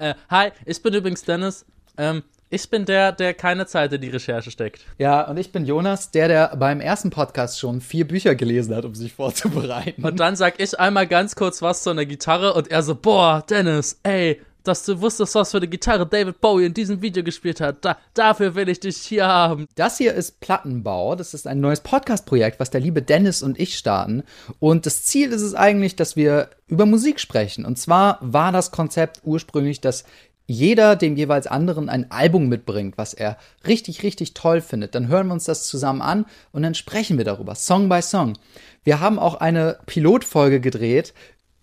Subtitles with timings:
[0.00, 1.66] Äh, hi, ich bin übrigens Dennis.
[1.98, 4.86] Ähm, ich bin der, der keine Zeit in die Recherche steckt.
[4.96, 8.86] Ja, und ich bin Jonas, der, der beim ersten Podcast schon vier Bücher gelesen hat,
[8.86, 10.02] um sich vorzubereiten.
[10.02, 13.44] Und dann sag ich einmal ganz kurz was zu einer Gitarre und er so, boah,
[13.48, 17.60] Dennis, ey, dass du wusstest, was für eine Gitarre David Bowie in diesem Video gespielt
[17.60, 17.84] hat.
[17.84, 19.66] Da, dafür will ich dich hier haben.
[19.74, 21.16] Das hier ist Plattenbau.
[21.16, 24.22] Das ist ein neues Podcast-Projekt, was der liebe Dennis und ich starten.
[24.58, 27.64] Und das Ziel ist es eigentlich, dass wir über Musik sprechen.
[27.64, 30.04] Und zwar war das Konzept ursprünglich, dass
[30.50, 33.36] jeder dem jeweils anderen ein Album mitbringt, was er
[33.68, 34.96] richtig, richtig toll findet.
[34.96, 38.36] Dann hören wir uns das zusammen an und dann sprechen wir darüber, Song by Song.
[38.82, 41.14] Wir haben auch eine Pilotfolge gedreht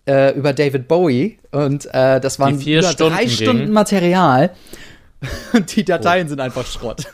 [0.08, 3.34] äh, über David Bowie und äh, das waren vier über Stunden drei ging.
[3.34, 4.50] Stunden Material.
[5.52, 7.04] Und die Dateien sind einfach Schrott.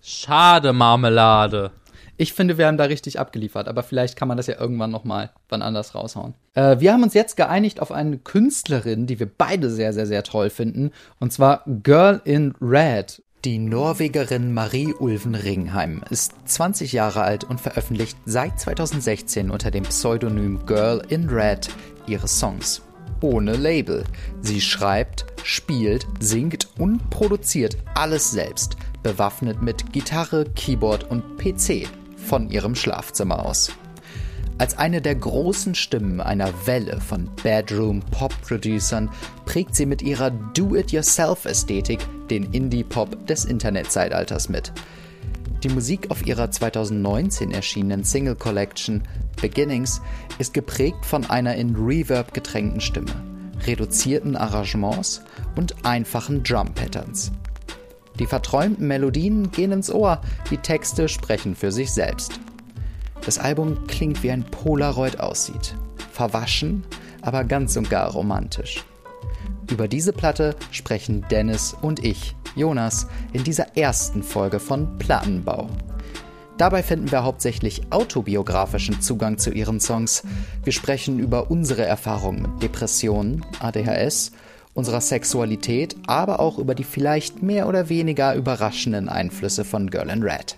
[0.00, 1.70] Schade, Marmelade.
[2.16, 5.04] Ich finde, wir haben da richtig abgeliefert, aber vielleicht kann man das ja irgendwann noch
[5.04, 6.32] mal wann anders raushauen.
[6.54, 10.22] Äh, wir haben uns jetzt geeinigt auf eine Künstlerin, die wir beide sehr, sehr, sehr
[10.22, 13.22] toll finden, und zwar Girl in Red.
[13.46, 19.84] Die Norwegerin Marie Ulven Ringheim ist 20 Jahre alt und veröffentlicht seit 2016 unter dem
[19.84, 21.68] Pseudonym Girl in Red
[22.08, 22.82] ihre Songs.
[23.20, 24.02] Ohne Label.
[24.40, 32.50] Sie schreibt, spielt, singt und produziert alles selbst, bewaffnet mit Gitarre, Keyboard und PC von
[32.50, 33.70] ihrem Schlafzimmer aus.
[34.58, 39.10] Als eine der großen Stimmen einer Welle von Bedroom-Pop-Producern
[39.44, 41.98] prägt sie mit ihrer Do-it-yourself-Ästhetik
[42.30, 44.72] den Indie-Pop des Internetzeitalters mit.
[45.62, 49.02] Die Musik auf ihrer 2019 erschienenen Single Collection
[49.40, 50.00] Beginnings
[50.38, 53.12] ist geprägt von einer in Reverb getränkten Stimme,
[53.66, 55.20] reduzierten Arrangements
[55.54, 57.30] und einfachen Drum-Patterns.
[58.18, 62.40] Die verträumten Melodien gehen ins Ohr, die Texte sprechen für sich selbst.
[63.24, 65.74] Das Album klingt wie ein Polaroid aussieht.
[66.12, 66.84] Verwaschen,
[67.22, 68.84] aber ganz und gar romantisch.
[69.70, 75.68] Über diese Platte sprechen Dennis und ich, Jonas, in dieser ersten Folge von Plattenbau.
[76.56, 80.22] Dabei finden wir hauptsächlich autobiografischen Zugang zu ihren Songs.
[80.64, 84.32] Wir sprechen über unsere Erfahrungen mit Depressionen, ADHS,
[84.72, 90.22] unserer Sexualität, aber auch über die vielleicht mehr oder weniger überraschenden Einflüsse von Girl in
[90.22, 90.56] Red.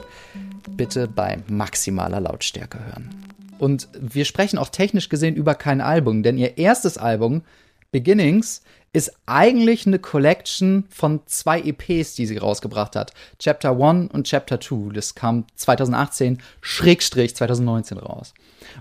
[0.76, 3.10] Bitte bei maximaler Lautstärke hören.
[3.58, 7.42] Und wir sprechen auch technisch gesehen über kein Album, denn ihr erstes Album,
[7.90, 13.12] Beginnings, ist eigentlich eine Collection von zwei EPs, die sie rausgebracht hat.
[13.38, 14.92] Chapter 1 und Chapter 2.
[14.94, 18.32] Das kam 2018, Schrägstrich 2019 raus.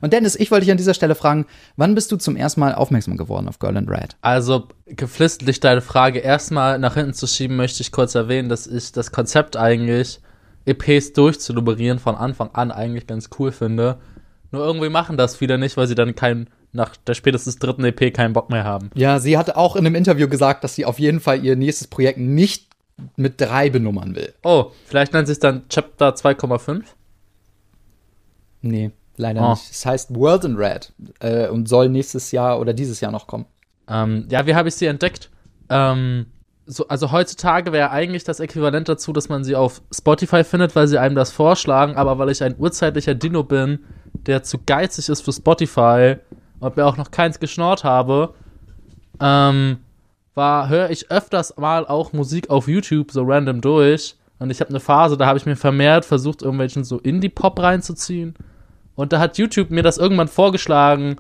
[0.02, 1.46] Und Dennis, ich wollte dich an dieser Stelle fragen,
[1.76, 4.16] wann bist du zum ersten Mal aufmerksam geworden auf Girl in Red?
[4.22, 8.92] Also, geflissentlich deine Frage erstmal nach hinten zu schieben, möchte ich kurz erwähnen, dass ich
[8.94, 10.20] das Konzept eigentlich,
[10.68, 13.98] EPs durchzuluberieren von Anfang an eigentlich ganz cool finde.
[14.52, 18.14] Nur irgendwie machen das viele nicht, weil sie dann kein, nach der spätestens dritten EP
[18.14, 18.90] keinen Bock mehr haben.
[18.96, 21.88] Ja, sie hatte auch in einem Interview gesagt, dass sie auf jeden Fall ihr nächstes
[21.88, 22.68] Projekt nicht
[23.16, 24.34] mit drei benummern will.
[24.44, 26.84] Oh, vielleicht nennt sich dann Chapter 2,5?
[28.62, 29.50] Nee, leider Oh.
[29.52, 29.70] nicht.
[29.72, 33.46] Es heißt World in Red äh, und soll nächstes Jahr oder dieses Jahr noch kommen.
[33.88, 35.30] Ähm, ja, wie habe ich sie entdeckt?
[35.70, 36.28] Ähm,
[36.68, 40.88] so, also heutzutage wäre eigentlich das Äquivalent dazu, dass man sie auf Spotify findet, weil
[40.88, 43.80] sie einem das vorschlagen, aber weil ich ein urzeitlicher Dino bin,
[44.14, 46.18] der zu geizig ist für Spotify
[46.60, 48.34] und mir auch noch keins geschnort habe,
[49.22, 49.78] ähm,
[50.34, 54.16] war, höre ich öfters mal auch Musik auf YouTube so random durch.
[54.40, 58.36] Und ich habe eine Phase, da habe ich mir vermehrt versucht, irgendwelchen so Indie-Pop reinzuziehen.
[58.96, 61.18] Und da hat YouTube mir das irgendwann vorgeschlagen.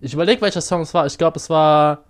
[0.00, 1.04] Ich überlege, welcher Song es war.
[1.06, 2.04] Ich glaube, es war.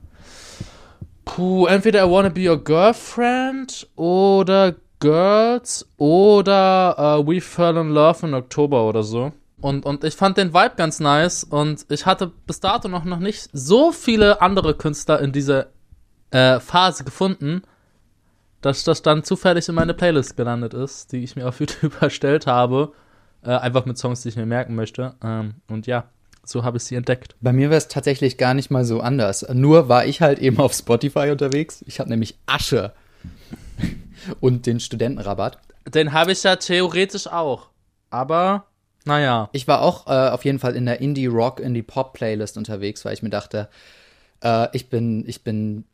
[1.25, 8.27] Puh, entweder I Wanna Be Your Girlfriend oder Girls oder äh, We Fell in Love
[8.27, 9.33] in Oktober oder so.
[9.61, 13.19] Und, und ich fand den Vibe ganz nice und ich hatte bis dato noch, noch
[13.19, 15.69] nicht so viele andere Künstler in dieser
[16.31, 17.63] äh, Phase gefunden,
[18.61, 22.47] dass das dann zufällig in meine Playlist gelandet ist, die ich mir auf YouTube erstellt
[22.47, 22.93] habe.
[23.43, 25.15] Äh, einfach mit Songs, die ich mir merken möchte.
[25.23, 26.05] Ähm, und ja,
[26.45, 27.37] so habe ich sie entdeckt.
[27.41, 29.47] Bei mir wäre es tatsächlich gar nicht mal so anders.
[29.53, 31.85] Nur war ich halt eben auf Spotify unterwegs.
[31.87, 32.93] Ich habe nämlich Asche
[34.41, 35.59] und den Studentenrabatt.
[35.87, 37.69] Den habe ich ja theoretisch auch.
[38.11, 38.67] Aber,
[39.05, 39.49] naja.
[39.53, 43.31] Ich war auch äh, auf jeden Fall in der Indie-Rock, Indie-Pop-Playlist unterwegs, weil ich mir
[43.31, 43.69] dachte,
[44.43, 45.85] äh, ich bin, ich bin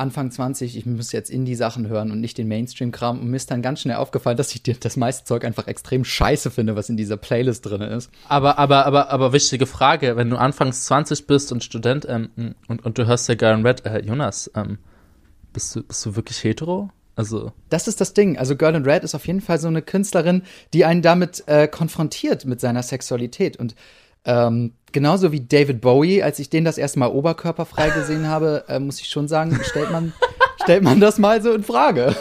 [0.00, 3.20] Anfang 20, ich muss jetzt Indie-Sachen hören und nicht den Mainstream-Kram.
[3.20, 6.04] Und mir ist dann ganz schnell aufgefallen, dass ich dir das meiste Zeug einfach extrem
[6.04, 8.10] scheiße finde, was in dieser Playlist drin ist.
[8.28, 12.84] Aber, aber, aber, aber wichtige Frage, wenn du anfangs 20 bist und Student ähm, und,
[12.84, 14.78] und du hörst ja Girl in Red, äh, Jonas, ähm,
[15.52, 16.90] bist du, bist du wirklich hetero?
[17.16, 18.38] Also, Das ist das Ding.
[18.38, 20.42] Also Girl in Red ist auf jeden Fall so eine Künstlerin,
[20.72, 23.58] die einen damit äh, konfrontiert mit seiner Sexualität.
[23.58, 23.74] Und
[24.24, 28.78] ähm, genauso wie David Bowie, als ich den das erste Mal oberkörperfrei gesehen habe, äh,
[28.78, 30.12] muss ich schon sagen, stellt man,
[30.62, 32.14] stellt man das mal so in Frage.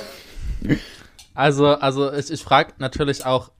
[1.33, 3.51] Also, also ich, ich frage natürlich auch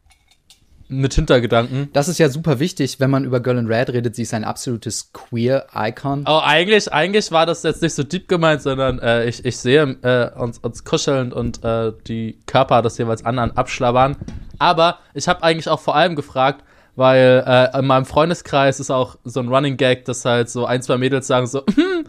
[0.90, 1.90] mit Hintergedanken.
[1.94, 4.16] Das ist ja super wichtig, wenn man über Girl in Red redet.
[4.16, 6.26] Sie ist ein absolutes Queer-Icon.
[6.28, 9.84] Oh, eigentlich, eigentlich war das jetzt nicht so deep gemeint, sondern äh, ich, ich sehe
[10.02, 14.18] äh, uns, uns kuscheln und äh, die Körper des jeweils anderen abschlabbern.
[14.58, 16.66] Aber ich habe eigentlich auch vor allem gefragt,
[17.00, 20.82] weil äh, in meinem Freundeskreis ist auch so ein Running Gag, dass halt so ein,
[20.82, 22.06] zwei Mädels sagen so, hm,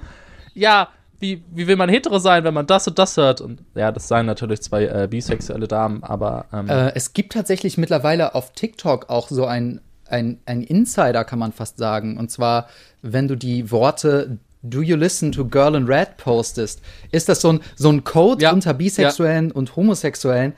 [0.52, 0.88] ja,
[1.20, 3.40] wie, wie will man hetero sein, wenn man das und das hört?
[3.40, 6.46] Und ja, das seien natürlich zwei äh, bisexuelle Damen, aber.
[6.52, 11.38] Ähm, äh, es gibt tatsächlich mittlerweile auf TikTok auch so ein, ein, ein Insider, kann
[11.38, 12.19] man fast sagen.
[12.19, 12.66] Und zwar,
[13.00, 16.82] wenn du die Worte Do you listen to Girl in Red postest,
[17.12, 19.54] ist das so ein, so ein Code ja, unter Bisexuellen ja.
[19.54, 20.52] und Homosexuellen,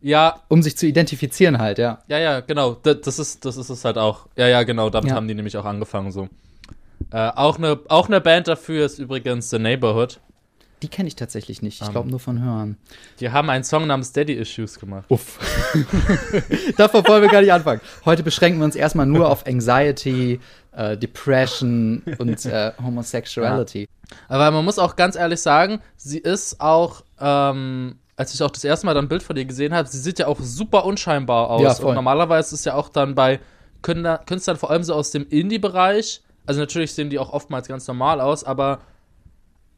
[0.00, 0.40] ja.
[0.48, 2.02] Um sich zu identifizieren halt, ja.
[2.08, 2.76] Ja, ja, genau.
[2.82, 4.26] Das, ist, das ist es halt auch.
[4.36, 4.90] Ja, ja, genau.
[4.90, 5.16] Damit ja.
[5.16, 6.28] haben die nämlich auch angefangen so.
[7.10, 10.20] Äh, auch, eine, auch eine Band dafür ist übrigens The Neighborhood.
[10.82, 11.80] Die kenne ich tatsächlich nicht.
[11.80, 12.76] Ich glaube um, nur von Hören.
[13.20, 15.04] Die haben einen Song namens Daddy Issues gemacht.
[15.08, 15.38] Uff.
[16.76, 17.80] Davon wollen wir gar nicht anfangen.
[18.04, 20.40] Heute beschränken wir uns erstmal nur auf Anxiety,
[20.72, 23.82] äh, Depression und äh, Homosexuality.
[23.82, 24.16] Ja.
[24.28, 28.64] Aber man muss auch ganz ehrlich sagen, sie ist auch ähm, als ich auch das
[28.64, 31.50] erste Mal dann ein Bild von ihr gesehen habe, sie sieht ja auch super unscheinbar
[31.50, 31.78] aus.
[31.78, 33.40] Ja, und normalerweise ist ja auch dann bei
[33.82, 38.20] Künstlern, vor allem so aus dem Indie-Bereich, also natürlich sehen die auch oftmals ganz normal
[38.20, 38.80] aus, aber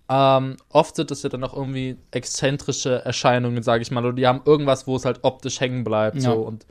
[0.08, 4.26] ähm, oft sind das ja dann auch irgendwie exzentrische Erscheinungen, sage ich mal, oder die
[4.26, 6.16] haben irgendwas, wo es halt optisch hängen bleibt.
[6.16, 6.32] Ja.
[6.32, 6.42] So.
[6.42, 6.66] Und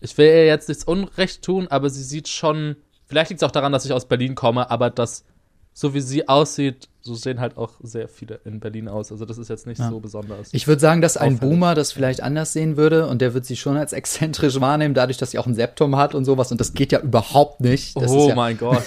[0.00, 2.76] ich will ihr jetzt nichts Unrecht tun, aber sie sieht schon,
[3.06, 5.24] vielleicht liegt es auch daran, dass ich aus Berlin komme, aber das
[5.72, 9.10] so wie sie aussieht, so sehen halt auch sehr viele in Berlin aus.
[9.10, 9.88] Also das ist jetzt nicht ja.
[9.88, 10.48] so besonders.
[10.52, 11.40] Ich würde sagen, dass ein auffällig.
[11.40, 15.18] Boomer das vielleicht anders sehen würde und der wird sie schon als exzentrisch wahrnehmen, dadurch,
[15.18, 16.52] dass sie auch ein Septum hat und sowas.
[16.52, 17.96] Und das geht ja überhaupt nicht.
[17.96, 18.84] Das oh ja mein Gott.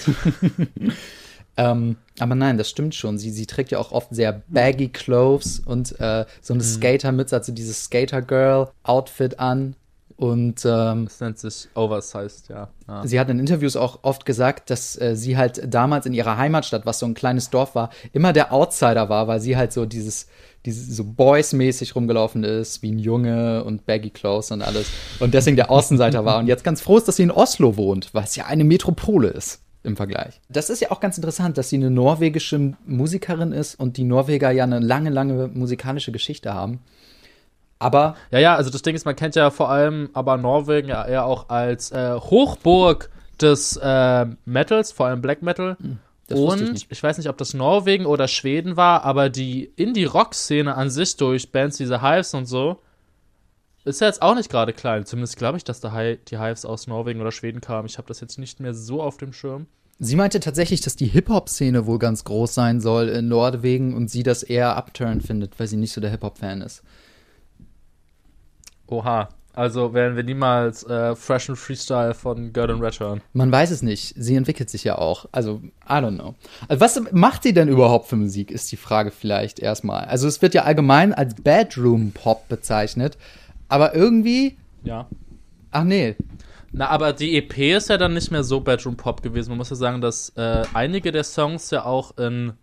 [1.56, 3.18] ähm, aber nein, das stimmt schon.
[3.18, 6.66] Sie, sie trägt ja auch oft sehr baggy Clothes und äh, so eine mhm.
[6.66, 9.74] Skater-Mütze, also dieses Skater-Girl-Outfit an.
[10.16, 12.68] Und ähm, das nennt sich Oversized, ja.
[12.86, 13.06] ja.
[13.06, 16.86] Sie hat in Interviews auch oft gesagt, dass äh, sie halt damals in ihrer Heimatstadt,
[16.86, 20.28] was so ein kleines Dorf war, immer der Outsider war, weil sie halt so dieses,
[20.66, 24.88] dieses so Boys-mäßig rumgelaufen ist, wie ein Junge und Baggy Clothes und alles.
[25.18, 26.38] Und deswegen der Außenseiter war.
[26.38, 29.28] Und jetzt ganz froh ist, dass sie in Oslo wohnt, weil es ja eine Metropole
[29.28, 30.40] ist im Vergleich.
[30.48, 34.52] Das ist ja auch ganz interessant, dass sie eine norwegische Musikerin ist und die Norweger
[34.52, 36.80] ja eine lange, lange musikalische Geschichte haben.
[37.78, 38.16] Aber.
[38.30, 41.26] Ja, ja, also das Ding ist, man kennt ja vor allem aber Norwegen ja eher
[41.26, 43.10] auch als äh, Hochburg
[43.40, 45.76] des äh, Metals, vor allem Black Metal.
[45.80, 45.98] Hm,
[46.30, 50.88] und ich, ich, weiß nicht, ob das Norwegen oder Schweden war, aber die Indie-Rock-Szene an
[50.88, 52.80] sich durch Bands wie The Hives und so
[53.84, 55.04] ist ja jetzt auch nicht gerade klein.
[55.04, 57.86] Zumindest glaube ich, dass Hi die Hives aus Norwegen oder Schweden kamen.
[57.86, 59.66] Ich habe das jetzt nicht mehr so auf dem Schirm.
[59.98, 64.22] Sie meinte tatsächlich, dass die Hip-Hop-Szene wohl ganz groß sein soll in Norwegen und sie
[64.22, 66.82] das eher upturn findet, weil sie nicht so der Hip-Hop-Fan ist.
[68.86, 69.28] Oha.
[69.56, 73.20] Also werden wir niemals äh, Fresh and Freestyle von Gordon Red hören.
[73.32, 74.14] Man weiß es nicht.
[74.16, 75.26] Sie entwickelt sich ja auch.
[75.30, 76.34] Also, I don't know.
[76.66, 80.06] Also, was macht sie denn überhaupt für Musik, ist die Frage vielleicht erstmal.
[80.06, 83.16] Also, es wird ja allgemein als Bedroom-Pop bezeichnet.
[83.68, 84.56] Aber irgendwie.
[84.82, 85.06] Ja.
[85.70, 86.16] Ach nee.
[86.72, 89.50] Na, aber die EP ist ja dann nicht mehr so Bedroom-Pop gewesen.
[89.50, 92.54] Man muss ja sagen, dass äh, einige der Songs ja auch in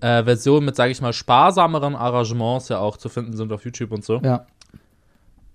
[0.00, 3.92] äh, Versionen mit, sage ich mal, sparsameren Arrangements ja auch zu finden sind auf YouTube
[3.92, 4.20] und so.
[4.24, 4.46] Ja.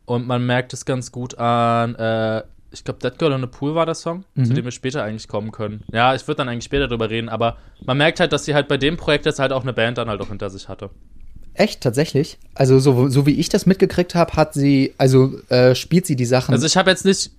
[0.06, 3.76] Und man merkt es ganz gut an, äh, ich glaube, Dead Girl in the Pool
[3.76, 4.46] war der Song, mhm.
[4.46, 5.84] zu dem wir später eigentlich kommen können.
[5.92, 8.68] Ja, ich würde dann eigentlich später drüber reden, aber man merkt halt, dass sie halt
[8.68, 10.90] bei dem Projekt jetzt halt auch eine Band dann halt auch hinter sich hatte.
[11.54, 12.40] Echt, tatsächlich?
[12.56, 16.26] Also, so, so wie ich das mitgekriegt habe, hat sie, also äh, spielt sie die
[16.26, 16.52] Sachen.
[16.52, 17.32] Also, ich habe jetzt nicht,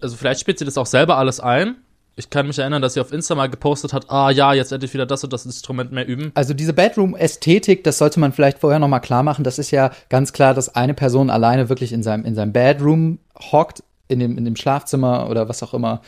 [0.00, 1.76] also vielleicht spielt sie das auch selber alles ein,
[2.16, 4.94] ich kann mich erinnern, dass sie auf Insta mal gepostet hat, ah ja, jetzt endlich
[4.94, 6.32] wieder das und das Instrument mehr üben.
[6.34, 9.44] Also diese Bedroom-Ästhetik, das sollte man vielleicht vorher noch mal klar machen.
[9.44, 13.18] Das ist ja ganz klar, dass eine Person alleine wirklich in seinem, in seinem Bedroom
[13.38, 16.00] hockt, in dem, in dem Schlafzimmer oder was auch immer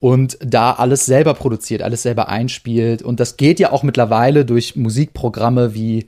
[0.00, 3.02] und da alles selber produziert, alles selber einspielt.
[3.02, 6.06] Und das geht ja auch mittlerweile durch Musikprogramme wie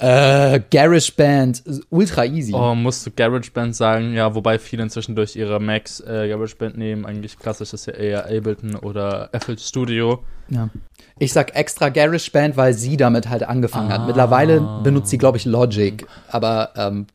[0.00, 2.54] äh, GarageBand, ultra easy.
[2.54, 4.14] Oh, musst du GarageBand sagen?
[4.14, 7.04] Ja, wobei viele inzwischen durch ihre Macs äh, GarageBand nehmen.
[7.04, 10.24] Eigentlich klassisch ist ja eher Ableton oder FL Studio.
[10.48, 10.70] Ja.
[11.18, 13.98] Ich sag extra GarageBand, weil sie damit halt angefangen ah.
[13.98, 14.06] hat.
[14.06, 16.06] Mittlerweile benutzt sie, glaube ich, Logic.
[16.28, 17.06] Aber ähm,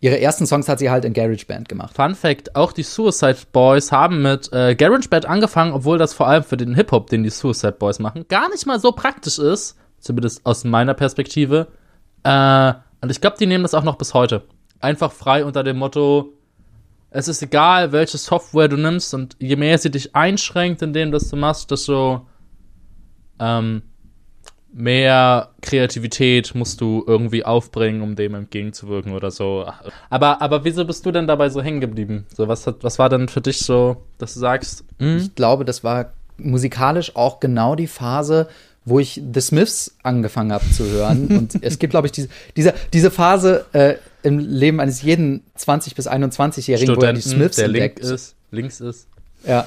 [0.00, 1.94] ihre ersten Songs hat sie halt in GarageBand gemacht.
[1.94, 6.42] Fun Fact: Auch die Suicide Boys haben mit äh, GarageBand angefangen, obwohl das vor allem
[6.42, 9.76] für den Hip-Hop, den die Suicide Boys machen, gar nicht mal so praktisch ist.
[10.00, 11.68] Zumindest aus meiner Perspektive
[12.24, 14.42] äh, und ich glaube, die nehmen das auch noch bis heute.
[14.80, 16.32] Einfach frei unter dem Motto,
[17.10, 21.28] es ist egal, welche Software du nimmst und je mehr sie dich einschränkt, indem das
[21.28, 22.26] du machst, desto
[23.38, 23.82] ähm,
[24.72, 29.64] mehr Kreativität musst du irgendwie aufbringen, um dem entgegenzuwirken oder so.
[30.10, 32.26] Aber, aber wieso bist du denn dabei so hängen geblieben?
[32.34, 35.18] So, was, hat, was war denn für dich so, dass du sagst, hm?
[35.18, 38.48] Ich glaube, das war musikalisch auch genau die Phase,
[38.84, 41.26] wo ich The Smiths angefangen habe zu hören.
[41.38, 45.94] Und es gibt, glaube ich, diese, diese, diese Phase äh, im Leben eines jeden 20-
[45.94, 48.00] bis 21-Jährigen, wo er die Smiths der entdeckt.
[48.02, 49.06] link ist, links ist.
[49.46, 49.66] Ja.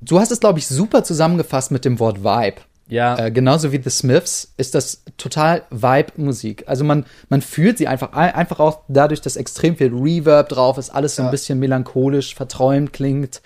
[0.00, 2.56] Du hast es, glaube ich, super zusammengefasst mit dem Wort Vibe.
[2.86, 6.64] Ja, Äh, genauso wie The Smiths ist das total Vibe-Musik.
[6.66, 10.76] Also man, man fühlt sie einfach, ein- einfach auch dadurch, dass extrem viel Reverb drauf
[10.76, 13.40] ist, alles so ein bisschen melancholisch, verträumt klingt.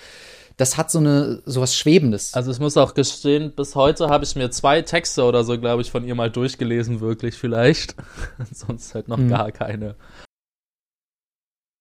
[0.58, 2.34] Das hat so eine, sowas Schwebendes.
[2.34, 5.82] also ich muss auch gestehen, bis heute habe ich mir zwei Texte oder so, glaube
[5.82, 7.94] ich, von ihr mal durchgelesen, wirklich vielleicht.
[8.52, 9.28] Sonst halt noch Hm.
[9.30, 9.94] gar keine.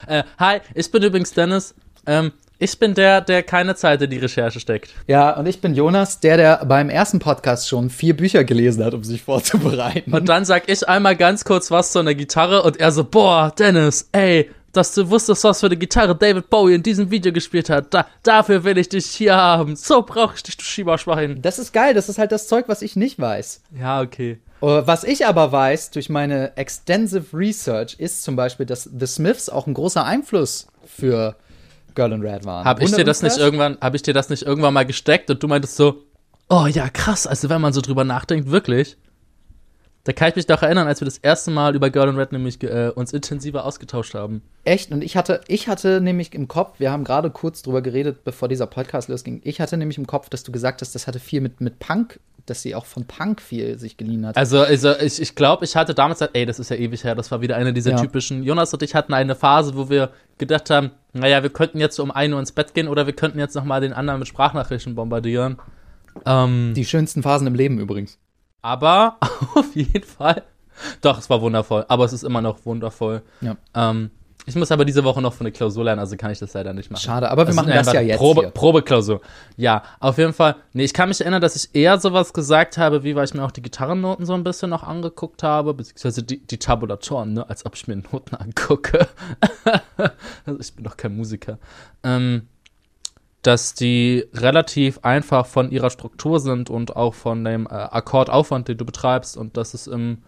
[0.05, 1.74] Äh, hi, ich bin übrigens Dennis.
[2.05, 4.91] Ähm, ich bin der, der keine Zeit in die Recherche steckt.
[5.07, 8.93] Ja, und ich bin Jonas, der, der beim ersten Podcast schon vier Bücher gelesen hat,
[8.93, 10.13] um sich vorzubereiten.
[10.13, 13.53] Und dann sag ich einmal ganz kurz was zu einer Gitarre und er so, boah,
[13.57, 17.69] Dennis, ey, dass du wusstest, was für eine Gitarre David Bowie in diesem Video gespielt
[17.69, 17.93] hat.
[17.93, 19.75] Da, dafür will ich dich hier haben.
[19.75, 21.41] So brauche ich dich, du Schieberschwein.
[21.41, 23.62] das ist geil, das ist halt das Zeug, was ich nicht weiß.
[23.77, 24.39] Ja, okay.
[24.62, 29.50] Äh, Was ich aber weiß durch meine extensive Research ist zum Beispiel, dass The Smiths
[29.50, 31.36] auch ein großer Einfluss für
[31.96, 32.65] Girl in Red waren.
[32.65, 35.29] Hab ich dir das uns nicht irgendwann, habe ich dir das nicht irgendwann mal gesteckt
[35.29, 36.03] und du meintest so,
[36.50, 38.98] oh ja, krass, also wenn man so drüber nachdenkt, wirklich.
[40.08, 42.32] Da kann ich mich doch erinnern, als wir das erste Mal über Girl in Red
[42.32, 44.42] nämlich äh, uns intensiver ausgetauscht haben.
[44.64, 44.90] Echt?
[44.94, 48.48] Und ich hatte, ich hatte nämlich im Kopf, wir haben gerade kurz drüber geredet, bevor
[48.48, 49.42] dieser Podcast losging.
[49.44, 52.22] Ich hatte nämlich im Kopf, dass du gesagt hast, das hatte viel mit, mit Punk,
[52.46, 54.38] dass sie auch von Punk viel sich geliehen hat.
[54.38, 57.30] Also, also ich, ich glaube, ich hatte damals, ey, das ist ja ewig her, das
[57.30, 57.98] war wieder eine dieser Ja.
[58.00, 58.44] typischen.
[58.44, 62.12] Jonas und ich hatten eine Phase, wo wir gedacht haben, naja, wir könnten jetzt um
[62.12, 65.58] 1 Uhr ins Bett gehen oder wir könnten jetzt nochmal den anderen mit Sprachnachrichten bombardieren.
[66.26, 68.18] Ähm, Die schönsten Phasen im Leben übrigens.
[68.67, 69.17] Aber
[69.55, 70.43] auf jeden Fall.
[71.01, 73.21] Doch, es war wundervoll, aber es ist immer noch wundervoll.
[73.39, 73.55] Ja.
[73.74, 74.12] Ähm,
[74.45, 76.74] ich muss aber diese Woche noch für eine Klausur lernen, also kann ich das leider
[76.74, 77.01] nicht machen.
[77.01, 78.51] Schade, aber wir machen sind das ja jetzt Probe.
[78.53, 79.21] Probeklausur.
[79.55, 80.55] Ja, auf jeden Fall.
[80.74, 83.43] Nee, ich kann mich erinnern, dass ich eher sowas gesagt habe, wie weil ich mir
[83.43, 87.65] auch die Gitarrennoten so ein bisschen noch angeguckt habe, beziehungsweise die, die Tabulatoren, ne, als
[87.65, 89.07] ob ich mir Noten angucke.
[90.45, 91.57] also ich bin doch kein Musiker.
[92.03, 92.47] Ähm,
[93.48, 98.77] dass die relativ einfach von ihrer Struktur sind und auch von dem äh, Akkordaufwand, den
[98.77, 100.20] du betreibst und dass es im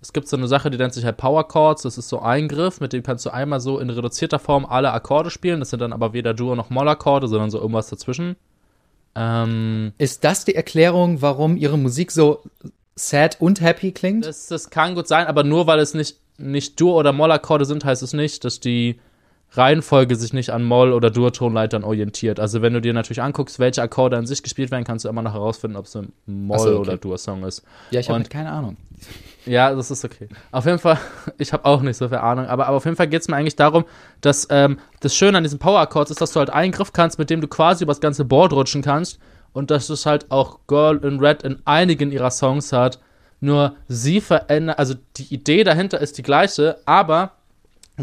[0.00, 1.82] es gibt so eine Sache, die nennt sich halt Power Chords.
[1.82, 4.90] Das ist so ein Griff, mit dem kannst du einmal so in reduzierter Form alle
[4.92, 5.60] Akkorde spielen.
[5.60, 8.34] Das sind dann aber weder Dur- noch Mollakkorde, sondern so irgendwas dazwischen.
[9.14, 12.42] Ähm, Ist das die Erklärung, warum ihre Musik so
[12.96, 14.26] sad und happy klingt?
[14.26, 17.84] das, das kann gut sein, aber nur weil es nicht, nicht Dur- oder Mollakkorde sind,
[17.84, 18.98] heißt es nicht, dass die
[19.54, 22.40] Reihenfolge sich nicht an Moll- oder Dur-Tonleitern orientiert.
[22.40, 25.22] Also wenn du dir natürlich anguckst, welche Akkorde an sich gespielt werden, kannst du immer
[25.22, 26.78] noch herausfinden, ob es ein Moll- so, okay.
[26.78, 27.62] oder Dur-Song ist.
[27.90, 28.76] Ja, ich habe halt keine Ahnung.
[29.44, 30.28] Ja, das ist okay.
[30.52, 30.98] Auf jeden Fall,
[31.38, 33.36] ich habe auch nicht so viel Ahnung, aber, aber auf jeden Fall geht es mir
[33.36, 33.84] eigentlich darum,
[34.22, 37.18] dass ähm, das Schöne an diesen Power Accords ist, dass du halt einen Griff kannst,
[37.18, 39.18] mit dem du quasi übers ganze Board rutschen kannst
[39.52, 43.00] und dass es halt auch Girl in Red in einigen ihrer Songs hat.
[43.40, 47.32] Nur sie verändert, also die Idee dahinter ist die gleiche, aber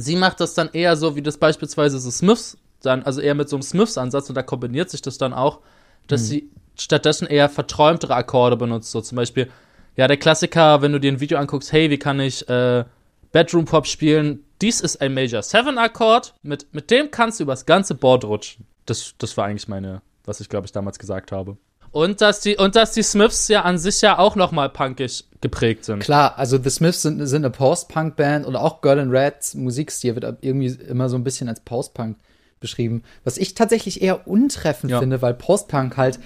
[0.01, 3.49] sie macht das dann eher so, wie das beispielsweise so Smiths dann, also eher mit
[3.49, 5.59] so einem Smiths-Ansatz und da kombiniert sich das dann auch,
[6.07, 8.91] dass sie stattdessen eher verträumtere Akkorde benutzt.
[8.91, 9.49] So zum Beispiel,
[9.95, 12.85] ja, der Klassiker, wenn du dir ein Video anguckst, hey, wie kann ich äh,
[13.31, 14.45] Bedroom Pop spielen?
[14.61, 18.65] Dies ist ein Major 7 Akkord, mit, mit dem kannst du übers ganze Board rutschen.
[18.85, 21.57] Das, das war eigentlich meine, was ich glaube ich damals gesagt habe.
[21.91, 25.85] Und dass die, und dass die Smiths ja an sich ja auch nochmal punkig geprägt
[25.85, 25.99] sind.
[25.99, 30.25] Klar, also The Smiths sind, sind eine Post-Punk-Band und auch Girl in Reds Musikstil wird
[30.41, 32.17] irgendwie immer so ein bisschen als Post-Punk
[32.59, 33.03] beschrieben.
[33.23, 34.99] Was ich tatsächlich eher untreffend Ja.
[34.99, 36.19] finde, weil Post-Punk halt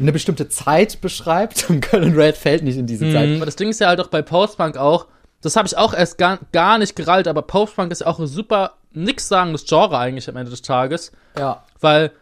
[0.00, 3.28] eine bestimmte Zeit beschreibt und Girl in Red fällt nicht in diese Zeit.
[3.28, 3.36] Mhm.
[3.36, 5.06] Aber das Ding ist ja halt auch bei Postpunk auch,
[5.42, 8.74] das habe ich auch erst gar, gar nicht gerallt, aber Postpunk ist auch ein super
[8.92, 11.64] nixsagendes Genre eigentlich am Ende des Tages, Ja.
[11.80, 12.12] weil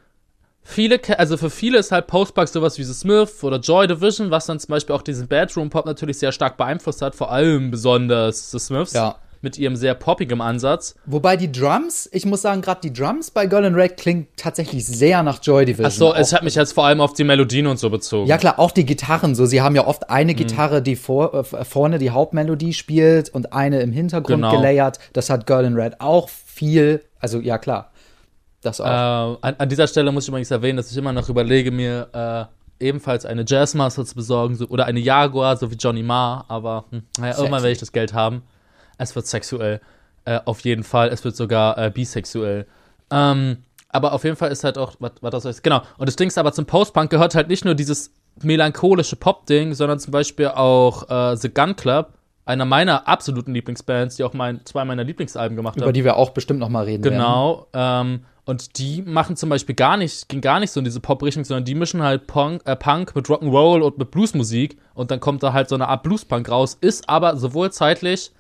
[0.63, 4.47] viele, also für viele ist halt Postpunk sowas wie The Smith oder Joy Division, was
[4.47, 8.51] dann zum Beispiel auch diesen Bedroom Pop natürlich sehr stark beeinflusst hat, vor allem besonders
[8.51, 9.17] The Smiths Ja.
[9.45, 10.95] mit ihrem sehr poppigem Ansatz.
[11.05, 14.87] Wobei die Drums, ich muss sagen, gerade die Drums bei Girl in Red klingt tatsächlich
[14.87, 15.87] sehr nach Joy Division.
[15.87, 18.29] Achso, es hat mich jetzt vor allem auf die Melodien und so bezogen.
[18.29, 19.45] Ja klar, auch die Gitarren so.
[19.47, 23.81] Sie haben ja oft eine Gitarre, die vor, äh, vorne die Hauptmelodie spielt und eine
[23.81, 24.53] im Hintergrund Genau.
[24.57, 25.01] gelayert.
[25.13, 27.03] Das hat Girl in Red auch viel.
[27.19, 27.91] Also ja klar,
[28.63, 28.87] das auch.
[28.87, 32.09] Äh, an, an dieser Stelle muss ich übrigens erwähnen, dass ich immer noch überlege, mir
[32.81, 36.85] äh, ebenfalls eine Jazzmaster zu besorgen so, oder eine Jaguar, so wie Johnny Marr, aber
[36.91, 38.43] hm, naja, irgendwann werde ich das Geld haben.
[38.99, 39.81] Es wird sexuell.
[40.25, 41.09] Äh, auf jeden Fall.
[41.09, 42.67] Es wird sogar äh, bisexuell.
[43.11, 45.83] Ähm, aber auf jeden Fall ist halt auch, was, was das heißt, genau.
[45.99, 49.99] Und das Ding ist aber zum Post-Punk gehört halt nicht nur dieses melancholische Pop-Ding, sondern
[49.99, 52.15] zum Beispiel auch äh, The Gun Club,
[52.45, 55.93] einer meiner absoluten Lieblingsbands, die auch mein, zwei meiner Lieblingsalben gemacht Über haben.
[55.93, 57.19] die wir auch bestimmt noch mal reden werden.
[57.19, 57.67] Genau.
[57.73, 61.45] Ähm, und die machen zum Beispiel gar nicht, gehen gar nicht so in diese Pop-Richtung,
[61.45, 65.43] sondern die mischen halt Punk, äh, Punk mit Rock'n'Roll und mit Bluesmusik und dann kommt
[65.43, 68.33] da halt so eine Art Blues-Punk raus, ist aber sowohl zeitlich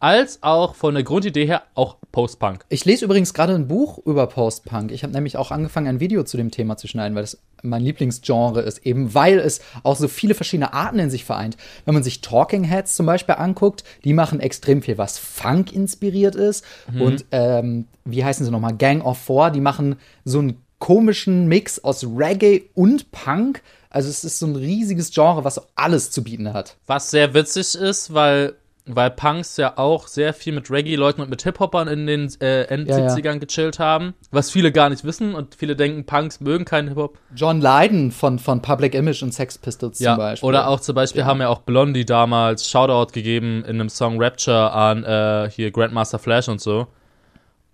[0.00, 2.64] als auch von der Grundidee her auch Post-Punk.
[2.68, 4.90] Ich lese übrigens gerade ein Buch über Post-Punk.
[4.90, 7.82] Ich habe nämlich auch angefangen, ein Video zu dem Thema zu schneiden, weil das mein
[7.82, 11.58] Lieblingsgenre ist, eben weil es auch so viele verschiedene Arten in sich vereint.
[11.84, 16.34] Wenn man sich Talking Heads zum Beispiel anguckt, die machen extrem viel, was Funk inspiriert
[16.34, 16.64] ist.
[16.98, 18.76] Und ähm, wie heißen sie nochmal?
[18.76, 23.62] Gang of Four, die machen so einen komischen Mix aus Reggae und Punk.
[23.90, 26.76] Also es ist so ein riesiges Genre, was alles zu bieten hat.
[26.86, 28.54] Was sehr witzig ist, weil,
[28.96, 32.88] weil Punks ja auch sehr viel mit Reggae-Leuten und mit Hip-Hopern in den äh, End
[32.88, 33.14] Ja, ja.
[33.14, 34.14] 70ern gechillt haben.
[34.30, 37.18] Was viele gar nicht wissen und viele denken, Punks mögen keinen Hip-Hop.
[37.34, 40.48] John Lydon von, von Public Image und Sex Pistols Ja, zum Beispiel.
[40.48, 44.72] oder auch zum Beispiel haben ja auch Blondie damals Shoutout gegeben in einem Song Rapture
[44.72, 46.86] an äh, hier Grandmaster Flash und so.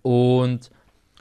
[0.01, 0.69] Und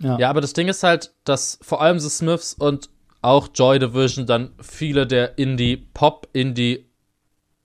[0.01, 0.29] Ja.
[0.31, 2.91] aber das Ding ist halt, dass vor allem The Smiths und
[3.23, 6.29] auch Joy Division dann viele der Indie-Pop,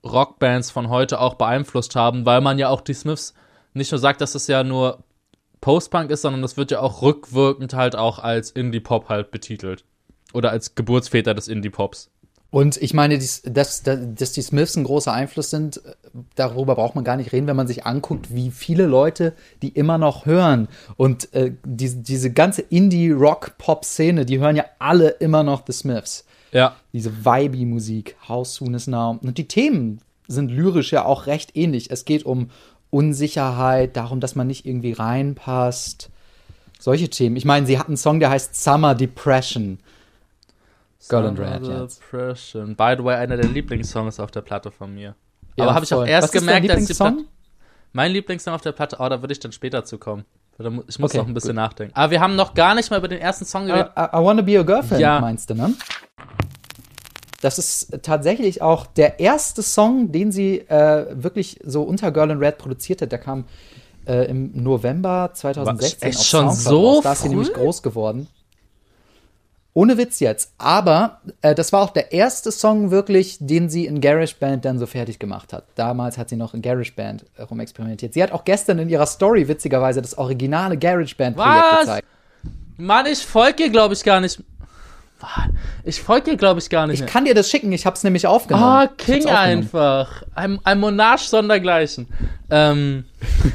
[0.04, 3.34] Indie-Rockbands von heute auch beeinflusst haben, weil man ja auch die Smiths
[3.74, 5.04] nicht nur sagt, dass es ja nur
[5.62, 9.86] Post-Punk ist, sondern das wird ja auch rückwirkend halt auch als Indie-Pop halt betitelt.
[10.34, 12.10] Oder als Geburtsväter des Indie-Pops.
[12.50, 13.44] Und ich meine, dass,
[13.84, 15.94] dass, die Smiths ein großer Einfluss sind, äh,
[16.36, 19.98] darüber braucht man gar nicht reden, wenn man sich anguckt, wie viele Leute die immer
[19.98, 20.68] noch hören.
[20.98, 26.26] Und äh, diese, diese ganze Indie-Rock-Pop-Szene, die hören ja alle immer noch The Smiths.
[26.52, 26.76] Ja.
[26.94, 29.20] Diese Vibey-Musik, How Soon Is Now.
[29.22, 31.92] Und die Themen sind lyrisch ja auch recht ähnlich.
[31.92, 32.50] Es geht um
[32.90, 36.10] Unsicherheit, darum, dass man nicht irgendwie reinpasst.
[36.80, 37.36] Solche Themen.
[37.36, 39.80] Ich meine, sie hat einen Song, der heißt Summer Depression.
[41.10, 42.02] Girl in Red Summer jetzt.
[42.02, 42.76] Depression.
[42.76, 45.16] By the way, einer der Lieblingssongs auf der Platte von mir.
[45.56, 47.16] Ja, Aber habe ich auch erst Was ist dein gemerkt, als die Lieblingssong?
[47.16, 47.30] Platte.
[47.94, 50.26] Mein Lieblingssong auf der Platte, oh, da würde ich dann später zu kommen.
[50.88, 51.94] Ich muss Okay, noch ein bisschen nachdenken.
[51.96, 53.92] Aber wir haben noch gar nicht mal über den ersten Song I, geredet.
[53.98, 55.20] I, I Wanna Be Your Girlfriend, Ja.
[55.20, 55.74] meinst du, ne?
[57.42, 62.38] Das ist tatsächlich auch der erste Song, den sie äh, wirklich so unter Girl in
[62.38, 63.12] Red produziert hat.
[63.12, 63.46] Der kam
[64.06, 67.04] äh, im November 2016 echt auf schon Soundcloud so raus.
[67.04, 68.28] Da ist sie nämlich groß geworden.
[69.74, 70.54] Ohne Witz jetzt.
[70.58, 74.86] Aber äh, das war auch der erste Song wirklich, den sie in GarageBand dann so
[74.86, 75.64] fertig gemacht hat.
[75.76, 78.14] Damals hat sie noch in GarageBand äh, rumexperimentiert.
[78.14, 82.08] Sie hat auch gestern in ihrer Story witzigerweise das originale GarageBand-Projekt gezeigt.
[82.78, 84.44] Mann, ich folge ihr, glaube ich, gar nicht.
[85.84, 87.02] Ich folge ihr, glaube ich, gar nicht.
[87.02, 88.66] Ich kann dir das schicken, ich hab's nämlich aufgenommen.
[88.66, 89.38] Ah, hab's King aufgenommen.
[89.38, 90.24] einfach.
[90.34, 92.08] Ein, ein Monarch sondergleichen.
[92.50, 93.06] Ähm,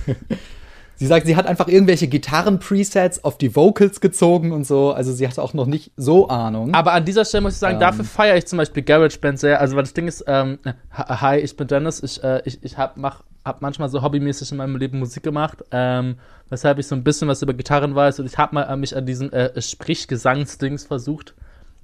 [0.98, 4.92] Sie sagt, sie hat einfach irgendwelche Gitarren-Presets auf die Vocals gezogen und so.
[4.92, 6.72] Also sie hatte auch noch nicht so Ahnung.
[6.74, 7.80] aber an dieser Stelle muss ich sagen, Ähm.
[7.80, 9.60] dafür feiere ich zum Beispiel GarageBand sehr.
[9.60, 10.58] Also, weil das Ding ist, ähm,
[10.90, 12.02] hi, ich bin Dennis.
[12.02, 15.58] Ich, äh, ich, ich hab, mach, hab manchmal so hobbymäßig in meinem Leben Musik gemacht,
[15.70, 16.16] ähm,
[16.48, 18.20] weshalb ich so ein bisschen was über Gitarren weiß.
[18.20, 21.34] Und ich habe mal äh, mich an diesen äh, Sprechgesangsdings versucht.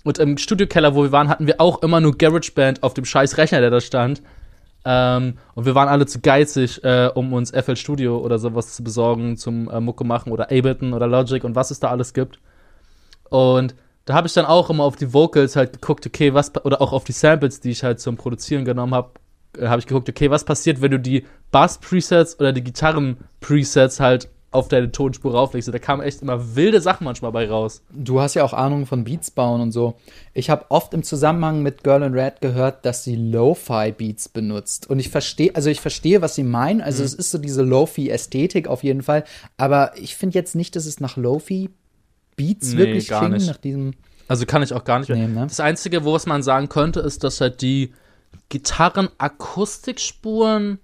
[0.05, 3.37] Und im Studiokeller, wo wir waren, hatten wir auch immer nur GarageBand auf dem scheiß
[3.37, 4.23] Rechner, der da stand.
[4.85, 8.83] Ähm, und wir waren alle zu geizig, äh, um uns FL Studio oder sowas zu
[8.83, 12.41] besorgen zum äh, Mucke machen oder Ableton oder Logic und was es da alles gibt.
[13.29, 16.83] Und da habe ich dann auch immer auf die Vocals halt geguckt, okay, was oder
[16.83, 19.13] auch auf die Samples, die ich halt zum Produzieren genommen habe,
[19.57, 24.29] äh, habe ich geguckt, okay, was passiert, wenn du die Bass-Presets oder die Gitarren-Presets halt
[24.53, 25.73] auf deine Tonspur rauflegst.
[25.73, 27.83] Da kamen echt immer wilde Sachen manchmal bei raus.
[27.91, 29.95] Du hast ja auch Ahnung von Beats bauen und so.
[30.35, 34.89] Ich habe oft im Zusammenhang mit Girl in Red gehört, dass sie Lo-Fi-Beats benutzt.
[34.89, 36.81] Und ich verstehe, also ich verstehe, was sie meinen.
[36.81, 39.25] Also es ist so diese Lo-Fi-Ästhetik auf jeden Fall.
[39.57, 43.49] Aber ich finde jetzt nicht, dass es nach Lo-Fi-Beats Nee, wirklich klingt, nicht.
[43.49, 43.93] nach diesem.
[44.29, 45.09] Also kann ich auch gar nicht.
[45.09, 45.47] Nee, ne?
[45.49, 47.93] Das Einzige, wo was man sagen könnte, ist, dass halt die
[48.51, 50.79] Gitarren-Akustikspuren,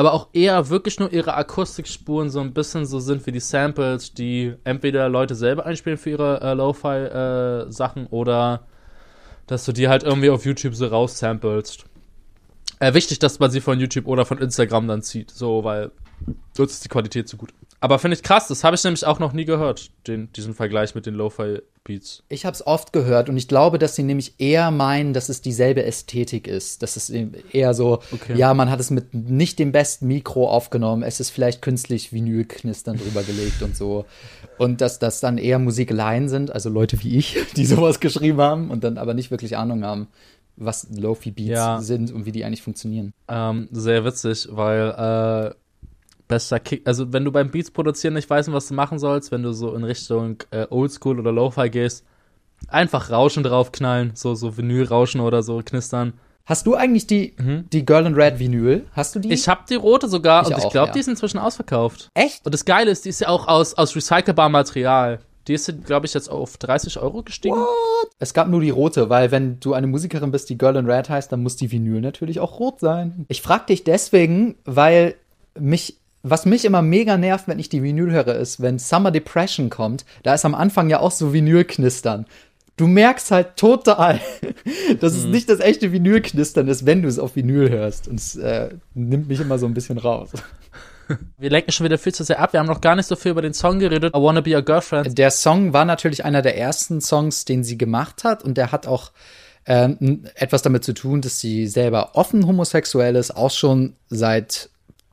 [0.00, 4.14] aber auch eher wirklich nur ihre Akustikspuren so ein bisschen so sind wie die Samples,
[4.14, 8.66] die entweder Leute selber einspielen für ihre äh, Lo-Fi-Sachen oder
[9.46, 11.84] dass du die halt irgendwie auf YouTube so raussamplest.
[12.78, 15.90] Äh, wichtig, dass man sie von YouTube oder von Instagram dann zieht, so, weil
[16.56, 17.52] sonst ist die Qualität zu gut.
[17.80, 20.94] Aber finde ich krass, das habe ich nämlich auch noch nie gehört, den, diesen Vergleich
[20.94, 22.22] mit den Lo-Fi-Beats.
[22.28, 25.40] Ich habe es oft gehört und ich glaube, dass sie nämlich eher meinen, dass es
[25.40, 26.82] dieselbe Ästhetik ist.
[26.82, 28.36] Dass es eher so, Okay.
[28.36, 32.98] ja, man hat es mit nicht dem besten Mikro aufgenommen, es ist vielleicht künstlich Vinylknistern
[32.98, 34.04] drüber gelegt und so.
[34.58, 38.70] Und dass das dann eher Musikeleien sind, also Leute wie ich, die sowas geschrieben haben
[38.70, 40.08] und dann aber nicht wirklich Ahnung haben,
[40.56, 41.80] was Lofi-Beats Ja.
[41.80, 43.14] sind und wie die eigentlich funktionieren.
[43.28, 45.54] Ähm, sehr witzig, weil äh,
[46.30, 46.86] bester Kick.
[46.86, 49.74] Also, wenn du beim Beats produzieren nicht weißt, was du machen sollst, wenn du so
[49.74, 52.06] in Richtung äh, Oldschool oder Lo-Fi gehst,
[52.68, 56.14] einfach Rauschen draufknallen, so, so Vinylrauschen oder so knistern.
[56.46, 57.68] Hast du eigentlich die, mhm.
[57.70, 58.86] die Girl in Red Vinyl?
[58.92, 59.32] Hast du die?
[59.32, 60.92] Ich habe die rote sogar ich und ich glaube, ja.
[60.92, 62.08] die ist inzwischen ausverkauft.
[62.14, 62.44] Echt?
[62.44, 65.20] Und das Geile ist, die ist ja auch aus, aus recycelbarem Material.
[65.46, 67.56] Die ist, glaube ich, jetzt auf 30 Euro gestiegen.
[67.56, 68.10] What?
[68.18, 71.08] Es gab nur die rote, weil wenn du eine Musikerin bist, die Girl in Red
[71.08, 73.26] heißt, dann muss die Vinyl natürlich auch rot sein.
[73.28, 75.14] Ich frage dich deswegen, weil
[75.58, 79.70] mich was mich immer mega nervt, wenn ich die Vinyl höre, ist, wenn Summer Depression
[79.70, 82.26] kommt, da ist am Anfang ja auch so Vinylknistern.
[82.76, 84.20] Du merkst halt total,
[85.00, 85.32] dass es mhm.
[85.32, 88.08] nicht das echte Vinylknistern ist, wenn du es auf Vinyl hörst.
[88.08, 90.30] Und es äh, nimmt mich immer so ein bisschen raus.
[91.38, 92.52] Wir lenken schon wieder viel zu sehr ab.
[92.52, 94.14] Wir haben noch gar nicht so viel über den Song geredet.
[94.14, 95.18] I Wanna Be Your Girlfriend.
[95.18, 98.44] Der Song war natürlich einer der ersten Songs, den sie gemacht hat.
[98.44, 99.10] Und der hat auch
[99.66, 104.70] ähm, etwas damit zu tun, dass sie selber offen homosexuell ist, auch schon seit,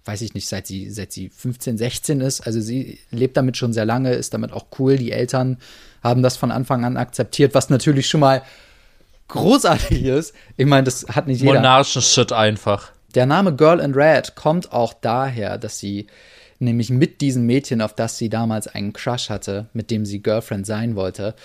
[0.08, 2.42] weiß ich nicht, seit sie, seit sie 15, 16 ist.
[2.42, 4.98] Also sie lebt damit schon sehr lange, ist damit auch cool.
[4.98, 5.58] Die Eltern
[6.04, 8.42] haben das von Anfang an akzeptiert, was natürlich schon mal
[9.28, 10.34] großartig ist.
[10.56, 11.56] Ich meine, das hat nicht jeder.
[11.56, 12.92] Monarchen Shit einfach.
[13.16, 16.08] Der Name Girl in Red kommt auch daher, dass sie
[16.60, 20.66] nämlich mit diesem Mädchen, auf das sie damals einen Crush hatte, mit dem sie Girlfriend
[20.66, 21.36] sein wollte,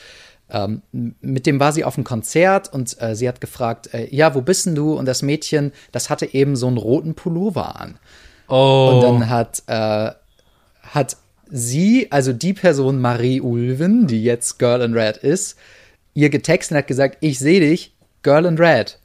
[0.50, 4.34] ähm, mit dem war sie auf einem Konzert und äh, sie hat gefragt, äh, ja,
[4.34, 4.94] wo bist denn du?
[4.94, 7.98] Und das Mädchen, das hatte eben so einen roten Pullover an.
[8.52, 8.92] Oh.
[8.92, 10.12] Und dann hat, äh,
[10.82, 11.16] hat
[11.50, 15.58] sie, also die Person Marie Ulven, die jetzt Girl in Red ist,
[16.14, 18.98] ihr getextet und hat gesagt, ich sehe dich, Girl in Red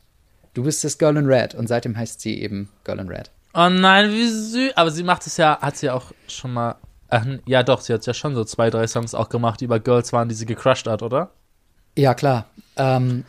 [0.58, 1.56] du bist das Girl in Red.
[1.56, 3.30] Und seitdem heißt sie eben Girl in Red.
[3.54, 4.76] Oh nein, wie süß.
[4.76, 6.76] Aber sie macht es ja, hat sie auch schon mal.
[7.10, 9.80] Ach, ja, doch, sie hat ja schon so zwei, drei Songs auch gemacht, die über
[9.80, 11.30] Girls waren, die sie gecrushed hat, oder?
[11.96, 12.48] Ja, klar.
[12.76, 13.24] Ähm,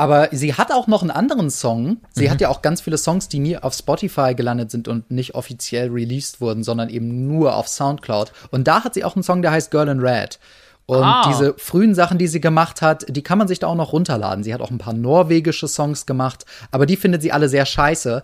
[0.00, 1.98] aber sie hat auch noch einen anderen Song.
[2.12, 2.30] Sie mhm.
[2.30, 5.90] hat ja auch ganz viele Songs, die nie auf Spotify gelandet sind und nicht offiziell
[5.90, 8.32] released wurden, sondern eben nur auf Soundcloud.
[8.50, 10.38] Und da hat sie auch einen Song, der heißt Girl in Red.
[10.86, 11.28] Und ah.
[11.28, 14.42] diese frühen Sachen, die sie gemacht hat, die kann man sich da auch noch runterladen.
[14.42, 18.22] Sie hat auch ein paar norwegische Songs gemacht, aber die findet sie alle sehr scheiße.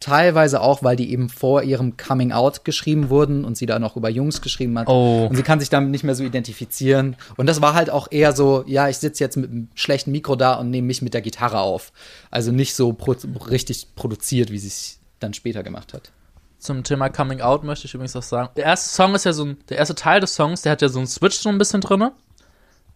[0.00, 3.96] Teilweise auch, weil die eben vor ihrem Coming Out geschrieben wurden und sie da noch
[3.96, 4.86] über Jungs geschrieben hat.
[4.86, 5.26] Oh.
[5.28, 7.16] Und sie kann sich damit nicht mehr so identifizieren.
[7.36, 10.36] Und das war halt auch eher so, ja, ich sitze jetzt mit einem schlechten Mikro
[10.36, 11.92] da und nehme mich mit der Gitarre auf.
[12.30, 13.16] Also nicht so pro
[13.50, 16.12] richtig produziert, wie sie es dann später gemacht hat.
[16.58, 18.50] Zum Thema Coming Out möchte ich übrigens auch sagen.
[18.56, 20.88] Der erste Song ist ja so ein, der erste Teil des Songs, der hat ja
[20.88, 22.10] so einen Switch so ein bisschen drin.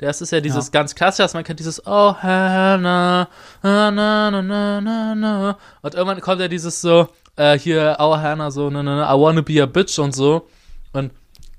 [0.03, 0.71] Erste ist ja dieses ja.
[0.73, 3.29] ganz klassische, also man kennt dieses Oh Hannah,
[3.63, 5.59] na, na, na, na, na.
[5.83, 9.19] Und irgendwann kommt ja dieses so, äh, hier, Oh Hannah, so, na, na, na, I
[9.19, 10.49] wanna be a bitch und so.
[10.93, 11.13] Und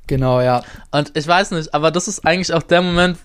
[0.07, 0.63] Genau, ja.
[0.91, 3.17] Und ich weiß nicht, aber das ist eigentlich auch der Moment,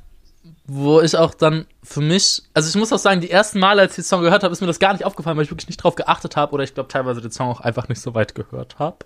[0.67, 3.93] wo ich auch dann für mich, also ich muss auch sagen, die ersten Male, als
[3.93, 5.83] ich den Song gehört habe, ist mir das gar nicht aufgefallen, weil ich wirklich nicht
[5.83, 8.79] drauf geachtet habe oder ich glaube teilweise den Song auch einfach nicht so weit gehört
[8.79, 8.99] habe.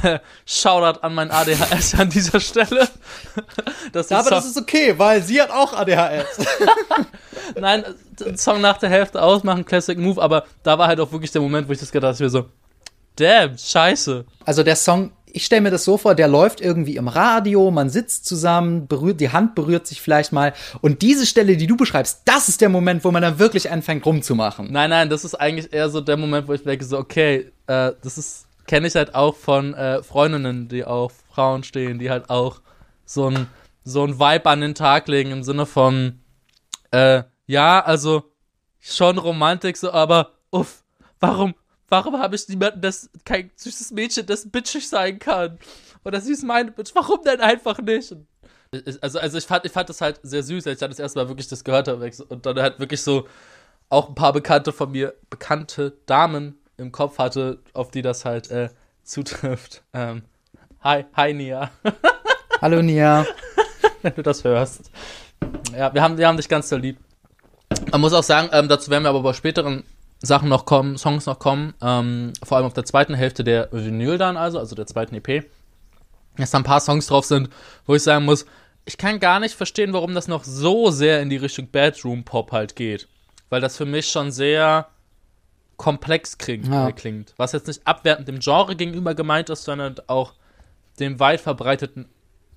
[0.46, 2.88] Shoutout an mein ADHS an dieser Stelle.
[3.92, 6.46] Das ja, aber das ist okay, weil sie hat auch ADHS.
[7.60, 7.84] Nein,
[8.18, 11.42] den Song nach der Hälfte ausmachen, Classic Move, aber da war halt auch wirklich der
[11.42, 12.46] Moment, wo ich das gedacht habe, so,
[13.16, 14.24] damn, scheiße.
[14.44, 17.90] Also der Song ich stelle mir das so vor, der läuft irgendwie im Radio, man
[17.90, 20.52] sitzt zusammen, berührt, die Hand berührt sich vielleicht mal.
[20.80, 24.04] Und diese Stelle, die du beschreibst, das ist der Moment, wo man dann wirklich anfängt
[24.04, 24.70] rumzumachen.
[24.70, 27.92] Nein, nein, das ist eigentlich eher so der Moment, wo ich denke, so, okay, äh,
[28.02, 32.30] das ist, kenne ich halt auch von äh, Freundinnen, die auf Frauen stehen, die halt
[32.30, 32.60] auch
[33.04, 33.48] so ein,
[33.84, 36.20] so ein Vibe an den Tag legen im Sinne von,
[36.90, 38.24] äh, ja, also
[38.80, 40.82] schon Romantik, so, aber uff,
[41.20, 41.54] warum,
[41.92, 45.58] Warum habe ich niemanden, das kein süßes Mädchen, das bitchig sein kann?
[46.06, 46.92] Oder ist meine Bitch.
[46.94, 48.16] Warum denn einfach nicht?
[49.02, 51.28] Also, also ich fand, ich fand das halt sehr süß, als ich das erste Mal
[51.28, 52.10] wirklich das gehört habe.
[52.30, 53.28] Und dann halt wirklich so
[53.90, 58.50] auch ein paar Bekannte von mir, bekannte Damen im Kopf hatte, auf die das halt
[58.50, 58.68] äh,
[59.02, 59.82] zutrifft.
[59.92, 60.22] Ähm,
[60.82, 61.70] hi, hi Nia.
[62.60, 63.26] Hallo Nia.
[64.02, 64.90] Wenn du das hörst.
[65.76, 66.98] Ja, wir haben, wir haben dich ganz so lieb.
[67.90, 69.84] Man muss auch sagen, ähm, dazu werden wir aber bei späteren
[70.20, 74.18] Sachen noch kommen, Songs noch kommen, ähm, vor allem auf der zweiten Hälfte der Vinyl
[74.18, 75.44] dann also, also der zweiten EP,
[76.36, 77.48] dass da ein paar Songs drauf sind,
[77.86, 78.46] wo ich sagen muss,
[78.84, 82.52] ich kann gar nicht verstehen, warum das noch so sehr in die Richtung Bedroom Pop
[82.52, 83.08] halt geht,
[83.48, 84.88] weil das für mich schon sehr
[85.76, 86.88] komplex klingt, ja.
[86.88, 90.34] Äh, klingt, was jetzt nicht abwertend dem Genre gegenüber gemeint ist, sondern auch
[90.98, 92.06] dem weit verbreiteten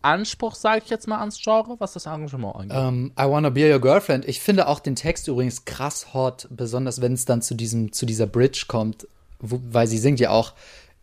[0.02, 2.78] Anspruch, sage ich jetzt mal, ans Genre, was das Arrangement angeht.
[2.78, 4.26] Um, ähm, I Wanna Be Your Girlfriend.
[4.28, 8.06] Ich finde auch den Text übrigens krass hot, besonders wenn es dann zu, diesem, zu
[8.06, 9.08] dieser Bridge kommt,
[9.40, 10.54] wo, weil sie singt ja auch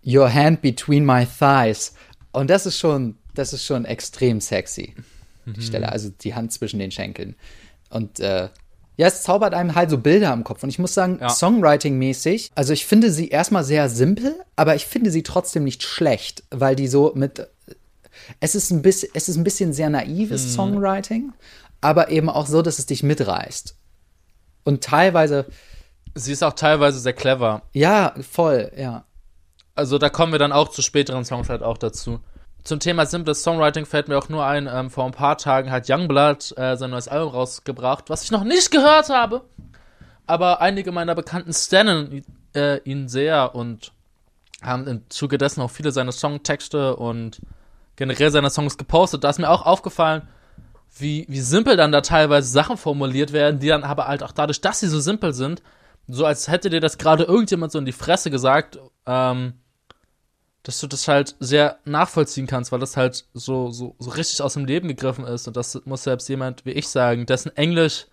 [0.06, 1.94] Your Hand Between My Thighs.
[2.30, 4.94] Und das ist schon, das ist schon extrem sexy.
[5.46, 5.62] Die mhm.
[5.62, 7.34] Stelle, also die Hand zwischen den Schenkeln.
[7.90, 8.48] Und äh,
[9.02, 10.62] Ja, es zaubert einem halt so Bilder im Kopf.
[10.62, 11.28] Und ich muss sagen, Ja.
[11.28, 16.44] Songwriting-mäßig, also ich finde sie erstmal sehr simpel, aber ich finde sie trotzdem nicht schlecht,
[16.50, 17.48] weil die so mit.
[18.38, 20.50] Es ist ein bisschen, es ist ein bisschen sehr naives Mhm.
[20.50, 21.32] Songwriting,
[21.80, 23.74] aber eben auch so, dass es dich mitreißt.
[24.62, 25.46] Und teilweise,
[26.14, 27.62] Sie ist auch teilweise sehr clever.
[27.72, 29.04] ja, voll, ja.
[29.74, 32.20] Also da kommen wir dann auch zu späteren Songs halt auch dazu.
[32.64, 35.88] Zum Thema simples Songwriting fällt mir auch nur ein, ähm, vor ein paar Tagen hat
[35.88, 39.42] Youngblood äh, sein neues Album rausgebracht, was ich noch nicht gehört habe.
[40.26, 42.22] Aber einige meiner Bekannten stannen
[42.54, 43.92] äh, ihn sehr und
[44.62, 47.40] haben im Zuge dessen auch viele seiner Songtexte und
[47.96, 49.24] generell seine Songs gepostet.
[49.24, 50.28] Da ist mir auch aufgefallen,
[50.96, 54.60] wie, wie simpel dann da teilweise Sachen formuliert werden, die dann aber halt auch dadurch,
[54.60, 55.62] dass sie so simpel sind,
[56.06, 59.54] so als hätte dir das gerade irgendjemand so in die Fresse gesagt, ähm,
[60.62, 64.54] dass du das halt sehr nachvollziehen kannst, weil das halt so, so, so richtig aus
[64.54, 65.48] dem Leben gegriffen ist.
[65.48, 68.06] Und das muss selbst jemand wie ich sagen, dessen Englisch,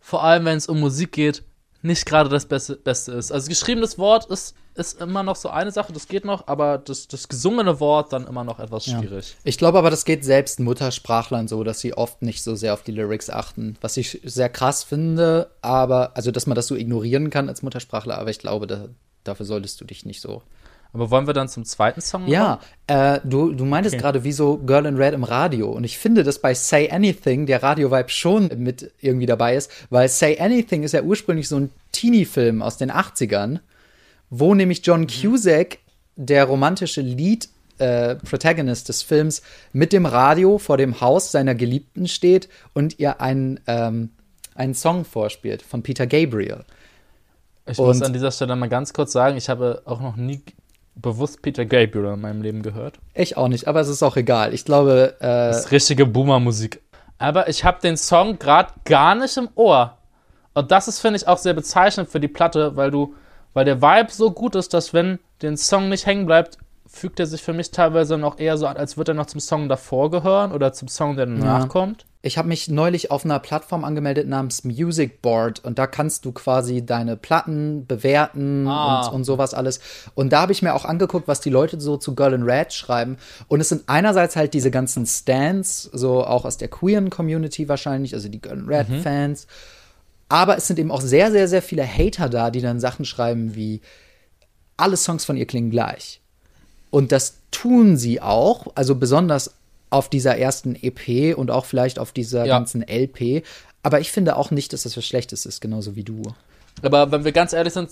[0.00, 1.44] vor allem wenn es um Musik geht,
[1.80, 3.30] nicht gerade das Beste, Beste ist.
[3.30, 7.06] Also geschriebenes Wort ist, ist immer noch so eine Sache, das geht noch, aber das,
[7.06, 8.98] das gesungene Wort dann immer noch etwas Ja.
[8.98, 9.36] schwierig.
[9.44, 12.82] Ich glaube aber, das geht selbst Muttersprachlern so, dass sie oft nicht so sehr auf
[12.82, 13.76] die Lyrics achten.
[13.80, 18.18] Was ich sehr krass finde, aber, also, dass man das so ignorieren kann als Muttersprachler,
[18.18, 18.88] aber ich glaube, da,
[19.22, 20.42] dafür solltest du dich nicht so.
[20.92, 24.02] Aber wollen wir dann zum zweiten Song Ja, äh, du, du meintest Okay.
[24.02, 25.70] gerade, wieso Girl in Red im Radio.
[25.70, 30.08] Und ich finde, dass bei Say Anything der Radio-Vibe schon mit irgendwie dabei ist, weil
[30.08, 33.60] Say Anything ist ja ursprünglich so ein Teenie-Film aus den 80ern,
[34.30, 35.78] wo nämlich John Cusack,
[36.16, 37.48] der romantische Lead,
[37.78, 43.20] äh, Protagonist des Films, mit dem Radio vor dem Haus seiner Geliebten steht und ihr
[43.20, 44.10] einen, ähm,
[44.54, 46.64] einen Song vorspielt von Peter Gabriel.
[47.66, 50.40] Ich muss Und- an dieser Stelle mal ganz kurz sagen, ich habe auch noch nie
[51.00, 52.98] bewusst Peter Gabriel in meinem Leben gehört.
[53.14, 54.54] Ich auch nicht, aber es ist auch egal.
[54.54, 56.80] Ich glaube, äh, Das ist richtige Boomer-Musik.
[57.18, 59.96] Aber ich habe den Song gerade gar nicht im Ohr.
[60.54, 63.14] Und das ist, finde ich, auch sehr bezeichnend für die Platte, weil du,
[63.54, 66.58] weil der Vibe so gut ist, dass wenn den Song nicht hängen bleibt,
[66.90, 69.40] fügt er sich für mich teilweise noch eher so an, als würde er noch zum
[69.40, 72.06] Song davor gehören oder zum Song, der danach kommt.
[72.20, 76.32] Ich habe mich neulich auf einer Plattform angemeldet namens Music Board und da kannst du
[76.32, 79.06] quasi deine Platten bewerten Ah.
[79.06, 79.78] und, und sowas alles.
[80.14, 82.72] Und da habe ich mir auch angeguckt, was die Leute so zu Girl in Red
[82.72, 83.18] schreiben.
[83.46, 88.14] Und es sind einerseits halt diese ganzen Stands, so auch aus der queeren Community wahrscheinlich,
[88.14, 89.46] also die Girl in Red Fans.
[90.28, 93.54] Aber es sind eben auch sehr, sehr, sehr viele Hater da, die dann Sachen schreiben
[93.54, 93.80] wie,
[94.76, 96.20] alle Songs von ihr klingen gleich.
[96.90, 99.54] Und das tun sie auch, also besonders
[99.90, 102.58] auf dieser ersten EP und auch vielleicht auf dieser Ja.
[102.58, 103.42] ganzen LP.
[103.82, 106.22] Aber ich finde auch nicht, dass das was Schlechtes ist, genauso wie du.
[106.82, 107.90] Aber wenn wir ganz ehrlich sind,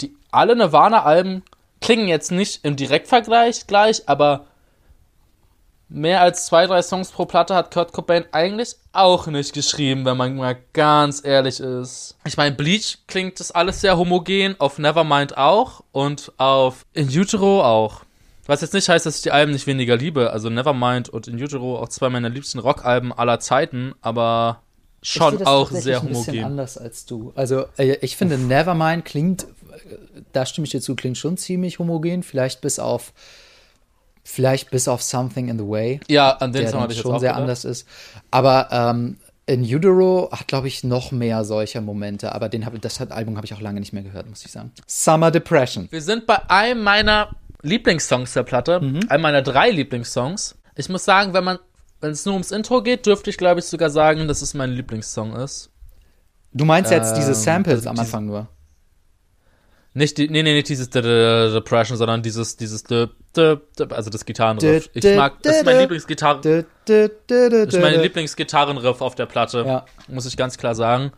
[0.00, 1.42] die, alle Nirvana-Alben
[1.80, 4.46] klingen jetzt nicht im Direktvergleich gleich, aber
[5.88, 10.16] mehr als zwei, drei Songs pro Platte hat Kurt Cobain eigentlich auch nicht geschrieben, wenn
[10.16, 12.16] man mal ganz ehrlich ist.
[12.24, 17.62] Ich meine, Bleach klingt das alles sehr homogen, auf Nevermind auch und auf In Utero
[17.62, 18.00] auch.
[18.46, 20.30] Was jetzt nicht heißt, dass ich die Alben nicht weniger liebe.
[20.30, 24.62] Also Nevermind und In Utero auch zwei meiner liebsten Rockalben aller Zeiten, aber
[25.02, 26.44] ich schon auch sehr ein bisschen homogen.
[26.44, 27.32] anders als du.
[27.34, 29.96] Also äh, ich finde Nevermind klingt, äh,
[30.32, 32.22] da stimme ich dir zu, klingt schon ziemlich homogen.
[32.22, 33.12] Vielleicht bis auf,
[34.24, 36.00] vielleicht bis auf Something in the Way.
[36.08, 37.42] Ja, an den Song habe ich jetzt schon auch sehr gedacht.
[37.42, 37.86] anders ist.
[38.30, 42.32] Aber ähm, in Utero hat, glaube ich, noch mehr solcher Momente.
[42.32, 44.72] Aber den hab, das Album habe ich auch lange nicht mehr gehört, muss ich sagen.
[44.86, 45.86] Summer Depression.
[45.90, 47.30] Wir sind bei einem meiner
[47.66, 49.00] Lieblingssongs der Platte, Mhm.
[49.08, 50.56] einem meiner drei Lieblingssongs.
[50.74, 51.58] Ich muss sagen, wenn man,
[52.00, 54.70] wenn es nur ums Intro geht, dürfte ich glaube ich sogar sagen, dass es mein
[54.70, 55.70] Lieblingssong ist.
[56.52, 58.48] Du meinst jetzt diese Ähm, Samples also am Anfang nur?
[59.94, 64.90] Nicht die, nee, nee, nicht dieses Depression, sondern dieses, dieses, also das Gitarrenriff.
[64.92, 68.00] Ich mag, das ist mein Lieblingsgitarren, das ist mein.
[68.02, 69.64] Lieblingsgitarrenriff auf der Platte.
[69.66, 69.86] Ja.
[70.08, 71.12] Muss ich ganz klar sagen.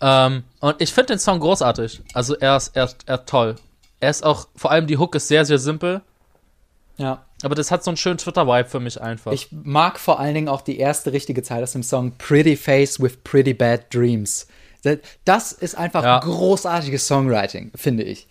[0.00, 2.02] Ähm, und ich finde den Song großartig.
[2.14, 3.56] Also er ist, er, er ist toll.
[4.00, 6.00] Er ist auch, vor allem die Hook ist sehr, sehr simpel.
[6.96, 7.24] Ja.
[7.42, 9.32] Aber das hat so einen schönen Twitter-Vibe für mich einfach.
[9.32, 13.00] Ich mag vor allen Dingen auch die erste richtige Zeile aus dem Song Pretty Face
[13.00, 14.46] with Pretty Bad Dreams.
[15.24, 16.18] Das ist einfach Ja.
[16.18, 18.26] großartiges Songwriting, finde ich.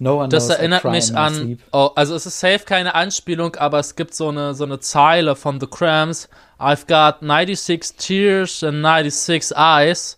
[0.00, 3.96] No one Das erinnert mich an, oh, also es ist safe keine Anspielung, aber es
[3.96, 6.28] gibt so eine, so eine Zeile von The Cramps.
[6.58, 10.17] I've got 96 tears and 96 eyes.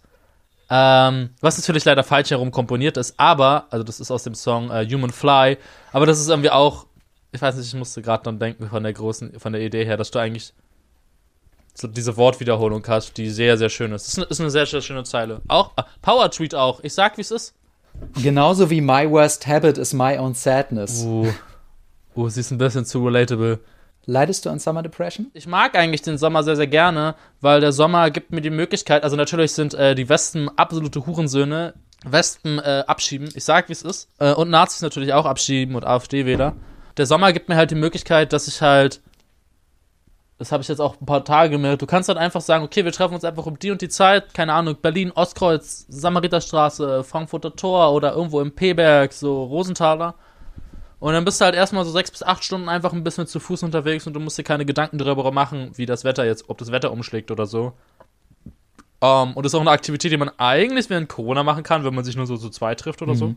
[0.73, 4.71] Ähm, was natürlich leider falsch herum komponiert ist, aber, also das ist aus dem Song
[4.71, 5.59] äh, Human Fly,
[5.93, 6.87] aber das ist irgendwie auch,
[7.33, 9.97] ich weiß nicht, ich musste gerade dann denken von der großen, von der Idee her,
[9.97, 10.53] dass du eigentlich
[11.75, 14.07] so diese Wortwiederholung hast, die sehr, sehr schön ist.
[14.07, 15.41] Das ist eine, ist eine sehr, sehr schöne Zeile.
[15.49, 16.81] Auch, äh, Power Tweet auch.
[16.83, 17.55] Ich sag, wie es ist.
[18.23, 21.03] Genauso wie My Worst Habit is My Own Sadness.
[21.05, 21.33] Uh,
[22.17, 23.59] uh, sie ist ein bisschen zu relatable.
[24.11, 25.31] Leidest du an Summer Depression?
[25.35, 29.05] Ich mag eigentlich den Sommer sehr, sehr gerne, weil der Sommer gibt mir die Möglichkeit,
[29.05, 33.83] also natürlich sind äh, die Westen absolute Hurensöhne, Wespen äh, abschieben, ich sag, wie es
[33.83, 36.57] ist, äh, und Nazis natürlich auch abschieben und AfD-Wähler.
[36.97, 39.01] Der Sommer gibt mir halt die Möglichkeit, dass ich halt
[40.39, 41.83] das habe ich jetzt auch ein paar Tage gemerkt.
[41.83, 44.33] Du kannst halt einfach sagen, okay, wir treffen uns einfach um die und die Zeit,
[44.33, 50.15] keine Ahnung, Berlin, Ostkreuz, Samariterstraße, Frankfurter Tor oder irgendwo im P-Berg, so Rosenthaler.
[51.01, 53.41] Und dann bist du halt erstmal so sechs bis acht Stunden einfach ein bisschen zu
[53.41, 56.59] Fuß unterwegs und du musst dir keine Gedanken darüber machen, wie das Wetter jetzt, ob
[56.59, 57.73] das Wetter umschlägt oder so.
[59.03, 61.95] Um, und das ist auch eine Aktivität, die man eigentlich während Corona machen kann, wenn
[61.95, 63.19] man sich nur so zu zweit trifft oder mhm.
[63.19, 63.35] so.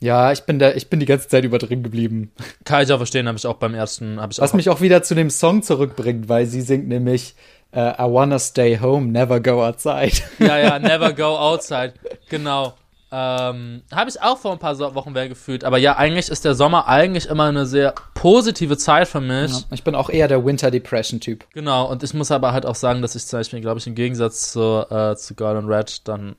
[0.00, 2.32] Ja, ich bin da, ich bin die ganze Zeit über drin geblieben.
[2.64, 4.80] Kann ich auch verstehen, habe ich auch beim ersten, habe ich Was auch mich auch
[4.80, 7.34] wieder zu dem Song zurückbringt, weil sie singt nämlich
[7.76, 10.12] uh, I wanna stay home, never go outside.
[10.38, 11.92] Ja, ja, never go outside,
[12.30, 12.72] genau.
[13.12, 15.64] Ähm, habe ich auch vor ein paar Wochen mehr gefühlt.
[15.64, 19.50] Aber ja, eigentlich ist der Sommer eigentlich immer eine sehr positive Zeit für mich.
[19.50, 21.44] Ja, ich bin auch eher der Winter Depression Typ.
[21.52, 23.96] Genau, und ich muss aber halt auch sagen, dass ich zum Beispiel, glaube ich, im
[23.96, 26.36] Gegensatz zu, äh, zu Girl and Red dann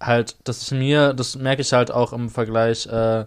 [0.00, 3.24] halt, dass ich mir, das merke ich halt auch im Vergleich äh,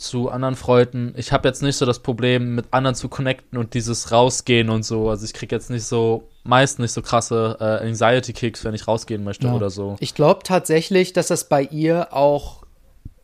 [0.00, 1.12] zu anderen Freunden.
[1.16, 4.82] Ich habe jetzt nicht so das Problem, mit anderen zu connecten und dieses Rausgehen und
[4.82, 5.10] so.
[5.10, 9.22] Also ich kriege jetzt nicht so, meist nicht so krasse äh, Anxiety-Kicks, wenn ich rausgehen
[9.24, 9.54] möchte ja.
[9.54, 9.96] oder so.
[10.00, 12.60] Ich glaube tatsächlich, dass das bei ihr auch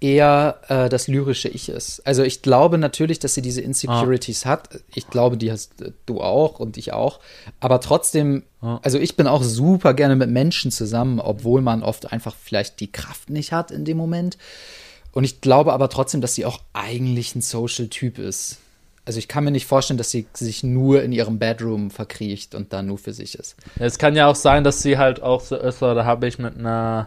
[0.00, 2.06] eher äh, das lyrische Ich ist.
[2.06, 4.50] Also ich glaube natürlich, dass sie diese Insecurities ah.
[4.50, 4.80] hat.
[4.94, 7.20] Ich glaube, die hast du auch und ich auch.
[7.58, 8.80] Aber trotzdem, ah.
[8.82, 12.92] also ich bin auch super gerne mit Menschen zusammen, obwohl man oft einfach vielleicht die
[12.92, 14.36] Kraft nicht hat in dem Moment.
[15.16, 18.58] Und ich glaube aber trotzdem, dass sie auch eigentlich ein Social-Typ ist.
[19.06, 22.74] Also ich kann mir nicht vorstellen, dass sie sich nur in ihrem Bedroom verkriecht und
[22.74, 23.56] da nur für sich ist.
[23.78, 26.58] Es kann ja auch sein, dass sie halt auch so ist, da habe ich mit
[26.58, 27.06] einer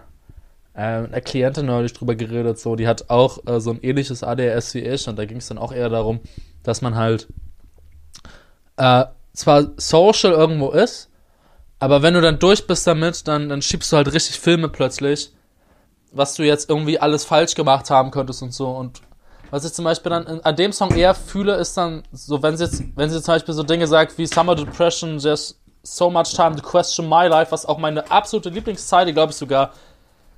[0.73, 4.73] äh, eine Klientin neulich drüber geredet, so, die hat auch äh, so ein ähnliches ADHS
[4.73, 6.19] wie ich und da ging es dann auch eher darum,
[6.63, 7.27] dass man halt
[8.77, 11.11] äh, zwar social irgendwo ist,
[11.77, 15.31] aber wenn du dann durch bist damit, dann, dann schiebst du halt richtig Filme plötzlich,
[16.11, 19.01] was du jetzt irgendwie alles falsch gemacht haben könntest und so und
[19.51, 22.65] was ich zum Beispiel dann an dem Song eher fühle, ist dann so, wenn sie
[22.65, 26.55] jetzt, wenn sie zum Beispiel so Dinge sagt wie Summer Depression, there's so much time
[26.55, 29.71] to question my life, was auch meine absolute Lieblingszeit, glaube ich sogar,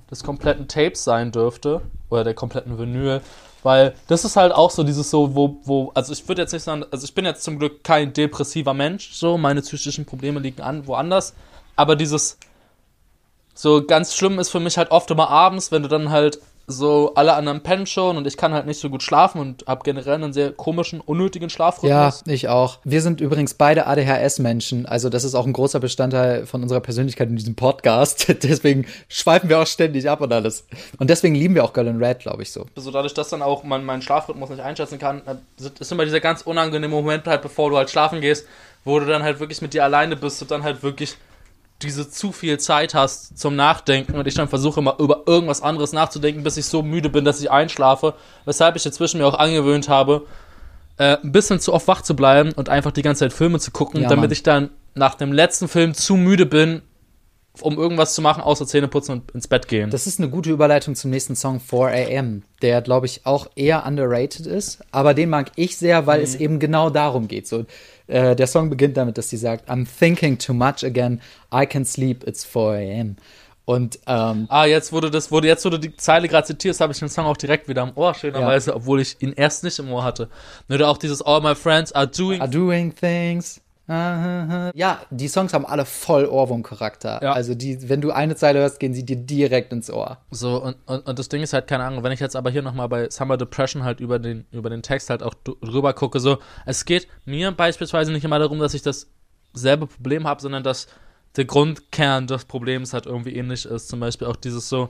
[0.09, 1.81] des kompletten Tapes sein dürfte.
[2.09, 3.21] Oder der kompletten Vinyl.
[3.63, 6.63] Weil das ist halt auch so dieses so, wo, wo, also ich würde jetzt nicht
[6.63, 10.61] sagen, also ich bin jetzt zum Glück kein depressiver Mensch, so, meine psychischen Probleme liegen
[10.61, 11.35] an, woanders.
[11.75, 12.37] Aber dieses,
[13.61, 17.13] so ganz schlimm ist für mich halt oft immer abends, wenn du dann halt so
[17.13, 20.15] alle anderen pennen schon und ich kann halt nicht so gut schlafen und habe generell
[20.15, 22.23] einen sehr komischen, unnötigen Schlafrhythmus.
[22.25, 22.79] Ja, ich auch.
[22.83, 27.29] Wir sind übrigens beide ADHS-Menschen, also das ist auch ein großer Bestandteil von unserer Persönlichkeit
[27.29, 28.33] in diesem Podcast.
[28.43, 30.65] deswegen schweifen wir auch ständig ab und alles.
[30.97, 32.65] Und deswegen lieben wir auch Girl in Red, glaube ich so.
[32.75, 36.19] So dadurch, dass dann auch man meinen Schlafrhythmus nicht einschätzen kann, äh, ist immer dieser
[36.19, 38.47] ganz unangenehme Moment halt, bevor du halt schlafen gehst,
[38.85, 41.15] wo du dann halt wirklich mit dir alleine bist und dann halt wirklich
[41.83, 45.93] diese zu viel Zeit hast zum Nachdenken und ich dann versuche immer über irgendwas anderes
[45.93, 48.13] nachzudenken, bis ich so müde bin, dass ich einschlafe.
[48.45, 50.25] Weshalb ich inzwischen mir auch angewöhnt habe,
[50.97, 53.71] äh, ein bisschen zu oft wach zu bleiben und einfach die ganze Zeit Filme zu
[53.71, 54.31] gucken, ja, damit Mann.
[54.31, 56.81] ich dann nach dem letzten Film zu müde bin,
[57.59, 59.89] um irgendwas zu machen, außer Zähne putzen und ins Bett gehen.
[59.89, 63.85] Das ist eine gute Überleitung zum nächsten Song 4 AM, der, glaube ich, auch eher
[63.85, 64.79] underrated ist.
[64.91, 66.23] Aber den mag ich sehr, weil mhm.
[66.23, 67.47] es eben genau darum geht.
[67.47, 67.65] So,
[68.07, 71.21] äh, der Song beginnt damit, dass sie sagt, I'm thinking too much again,
[71.53, 73.15] I can sleep, it's 4 AM.
[73.65, 76.99] Und, ähm, ah, jetzt wurde das, wurde, jetzt wurde die Zeile gerade zitiert, habe ich
[76.99, 78.75] den Song auch direkt wieder im Ohr, schönerweise, ja.
[78.75, 80.29] obwohl ich ihn erst nicht im Ohr hatte.
[80.69, 83.61] Oder auch dieses All my friends are doing, are doing things
[83.91, 87.19] ja, die Songs haben alle voll Ohrwurm-Charakter.
[87.21, 87.33] Ja.
[87.33, 90.19] Also die, wenn du eine Zeile hörst, gehen sie dir direkt ins Ohr.
[90.29, 92.61] So, und, und, und das Ding ist halt, keine Ahnung, wenn ich jetzt aber hier
[92.61, 96.37] nochmal bei Summer Depression halt über den, über den Text halt auch drüber gucke, so,
[96.65, 100.87] es geht mir beispielsweise nicht immer darum, dass ich dasselbe Problem habe, sondern dass
[101.35, 103.89] der Grundkern des Problems halt irgendwie ähnlich ist.
[103.89, 104.89] Zum Beispiel auch dieses so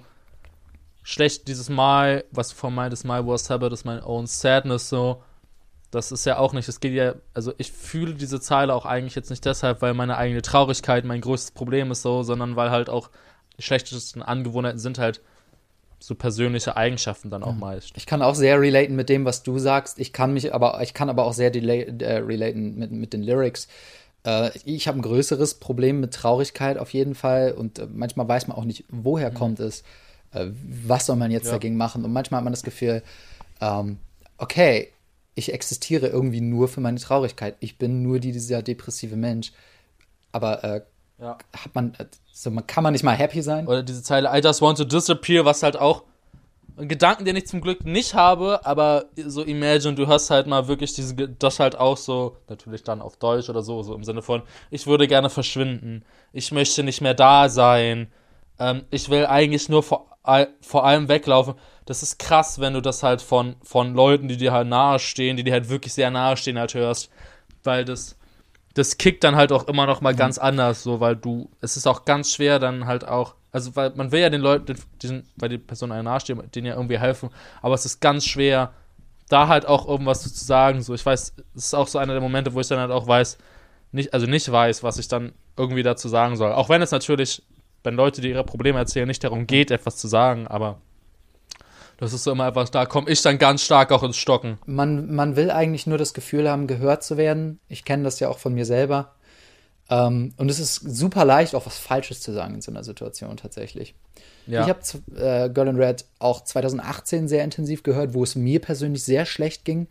[1.01, 5.23] schlecht, dieses Mal, was du vorhin meintest, My Worst Habit ist my own sadness, so
[5.91, 9.15] das ist ja auch nicht, es geht ja, also ich fühle diese Zeile auch eigentlich
[9.15, 12.89] jetzt nicht deshalb, weil meine eigene Traurigkeit mein größtes Problem ist so, sondern weil halt
[12.89, 13.09] auch
[13.57, 15.21] die schlechtesten Angewohnheiten sind halt
[15.99, 17.59] so persönliche Eigenschaften dann auch mhm.
[17.59, 17.91] meist.
[17.95, 19.99] Ich kann auch sehr relaten mit dem, was du sagst.
[19.99, 23.67] Ich kann mich aber, ich kann aber auch sehr äh, relaten mit, mit den Lyrics.
[24.25, 28.47] Äh, ich habe ein größeres Problem mit Traurigkeit auf jeden Fall und äh, manchmal weiß
[28.47, 29.35] man auch nicht, woher mhm.
[29.35, 29.83] kommt es,
[30.31, 30.47] äh,
[30.87, 31.51] was soll man jetzt ja.
[31.51, 33.03] dagegen machen und manchmal hat man das Gefühl,
[33.59, 33.99] ähm,
[34.37, 34.89] okay,
[35.35, 37.55] ich existiere irgendwie nur für meine Traurigkeit.
[37.59, 39.51] Ich bin nur dieser depressive Mensch.
[40.31, 40.81] Aber äh,
[41.19, 41.37] ja.
[41.53, 41.95] hat man,
[42.31, 43.67] so, man, kann man nicht mal happy sein?
[43.67, 46.03] Oder diese Zeile, I just want to disappear, was halt auch
[46.77, 50.93] Gedanken, den ich zum Glück nicht habe, aber so imagine, du hast halt mal wirklich
[50.93, 54.41] diese, das halt auch so, natürlich dann auf Deutsch oder so, so im Sinne von,
[54.69, 58.07] ich würde gerne verschwinden, ich möchte nicht mehr da sein,
[58.57, 60.10] ähm, ich will eigentlich nur vor,
[60.61, 61.55] vor allem weglaufen.
[61.85, 65.43] Das ist krass, wenn du das halt von, von Leuten, die dir halt nahestehen, die
[65.43, 67.09] dir halt wirklich sehr nahestehen, halt hörst,
[67.63, 68.17] weil das,
[68.75, 70.17] das kickt dann halt auch immer noch mal mhm.
[70.17, 73.91] ganz anders, so, weil du, es ist auch ganz schwer dann halt auch, also weil
[73.95, 77.29] man will ja den Leuten, den, weil die Person einem nahestehen, denen ja irgendwie helfen,
[77.61, 78.73] aber es ist ganz schwer,
[79.27, 82.21] da halt auch irgendwas zu sagen, so, ich weiß, es ist auch so einer der
[82.21, 83.37] Momente, wo ich dann halt auch weiß,
[83.91, 86.53] nicht, also nicht weiß, was ich dann irgendwie dazu sagen soll.
[86.53, 87.43] Auch wenn es natürlich,
[87.83, 90.81] wenn Leute, die ihre Probleme erzählen, nicht darum geht, etwas zu sagen, aber
[91.97, 94.57] das ist so immer etwas, da komme ich dann ganz stark auch ins Stocken.
[94.65, 97.59] Man, man will eigentlich nur das Gefühl haben, gehört zu werden.
[97.67, 99.13] Ich kenne das ja auch von mir selber.
[99.87, 103.37] Ähm, und es ist super leicht, auch was Falsches zu sagen in so einer Situation
[103.37, 103.93] tatsächlich.
[104.47, 104.63] Ja.
[104.63, 104.79] Ich habe
[105.15, 109.63] äh, Girl in Red auch 2018 sehr intensiv gehört, wo es mir persönlich sehr schlecht
[109.63, 109.87] ging.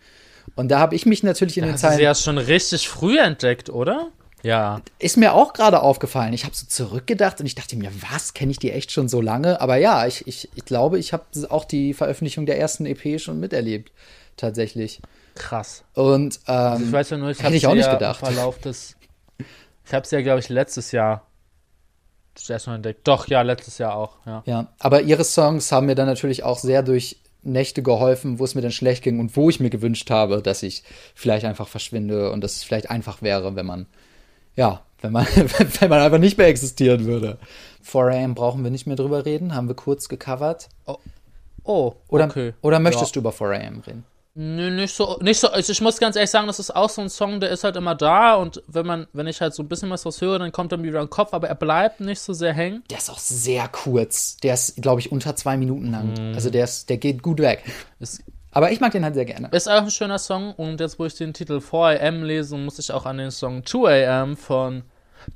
[0.56, 1.98] Und da habe ich mich natürlich in da den Zeilen.
[1.98, 4.08] Sie ja schon richtig früh entdeckt, oder?
[4.42, 4.80] Ja.
[4.98, 6.32] Ist mir auch gerade aufgefallen.
[6.32, 9.20] Ich habe so zurückgedacht und ich dachte mir, was, kenne ich die echt schon so
[9.20, 9.60] lange?
[9.60, 13.40] Aber ja, ich, ich, ich glaube, ich habe auch die Veröffentlichung der ersten EP schon
[13.40, 13.92] miterlebt.
[14.36, 15.00] Tatsächlich.
[15.34, 15.84] Krass.
[15.94, 18.20] Und ähm, also ich weiß ja nur, ich hätte ich auch nicht gedacht.
[18.20, 18.96] Verlauf des,
[19.86, 21.26] ich habe es ja, glaube ich, letztes Jahr
[22.34, 23.06] zuerst mal entdeckt.
[23.06, 24.16] Doch, ja, letztes Jahr auch.
[24.26, 24.42] Ja.
[24.46, 28.54] ja, aber ihre Songs haben mir dann natürlich auch sehr durch Nächte geholfen, wo es
[28.54, 30.82] mir dann schlecht ging und wo ich mir gewünscht habe, dass ich
[31.14, 33.86] vielleicht einfach verschwinde und dass es vielleicht einfach wäre, wenn man
[34.60, 37.38] ja, wenn man, wenn man einfach nicht mehr existieren würde.
[37.90, 40.68] 4am brauchen wir nicht mehr drüber reden, haben wir kurz gecovert.
[40.84, 40.98] Oh,
[41.64, 42.52] oh oder, okay.
[42.60, 43.22] Oder möchtest ja.
[43.22, 44.04] du über 4am reden?
[44.34, 45.48] Nö, nicht so, nicht so.
[45.48, 47.76] Also ich muss ganz ehrlich sagen, das ist auch so ein Song, der ist halt
[47.76, 50.52] immer da und wenn man, wenn ich halt so ein bisschen was draus höre, dann
[50.52, 52.84] kommt er mir wieder in den Kopf, aber er bleibt nicht so sehr hängen.
[52.90, 54.36] Der ist auch sehr kurz.
[54.36, 56.12] Der ist, glaube ich, unter zwei Minuten lang.
[56.12, 56.34] Mm.
[56.34, 57.64] Also der ist, der geht gut weg.
[57.98, 58.22] Es
[58.52, 59.48] aber ich mag den halt sehr gerne.
[59.52, 62.92] Ist auch ein schöner Song und jetzt, wo ich den Titel 4am lese, muss ich
[62.92, 64.82] auch an den Song 2am von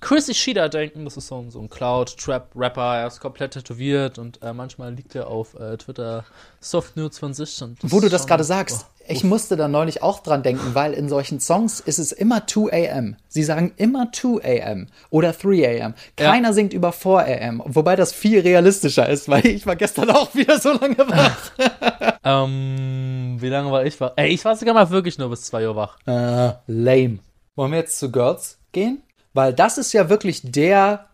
[0.01, 1.05] Chris Ishida denken.
[1.05, 2.99] Das ist so ein, so ein Cloud-Trap-Rapper.
[2.99, 6.25] Er ist komplett tätowiert und äh, manchmal liegt er auf äh, Twitter
[6.61, 7.63] Soft von sich.
[7.83, 11.09] Wo du das gerade sagst, oh, ich musste da neulich auch dran denken, weil in
[11.09, 13.17] solchen Songs ist es immer 2 a.m.
[13.29, 14.87] Sie sagen immer 2 a.m.
[15.11, 15.95] oder 3 a.m.
[16.17, 16.55] Keiner ja.
[16.55, 20.59] singt über 4 a.m., wobei das viel realistischer ist, weil ich war gestern auch wieder
[20.59, 21.51] so lange wach.
[22.25, 24.13] ähm, wie lange war ich wach?
[24.17, 25.99] Ey, ich war sogar mal wirklich nur bis 2 Uhr wach.
[26.07, 27.19] Äh, lame.
[27.57, 29.03] Wollen wir jetzt zu Girls gehen?
[29.35, 31.07] Weil das ist ja wirklich der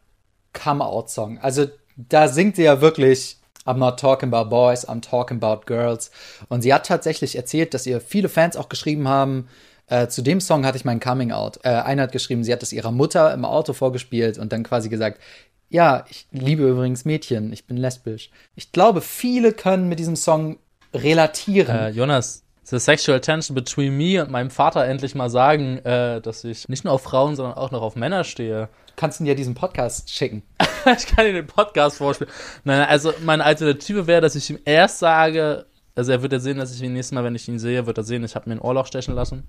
[0.53, 1.39] Come-Out-Song.
[1.39, 1.67] Also
[1.97, 6.11] da singt sie ja wirklich I'm not talking about boys, I'm talking about girls.
[6.49, 9.49] Und sie hat tatsächlich erzählt, dass ihr viele Fans auch geschrieben haben,
[9.87, 11.61] äh, zu dem Song hatte ich mein Coming Out.
[11.65, 14.89] Äh, einer hat geschrieben, sie hat es ihrer Mutter im Auto vorgespielt und dann quasi
[14.89, 15.21] gesagt,
[15.69, 18.31] ja, ich liebe übrigens Mädchen, ich bin lesbisch.
[18.55, 20.59] Ich glaube, viele können mit diesem Song
[20.95, 21.77] relatieren.
[21.77, 26.45] Äh, Jonas, the sexual tension between me und meinem Vater endlich mal sagen, äh, dass
[26.45, 28.69] ich nicht nur auf Frauen, sondern auch noch auf Männer stehe.
[28.97, 30.43] Kannst du dir diesen Podcast schicken?
[30.97, 32.33] ich kann dir den Podcast vorspielen.
[32.65, 36.59] Nein, also meine Alternative wäre, dass ich ihm erst sage, also er wird ja sehen,
[36.59, 38.57] dass ich ihn nächstes Mal, wenn ich ihn sehe, wird er sehen, ich habe mir
[38.57, 39.49] ein Ohrloch stechen lassen.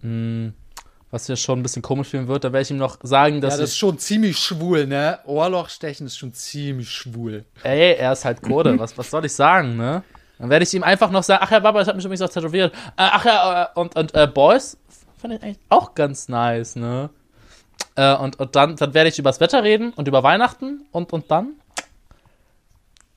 [0.00, 0.54] Hm,
[1.10, 3.54] was ja schon ein bisschen komisch fühlen wird, da werde ich ihm noch sagen, dass.
[3.54, 5.20] Ja, das ist schon ziemlich schwul, ne?
[5.24, 7.44] Ohrloch stechen ist schon ziemlich schwul.
[7.62, 10.02] Ey, er ist halt Kurde, was, was soll ich sagen, ne?
[10.38, 12.28] Dann werde ich ihm einfach noch sagen, ach ja, Baba, ich habe mich übrigens auch
[12.28, 12.74] tätowiert.
[12.74, 14.78] Äh, ach ja, äh, und, und äh, Boys
[15.16, 17.10] fand ich eigentlich auch ganz nice, ne?
[17.94, 21.12] Äh, und und dann, dann werde ich über das Wetter reden und über Weihnachten und,
[21.12, 21.54] und dann.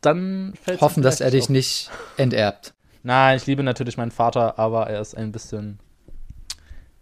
[0.01, 1.49] Dann fällt Hoffen, dass er dich auf.
[1.49, 2.73] nicht enterbt.
[3.03, 5.79] Nein, ich liebe natürlich meinen Vater, aber er ist ein bisschen.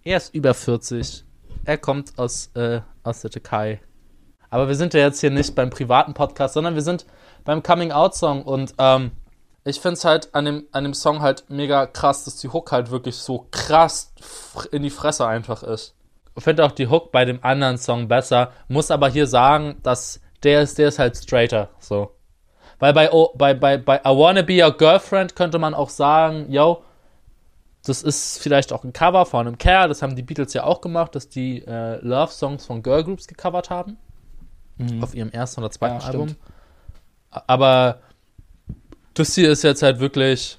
[0.04, 1.24] Er ist über 40.
[1.66, 3.82] Er kommt aus, äh, aus der Türkei.
[4.50, 7.06] Aber wir sind ja jetzt hier nicht beim privaten Podcast, sondern wir sind
[7.44, 9.12] beim Coming-out-Song und ähm,
[9.68, 12.72] ich finde es halt an dem, an dem Song halt mega krass, dass die Hook
[12.72, 14.14] halt wirklich so krass
[14.72, 15.94] in die Fresse einfach ist.
[16.36, 20.22] Ich finde auch die Hook bei dem anderen Song besser, muss aber hier sagen, dass
[20.44, 22.12] der ist, der ist halt straighter, so.
[22.80, 26.52] Weil bei, oh, bei, bei, bei I Wanna Be Your Girlfriend könnte man auch sagen,
[26.52, 26.84] yo,
[27.86, 30.80] das ist vielleicht auch ein Cover von einem Kerl, das haben die Beatles ja auch
[30.80, 33.98] gemacht, dass die äh, Love-Songs von Girlgroups gecovert haben.
[34.78, 35.04] Mhm.
[35.04, 36.36] Auf ihrem ersten oder zweiten ja, Album.
[37.32, 38.00] Aber
[39.20, 40.58] das hier ist jetzt halt wirklich.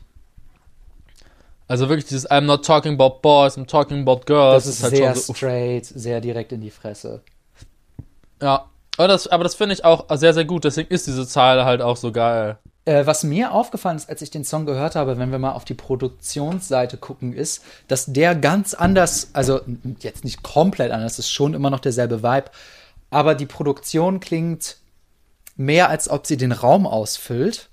[1.66, 4.64] Also wirklich dieses I'm not talking about boys, I'm talking about girls.
[4.64, 7.20] Das ist, ist halt sehr so, straight, sehr direkt in die Fresse.
[8.40, 10.64] Ja, aber das, aber das finde ich auch sehr, sehr gut.
[10.64, 12.58] Deswegen ist diese Zahl halt auch so geil.
[12.88, 15.66] Äh, was mir aufgefallen ist, als ich den Song gehört habe, wenn wir mal auf
[15.66, 19.60] die Produktionsseite gucken, ist, dass der ganz anders, also
[20.00, 22.50] jetzt nicht komplett anders, ist schon immer noch derselbe Vibe,
[23.10, 24.78] aber die Produktion klingt
[25.56, 27.68] mehr, als ob sie den Raum ausfüllt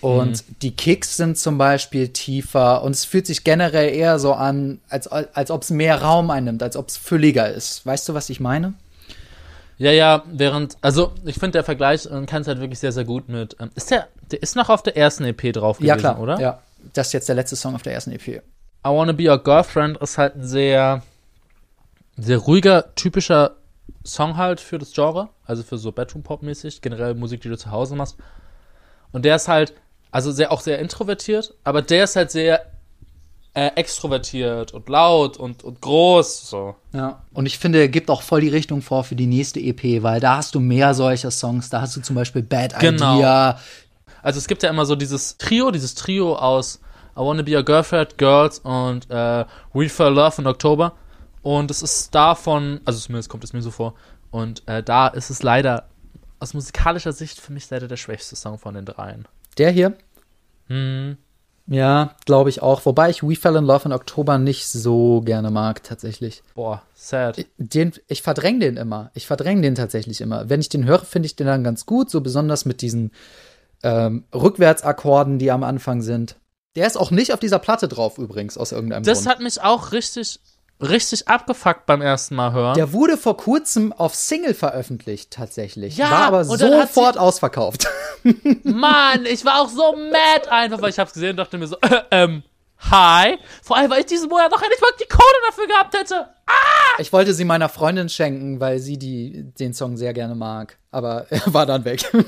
[0.00, 4.80] Und die Kicks sind zum Beispiel tiefer und es fühlt sich generell eher so an,
[4.88, 7.84] als, als ob es mehr Raum einnimmt, als ob es fülliger ist.
[7.86, 8.74] Weißt du, was ich meine?
[9.76, 13.04] Ja, ja, während, also ich finde der Vergleich äh, kann es halt wirklich sehr, sehr
[13.04, 13.56] gut mit.
[13.60, 16.38] Ähm, ist der, der ist noch auf der ersten EP drauf gewesen, ja, klar, oder?
[16.40, 16.60] Ja,
[16.92, 18.28] das ist jetzt der letzte Song auf der ersten EP.
[18.28, 18.40] I
[18.84, 21.02] Wanna Be Your Girlfriend ist halt ein sehr,
[22.16, 23.56] sehr ruhiger, typischer
[24.04, 27.96] Song halt für das Genre, also für so Bedroom-Pop-mäßig, generell Musik, die du zu Hause
[27.96, 28.16] machst.
[29.14, 29.72] Und der ist halt,
[30.10, 32.66] also sehr, auch sehr introvertiert, aber der ist halt sehr
[33.54, 36.74] äh, extrovertiert und laut und, und groß, so.
[36.92, 40.02] Ja, und ich finde, er gibt auch voll die Richtung vor für die nächste EP,
[40.02, 41.70] weil da hast du mehr solcher Songs.
[41.70, 43.16] Da hast du zum Beispiel Bad Genau.
[43.16, 43.58] Idea.
[44.22, 46.80] Also es gibt ja immer so dieses Trio, dieses Trio aus
[47.16, 50.92] I Wanna Be Your Girlfriend, Girls und äh, We Fell Love in Oktober.
[51.42, 53.94] Und es ist davon, also zumindest kommt es mir so vor,
[54.32, 55.84] und äh, da ist es leider
[56.38, 59.26] aus musikalischer Sicht für mich leider der schwächste Song von den dreien.
[59.58, 59.96] Der hier?
[60.66, 61.16] Hm.
[61.66, 62.84] Ja, glaube ich auch.
[62.84, 66.42] Wobei ich We Fell in Love in Oktober nicht so gerne mag, tatsächlich.
[66.54, 67.46] Boah, sad.
[67.56, 69.10] Den, ich verdränge den immer.
[69.14, 70.50] Ich verdränge den tatsächlich immer.
[70.50, 73.12] Wenn ich den höre, finde ich den dann ganz gut, so besonders mit diesen
[73.82, 76.36] ähm, Rückwärtsakkorden, die am Anfang sind.
[76.76, 79.30] Der ist auch nicht auf dieser Platte drauf übrigens, aus irgendeinem Das Grund.
[79.30, 80.40] hat mich auch richtig,
[80.80, 82.74] richtig abgefuckt beim ersten Mal hören.
[82.74, 85.96] Der wurde vor kurzem auf Single veröffentlicht, tatsächlich.
[85.96, 87.86] Ja, War aber sofort ausverkauft.
[88.64, 91.76] Mann, ich war auch so mad einfach, weil ich hab's gesehen und dachte mir so,
[91.80, 92.42] äh, ähm,
[92.78, 93.38] hi.
[93.62, 96.28] Vor allem, weil ich diesen Monat noch nicht mal die Code dafür gehabt hätte.
[96.98, 100.78] Ich wollte sie meiner Freundin schenken, weil sie die, den Song sehr gerne mag.
[100.90, 102.10] Aber er war dann weg.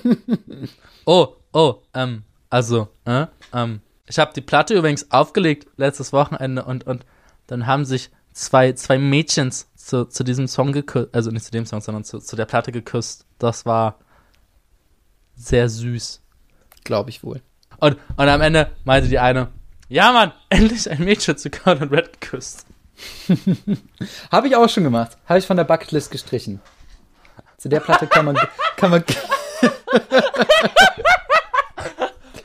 [1.08, 6.84] Oh, oh, ähm, also, äh, ähm, ich habe die Platte übrigens aufgelegt letztes Wochenende und,
[6.84, 7.06] und
[7.46, 11.64] dann haben sich zwei, zwei Mädchens zu, zu diesem Song geküsst, also nicht zu dem
[11.66, 13.24] Song, sondern zu, zu der Platte geküsst.
[13.38, 13.98] Das war
[15.34, 16.20] sehr süß.
[16.84, 17.42] Glaube ich wohl.
[17.78, 19.48] Und, und am Ende meinte die eine,
[19.88, 22.66] ja Mann, endlich ein Mädchen zu and Red geküsst.
[24.30, 25.16] Habe ich auch schon gemacht.
[25.26, 26.60] Habe ich von der Bucketlist gestrichen.
[27.56, 28.38] Zu der Platte kann man,
[28.76, 29.04] kann man,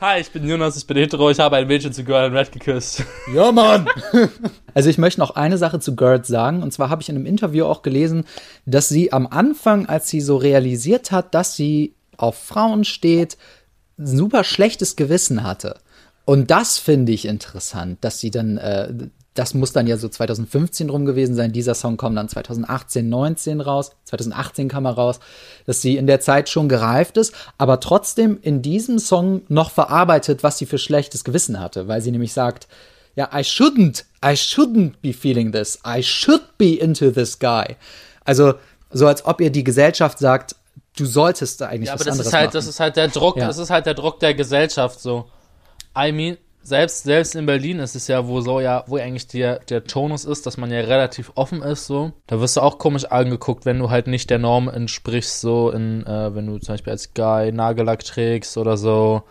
[0.02, 2.50] Hi, ich bin Jonas, ich bin hetero, ich habe ein Mädchen zu Girl and Red
[2.50, 3.04] geküsst.
[3.32, 3.86] Ja, Mann!
[4.74, 6.64] Also ich möchte noch eine Sache zu Gert sagen.
[6.64, 8.24] Und zwar habe ich in einem Interview auch gelesen,
[8.66, 13.36] dass sie am Anfang, als sie so realisiert hat, dass sie auf Frauen steht,
[13.96, 15.78] ein super schlechtes Gewissen hatte.
[16.24, 18.92] Und das finde ich interessant, dass sie dann, äh,
[19.34, 21.52] das muss dann ja so 2015 rum gewesen sein.
[21.52, 23.92] Dieser Song kommt dann 2018, 19 raus.
[24.04, 25.20] 2018 kam er raus,
[25.64, 30.42] dass sie in der Zeit schon gereift ist, aber trotzdem in diesem Song noch verarbeitet,
[30.42, 32.68] was sie für schlechtes Gewissen hatte, weil sie nämlich sagt,
[33.14, 35.78] ja, I shouldn't, I shouldn't be feeling this.
[35.86, 37.76] I should be into this guy.
[38.24, 38.54] Also,
[38.90, 40.56] so als ob ihr die Gesellschaft sagt,
[40.96, 42.52] du solltest da eigentlich Ja, was aber das anderes ist halt, machen.
[42.54, 43.46] das ist halt der Druck, Ja.
[43.46, 45.26] das ist halt der Druck der Gesellschaft so.
[45.96, 49.58] I mean, selbst, selbst in Berlin ist es ja, wo so ja, wo eigentlich der,
[49.60, 52.12] der Tonus ist, dass man ja relativ offen ist, so.
[52.26, 56.06] Da wirst du auch komisch angeguckt, wenn du halt nicht der Norm entsprichst, so in,
[56.06, 59.22] äh, wenn du zum Beispiel als Guy Nagellack trägst oder so.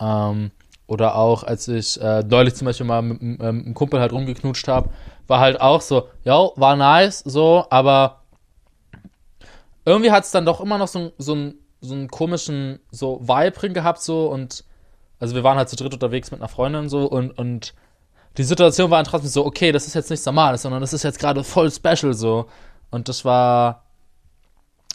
[0.00, 0.50] Ähm,
[0.86, 4.12] oder auch, als ich äh, neulich zum Beispiel mal mit, mit ähm, einem Kumpel halt
[4.12, 4.90] rumgeknutscht habe,
[5.26, 8.20] war halt auch so, yo, war nice, so, aber
[9.84, 13.50] irgendwie hat es dann doch immer noch so, so, einen- so einen komischen so Vibe
[13.52, 14.64] drin gehabt so und
[15.24, 17.72] also wir waren halt zu dritt unterwegs mit einer Freundin so und und
[18.36, 21.02] die Situation war dann trotzdem so okay das ist jetzt nichts Normales sondern das ist
[21.02, 22.46] jetzt gerade voll special so.
[22.90, 23.84] Und das war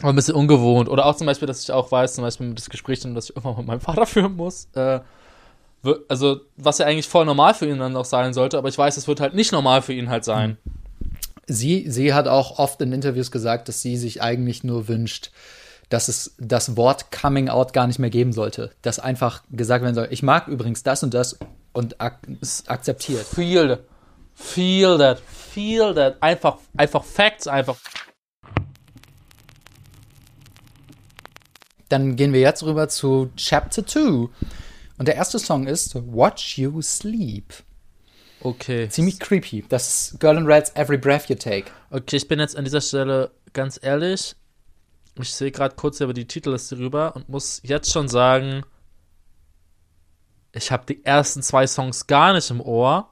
[0.02, 0.88] ein bisschen ungewohnt.
[0.88, 3.56] Oder auch zum Beispiel dass ich auch weiß zum Beispiel das Gespräch dass ich irgendwann
[3.56, 4.68] mit meinem Vater führen muss.
[4.76, 5.00] Äh,
[6.08, 8.96] also was ja eigentlich voll normal für ihn dann auch sein sollte aber ich weiß
[8.98, 10.58] es wird halt nicht normal für ihn halt sein.
[11.48, 15.32] Sie, sie hat auch oft in Interviews gesagt, dass sie sich eigentlich nur wünscht,
[15.90, 18.70] dass es das Wort Coming Out gar nicht mehr geben sollte.
[18.80, 21.38] Dass einfach gesagt werden soll, ich mag übrigens das und das
[21.72, 22.20] und ak
[22.66, 23.26] akzeptiert.
[23.26, 23.84] Feel,
[24.34, 26.16] feel that, feel that.
[26.22, 27.76] Einfach, einfach Facts, einfach.
[31.88, 34.28] Dann gehen wir jetzt rüber zu Chapter 2.
[34.98, 37.52] Und der erste Song ist Watch You Sleep.
[38.42, 38.88] Okay.
[38.88, 39.64] Ziemlich creepy.
[39.68, 41.70] Das ist Girl in Red's Every Breath You Take.
[41.90, 44.36] Okay, ich bin jetzt an dieser Stelle ganz ehrlich.
[45.16, 48.62] Ich sehe gerade kurz über die Titelliste rüber und muss jetzt schon sagen,
[50.52, 53.10] ich habe die ersten zwei Songs gar nicht im Ohr.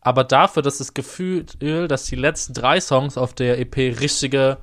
[0.00, 1.44] Aber dafür, dass das Gefühl,
[1.88, 4.58] dass die letzten drei Songs auf der EP richtige,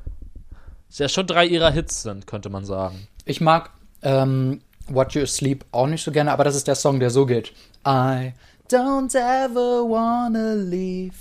[0.92, 3.08] ja schon drei ihrer Hits sind, könnte man sagen.
[3.26, 3.72] Ich mag
[4.02, 7.26] ähm, Watch You Sleep auch nicht so gerne, aber das ist der Song, der so
[7.26, 7.52] geht.
[7.86, 8.34] I
[8.70, 11.16] don't ever wanna leave.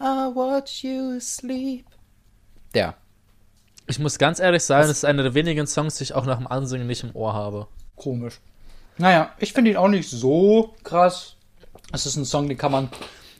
[0.00, 1.86] I watch you sleep.
[2.74, 2.94] Der.
[3.86, 6.38] Ich muss ganz ehrlich sagen, das ist einer der wenigen Songs, die ich auch nach
[6.38, 7.66] dem Ansingen nicht im Ohr habe.
[7.96, 8.40] Komisch.
[8.98, 11.36] Naja, ich finde ihn auch nicht so krass.
[11.92, 12.88] Es ist ein Song, den kann man,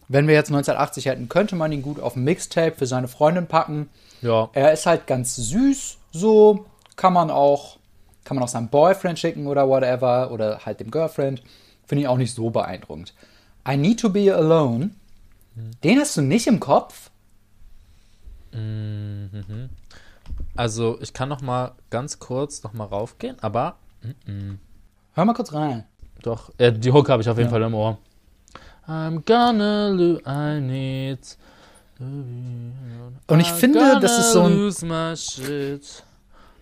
[0.09, 3.47] wenn wir jetzt 1980 hätten, könnte man ihn gut auf ein Mixtape für seine Freundin
[3.47, 3.89] packen.
[4.21, 4.51] Ja.
[4.53, 6.67] Er ist halt ganz süß, so
[6.97, 7.79] kann man auch,
[8.25, 11.43] kann man auch seinem Boyfriend schicken oder whatever oder halt dem Girlfriend.
[11.87, 13.15] Finde ich auch nicht so beeindruckend.
[13.69, 14.91] I Need to Be Alone,
[15.85, 17.11] den hast du nicht im Kopf?
[20.57, 23.77] Also, ich kann noch mal ganz kurz noch mal raufgehen, aber
[25.15, 25.85] Hör mal kurz rein.
[26.23, 27.99] doch, äh, die Hook habe ich auf jeden Fall im Ohr.
[28.87, 31.37] I'm gonna lose, I need.
[31.99, 34.73] Und ich finde, das ist so ein.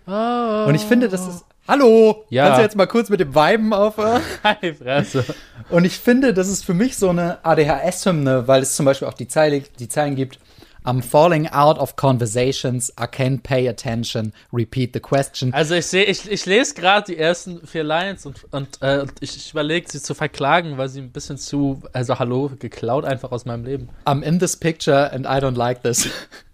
[0.07, 0.64] Oh.
[0.66, 1.45] Und ich finde, das ist.
[1.66, 2.24] Hallo!
[2.31, 2.47] Ja.
[2.47, 4.22] Kannst du jetzt mal kurz mit dem Weiben aufhören?
[4.45, 5.24] Hi, Fresse.
[5.70, 9.14] Und ich finde, das ist für mich so eine ADHS-Hymne, weil es zum Beispiel auch
[9.14, 10.41] die, Zeile, die Zeilen gibt.
[10.85, 15.53] I'm falling out of conversations, I can't pay attention, repeat the question.
[15.53, 19.12] Also ich sehe, ich, ich lese gerade die ersten vier Lines und, und, äh, und
[19.20, 23.31] ich, ich überlege, sie zu verklagen, weil sie ein bisschen zu, also hallo, geklaut einfach
[23.33, 23.89] aus meinem Leben.
[24.07, 26.09] I'm in this picture and I don't like this.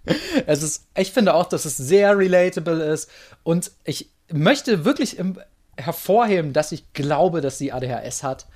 [0.47, 3.11] es ist, ich finde auch, dass es sehr relatable ist
[3.43, 5.39] und ich möchte wirklich im,
[5.77, 8.47] hervorheben, dass ich glaube, dass sie ADHS hat.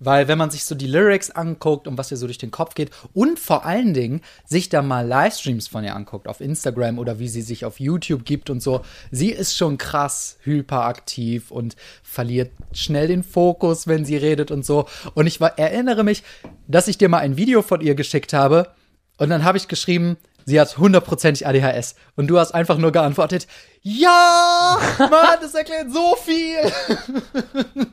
[0.00, 2.74] Weil wenn man sich so die Lyrics anguckt und was ihr so durch den Kopf
[2.74, 7.18] geht und vor allen Dingen sich da mal Livestreams von ihr anguckt auf Instagram oder
[7.18, 12.52] wie sie sich auf YouTube gibt und so, sie ist schon krass hyperaktiv und verliert
[12.72, 14.86] schnell den Fokus, wenn sie redet und so.
[15.14, 16.22] Und ich war, erinnere mich,
[16.68, 18.72] dass ich dir mal ein Video von ihr geschickt habe
[19.18, 20.16] und dann habe ich geschrieben,
[20.48, 21.94] sie hat hundertprozentig ADHS.
[22.16, 23.46] Und du hast einfach nur geantwortet,
[23.82, 26.56] ja, Mann, das erklärt so viel.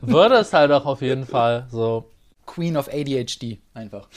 [0.00, 2.10] Würde es halt auch auf jeden Fall so.
[2.46, 4.08] Queen of ADHD, einfach.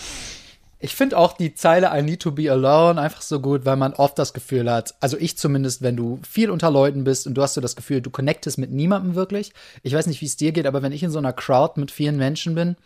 [0.82, 3.94] Ich finde auch die Zeile I need to be alone einfach so gut, weil man
[3.94, 7.42] oft das Gefühl hat, also ich zumindest, wenn du viel unter Leuten bist und du
[7.42, 9.52] hast so das Gefühl, du connectest mit niemandem wirklich.
[9.84, 11.92] Ich weiß nicht, wie es dir geht, aber wenn ich in so einer Crowd mit
[11.92, 12.78] vielen Menschen bin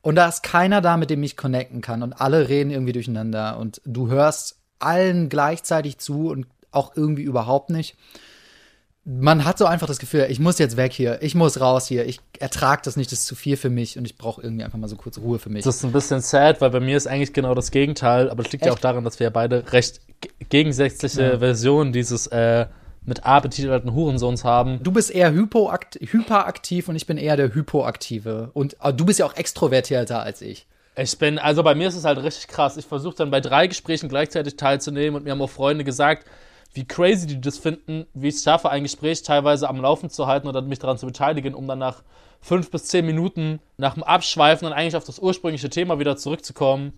[0.00, 3.58] und da ist keiner da, mit dem ich connecten kann und alle reden irgendwie durcheinander
[3.58, 7.96] und du hörst allen gleichzeitig zu und auch irgendwie überhaupt nicht.
[9.06, 12.06] Man hat so einfach das Gefühl, ich muss jetzt weg hier, ich muss raus hier,
[12.06, 14.78] ich ertrage das nicht, das ist zu viel für mich und ich brauche irgendwie einfach
[14.78, 15.62] mal so kurz Ruhe für mich.
[15.64, 18.52] Das ist ein bisschen sad, weil bei mir ist eigentlich genau das Gegenteil, aber das
[18.52, 18.78] liegt ja Echt?
[18.78, 20.00] auch daran, dass wir ja beide recht
[20.48, 21.38] gegensätzliche Ja.
[21.38, 22.66] Versionen dieses äh,
[23.04, 24.82] mit A betitelten Hurensohns haben.
[24.82, 28.50] Du bist eher hypoakt hyperaktiv und ich bin eher der Hypoaktive.
[28.54, 30.66] Und äh, du bist ja auch extrovertierter als ich.
[30.96, 32.76] Ich bin, also bei mir ist es halt richtig krass.
[32.76, 36.26] Ich versuche dann bei drei Gesprächen gleichzeitig teilzunehmen und mir haben auch Freunde gesagt,
[36.72, 40.26] wie crazy die das finden, wie ich es schaffe, ein Gespräch teilweise am Laufen zu
[40.26, 42.02] halten oder mich daran zu beteiligen, um dann nach
[42.40, 46.92] fünf bis zehn Minuten nach dem Abschweifen dann eigentlich auf das ursprüngliche Thema wieder zurückzukommen,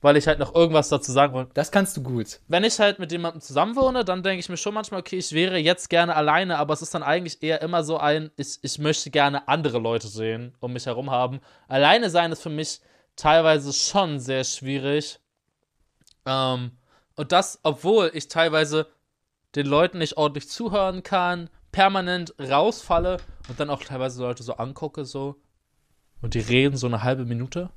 [0.00, 1.50] weil ich halt noch irgendwas dazu sagen wollte.
[1.54, 2.40] Das kannst du gut.
[2.48, 5.58] Wenn ich halt mit jemandem zusammenwohne, dann denke ich mir schon manchmal, okay, ich wäre
[5.58, 9.10] jetzt gerne alleine, aber es ist dann eigentlich eher immer so ein, ich, ich möchte
[9.10, 11.40] gerne andere Leute sehen, um mich herum haben.
[11.68, 12.80] Alleine sein ist für mich
[13.16, 15.18] teilweise schon sehr schwierig.
[16.24, 16.72] Ähm,
[17.16, 18.86] und das, obwohl ich teilweise
[19.54, 25.04] den Leuten nicht ordentlich zuhören kann, permanent rausfalle und dann auch teilweise Leute so angucke,
[25.04, 25.36] so.
[26.22, 27.70] Und die reden so eine halbe Minute.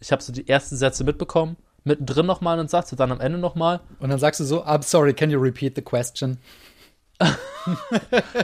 [0.00, 3.38] Ich habe so die ersten Sätze mitbekommen, mittendrin nochmal einen Satz und dann am Ende
[3.38, 3.80] nochmal.
[3.98, 6.38] Und dann sagst du so, I'm sorry, can you repeat the question?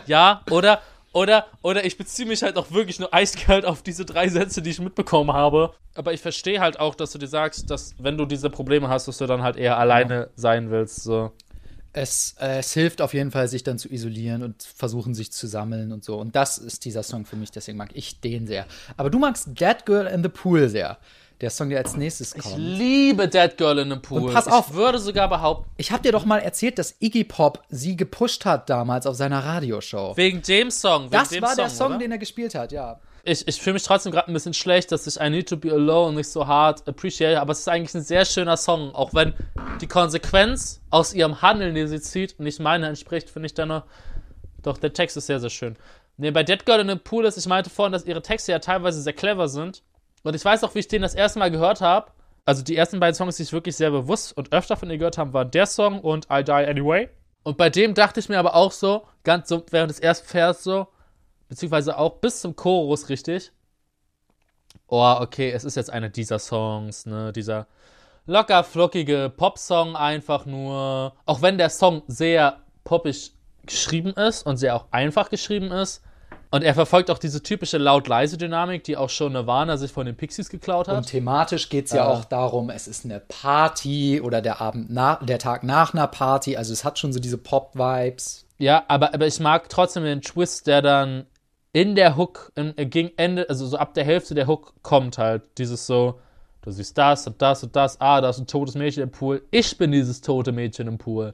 [0.07, 0.83] Ja, oder,
[1.13, 4.71] oder, oder ich beziehe mich halt auch wirklich nur eiskalt auf diese drei Sätze, die
[4.71, 5.75] ich mitbekommen habe.
[5.95, 9.09] Aber ich verstehe halt auch, dass du dir sagst, dass wenn du diese Probleme hast,
[9.09, 11.03] dass du dann halt eher alleine sein willst.
[11.03, 11.33] So.
[11.93, 15.47] Es, äh, es hilft auf jeden Fall, sich dann zu isolieren und versuchen, sich zu
[15.47, 16.19] sammeln und so.
[16.19, 18.67] Und das ist dieser Song für mich, deswegen mag ich den sehr.
[18.97, 20.99] Aber du magst Dead Girl in the Pool sehr.
[21.43, 22.57] Der Song, der als nächstes Ich kommt.
[22.57, 24.23] liebe Dead Girl in the Pool.
[24.29, 24.69] Und pass auf.
[24.71, 28.45] Ich würde sogar behaupten, Ich habe dir doch mal erzählt, dass Iggy Pop sie gepusht
[28.45, 30.17] hat damals auf seiner Radioshow.
[30.17, 31.03] wegen dem Song.
[31.05, 31.99] Wegen Das dem war der Song, oder?
[31.99, 33.01] den er gespielt hat, ja.
[33.25, 35.73] ich, ich fühle mich trotzdem gerade ein bisschen schlecht, dass ich I Need to Be
[35.73, 39.35] Alone nicht so hart appreciate, aber es ist eigentlich ein sehr schöner Song, auch wenn
[39.81, 43.83] die Konsequenz aus ihrem Handeln, den sie zieht, nicht meine entspricht, finde ich dann noch,
[44.63, 45.75] doch der Text ist sehr, sehr schön.
[46.19, 48.61] Ne, bei Dead Girl in the Pool ist, ich meinte vorhin, dass ihre Texte ja
[48.61, 49.83] teilweise sehr clever sind
[50.23, 52.13] und ich weiß auch, wie ich den das erste Mal gehört habe,
[52.45, 55.19] also die ersten beiden Songs, die ich wirklich sehr bewusst und öfter von ihr gehört
[55.19, 57.09] habe, waren der Song und I Die Anyway.
[57.45, 60.63] Und bei dem dachte ich mir aber auch so, ganz so während des ersten Vers
[60.65, 60.89] so,
[61.49, 63.53] beziehungsweise auch bis zum Chorus richtig.
[64.89, 67.67] Oh, okay, es ist jetzt einer dieser Songs, ne, dieser
[68.27, 71.15] locker flockige Popsong einfach nur.
[71.27, 73.33] Auch wenn der Song sehr poppig
[73.65, 76.03] geschrieben ist und sehr auch einfach geschrieben ist.
[76.53, 80.51] Und er verfolgt auch diese typische laut-leise-Dynamik, die auch schon Nirvana sich von den Pixies
[80.51, 80.97] geklaut hat.
[80.99, 82.09] Und thematisch geht es ja Ja.
[82.13, 86.57] auch darum, es ist eine Party oder der Abend nach, der Tag nach einer Party.
[86.59, 88.45] Also es hat schon so diese Pop-Vibes.
[88.59, 91.25] Ja, aber, aber ich mag trotzdem den Twist, der dann
[91.73, 95.17] in der Hook, in, äh, gegen Ende, also so ab der Hälfte der Hook kommt
[95.17, 96.21] halt dieses so,
[96.61, 99.43] du siehst das und das und das, ah, da ist ein totes Mädchen im Pool,
[99.51, 101.33] ich bin dieses tote Mädchen im Pool.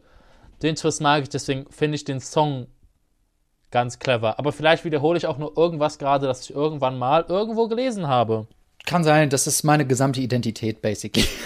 [0.63, 2.69] Den Twist mag ich, deswegen finde ich den Song
[3.71, 4.39] ganz clever.
[4.39, 8.47] Aber vielleicht wiederhole ich auch nur irgendwas gerade, das ich irgendwann mal irgendwo gelesen habe.
[8.87, 11.27] Kann sein, das ist meine gesamte Identität, basically.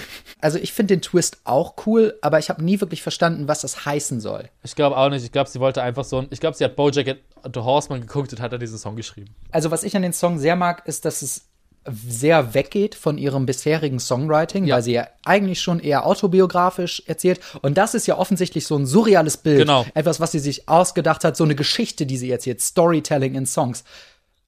[0.41, 3.87] Also ich finde den Twist auch cool, aber ich habe nie wirklich verstanden, was das
[3.87, 4.49] heißen soll.
[4.64, 5.25] Ich glaube auch nicht.
[5.25, 6.27] Ich glaube, sie wollte einfach so ein.
[6.31, 9.37] Ich glaube, sie hat Bojack The Horseman geguckt und hat dann diesen Song geschrieben.
[9.53, 11.47] Also was ich an den Song sehr mag, ist, dass es
[11.87, 14.76] sehr weggeht von ihrem bisherigen Songwriting, Ja.
[14.76, 17.41] weil sie ja eigentlich schon eher autobiografisch erzählt.
[17.62, 19.59] Und das ist ja offensichtlich so ein surreales Bild.
[19.59, 19.85] Genau.
[19.95, 22.61] Etwas, was sie sich ausgedacht hat, so eine Geschichte, die sie erzählt.
[22.61, 23.85] Storytelling in Songs.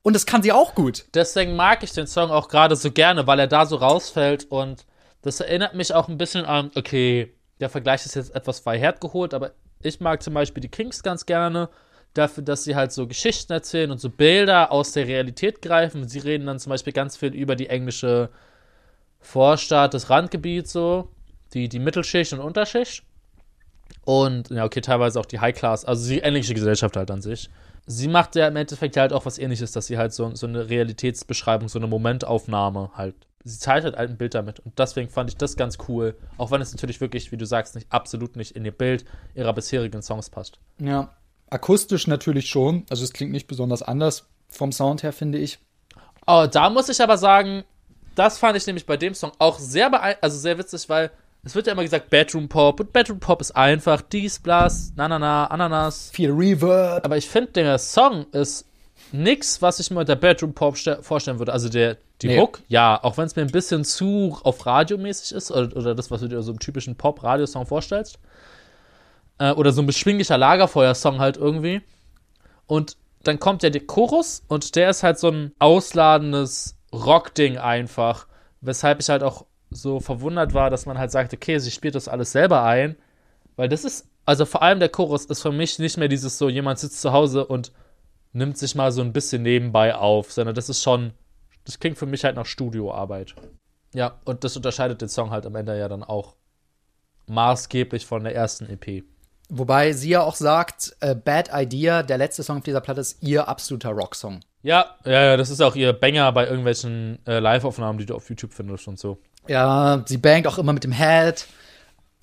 [0.02, 1.06] Und das kann sie auch gut.
[1.14, 4.84] Deswegen mag ich den Song auch gerade so gerne, weil er da so rausfällt und
[5.22, 9.32] das erinnert mich auch ein bisschen an, okay, der Vergleich ist jetzt etwas weit hergeholt,
[9.32, 11.70] aber ich mag zum Beispiel die Kings ganz gerne
[12.14, 16.08] dafür, dass sie halt so Geschichten erzählen und so Bilder aus der Realität greifen.
[16.08, 18.30] Sie reden dann zum Beispiel ganz viel über die englische
[19.20, 21.08] Vorstadt, das Randgebiet so,
[21.52, 23.02] die, die Mittelschicht und Unterschicht.
[24.04, 27.50] Und, ja, okay, teilweise auch die High Class, also die englische Gesellschaft halt an sich.
[27.86, 30.68] Sie macht ja im Endeffekt halt auch was ähnliches, dass sie halt so, so eine
[30.68, 33.14] Realitätsbeschreibung, so eine Momentaufnahme halt.
[33.44, 34.60] Sie zeichnet halt ein Bild damit.
[34.60, 36.16] Und deswegen fand ich das ganz cool.
[36.38, 39.04] Auch wenn es natürlich wirklich, wie du sagst, nicht absolut nicht in ihr Bild
[39.34, 40.58] ihrer bisherigen Songs passt.
[40.78, 41.14] Ja.
[41.50, 42.84] Akustisch natürlich schon.
[42.90, 45.58] Also es klingt nicht besonders anders vom Sound her, finde ich.
[46.26, 47.64] Oh, da muss ich aber sagen,
[48.14, 49.92] das fand ich nämlich bei dem Song auch sehr
[50.22, 51.10] also sehr witzig, weil
[51.42, 55.08] es wird ja immer gesagt Bedroom Pop und Bedroom Pop ist einfach dies, blas, na
[55.08, 56.10] na na, Ananas.
[56.14, 57.04] Viel Reverb.
[57.04, 58.66] Aber ich finde, der Song ist
[59.12, 61.52] nix, was ich mir unter Bedroom Pop ste- vorstellen würde.
[61.52, 62.40] Also der, die Nee.
[62.40, 66.10] Hook, ja, auch wenn es mir ein bisschen zu auf radiomäßig ist oder, oder das,
[66.10, 68.18] was du dir so im typischen Pop-Radiosong vorstellst.
[69.38, 71.82] Äh, oder so ein beschwinglicher Lagerfeuer-Song halt irgendwie.
[72.66, 78.26] Und dann kommt ja der Chorus und der ist halt so ein ausladendes Rock-Ding einfach.
[78.60, 82.08] Weshalb ich halt auch so verwundert war, dass man halt sagt, okay, sie spielt das
[82.08, 82.96] alles selber ein.
[83.56, 86.48] Weil das ist, also vor allem der Chorus ist für mich nicht mehr dieses so,
[86.48, 87.72] jemand sitzt zu Hause und
[88.32, 91.12] nimmt sich mal so ein bisschen nebenbei auf, sondern das ist schon,
[91.64, 93.34] das klingt für mich halt nach Studioarbeit.
[93.94, 96.34] Ja, und das unterscheidet den Song halt am Ende ja dann auch
[97.26, 99.04] maßgeblich von der ersten EP.
[99.48, 103.22] Wobei sie ja auch sagt, äh, Bad Idea, der letzte Song auf dieser Platte, ist
[103.22, 104.40] ihr absoluter Rocksong.
[104.62, 108.28] Ja, ja, ja, das ist auch ihr Banger bei irgendwelchen äh, Live-Aufnahmen, die du auf
[108.30, 109.18] YouTube findest und so.
[109.46, 111.46] Ja, sie bangt auch immer mit dem Head.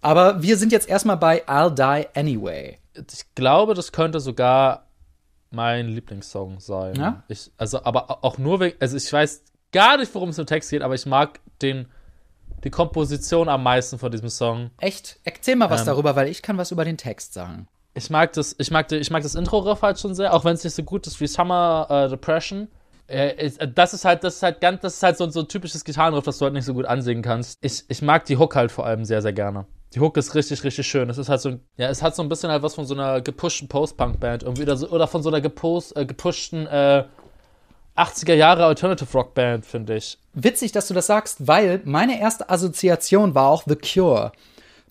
[0.01, 2.79] Aber wir sind jetzt erstmal bei I'll Die Anyway.
[2.95, 4.87] Ich glaube, das könnte sogar
[5.51, 6.95] mein Lieblingssong sein.
[6.95, 7.23] Ja?
[7.27, 10.71] Ich, also, aber auch nur wegen, also ich weiß gar nicht, worum es im Text
[10.71, 11.87] geht, aber ich mag den,
[12.63, 14.71] die Komposition am meisten von diesem Song.
[14.79, 15.19] Echt?
[15.23, 15.87] Erzähl mal was Ähm.
[15.87, 17.67] darüber, weil ich kann was über den Text sagen.
[17.93, 20.63] Ich mag das, ich mag, ich mag das Intro-Riff halt schon sehr, auch wenn es
[20.63, 22.69] nicht so gut ist wie Summer äh, Depression.
[23.07, 25.41] Äh, ist- äh, das ist halt, das ist halt ganz, das ist halt so, so
[25.41, 27.57] ein typisches Gitarrenriff, das du halt nicht so gut ansingen kannst.
[27.61, 29.65] Ich, ich mag die Hook halt vor allem sehr, sehr gerne.
[29.93, 31.09] Die Hook ist richtig, richtig schön.
[31.09, 32.93] Es ist halt so, ein- ja, es hat so ein bisschen halt was von so
[32.93, 37.03] einer gepushten Post-Punk-Band irgendwie oder, so, oder von so einer gepost, äh, gepushten äh,
[38.01, 40.17] 80er Jahre Alternative Rock Band, finde ich.
[40.33, 44.31] Witzig, dass du das sagst, weil meine erste Assoziation war auch The Cure.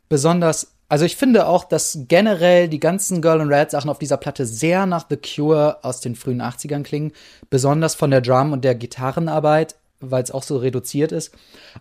[0.09, 4.17] Besonders, also ich finde auch, dass generell die ganzen Girl and Red Sachen auf dieser
[4.17, 7.13] Platte sehr nach The Cure aus den frühen 80ern klingen.
[7.49, 11.33] Besonders von der Drum- und der Gitarrenarbeit, weil es auch so reduziert ist.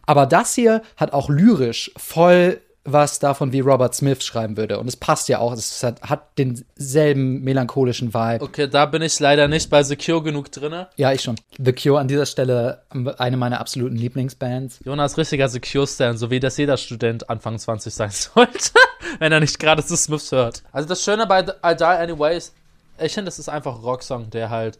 [0.05, 2.61] Aber das hier hat auch lyrisch voll
[2.93, 4.79] was davon, wie Robert Smith schreiben würde.
[4.79, 5.53] Und es passt ja auch.
[5.53, 8.43] Es hat, hat denselben melancholischen Vibe.
[8.43, 10.87] Okay, da bin ich leider nicht bei Secure genug drinne.
[10.95, 11.35] Ja, ich schon.
[11.57, 12.83] The Cure an dieser Stelle
[13.17, 14.79] eine meiner absoluten Lieblingsbands.
[14.85, 18.71] Jonas richtiger Secure-Stan, so wie das jeder Student Anfang 20 sein sollte,
[19.19, 20.63] wenn er nicht gerade The Smiths hört.
[20.71, 22.53] Also das Schöne bei The- I Die Anyway ist,
[23.01, 24.77] ich finde, es ist einfach ein Rocksong, der halt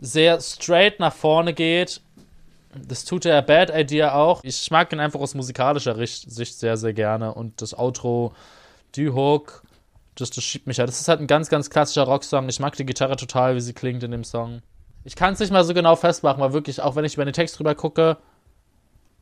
[0.00, 2.00] sehr straight nach vorne geht.
[2.86, 4.40] Das tut der Bad Idea auch.
[4.44, 7.34] Ich mag ihn einfach aus musikalischer Sicht sehr, sehr gerne.
[7.34, 8.32] Und das Outro,
[8.94, 9.62] die Hook,
[10.14, 10.88] das, das schiebt mich halt.
[10.88, 12.48] Das ist halt ein ganz, ganz klassischer Rocksong.
[12.48, 14.62] Ich mag die Gitarre total, wie sie klingt in dem Song.
[15.04, 17.34] Ich kann es nicht mal so genau festmachen, weil wirklich, auch wenn ich über den
[17.34, 18.18] Text drüber gucke,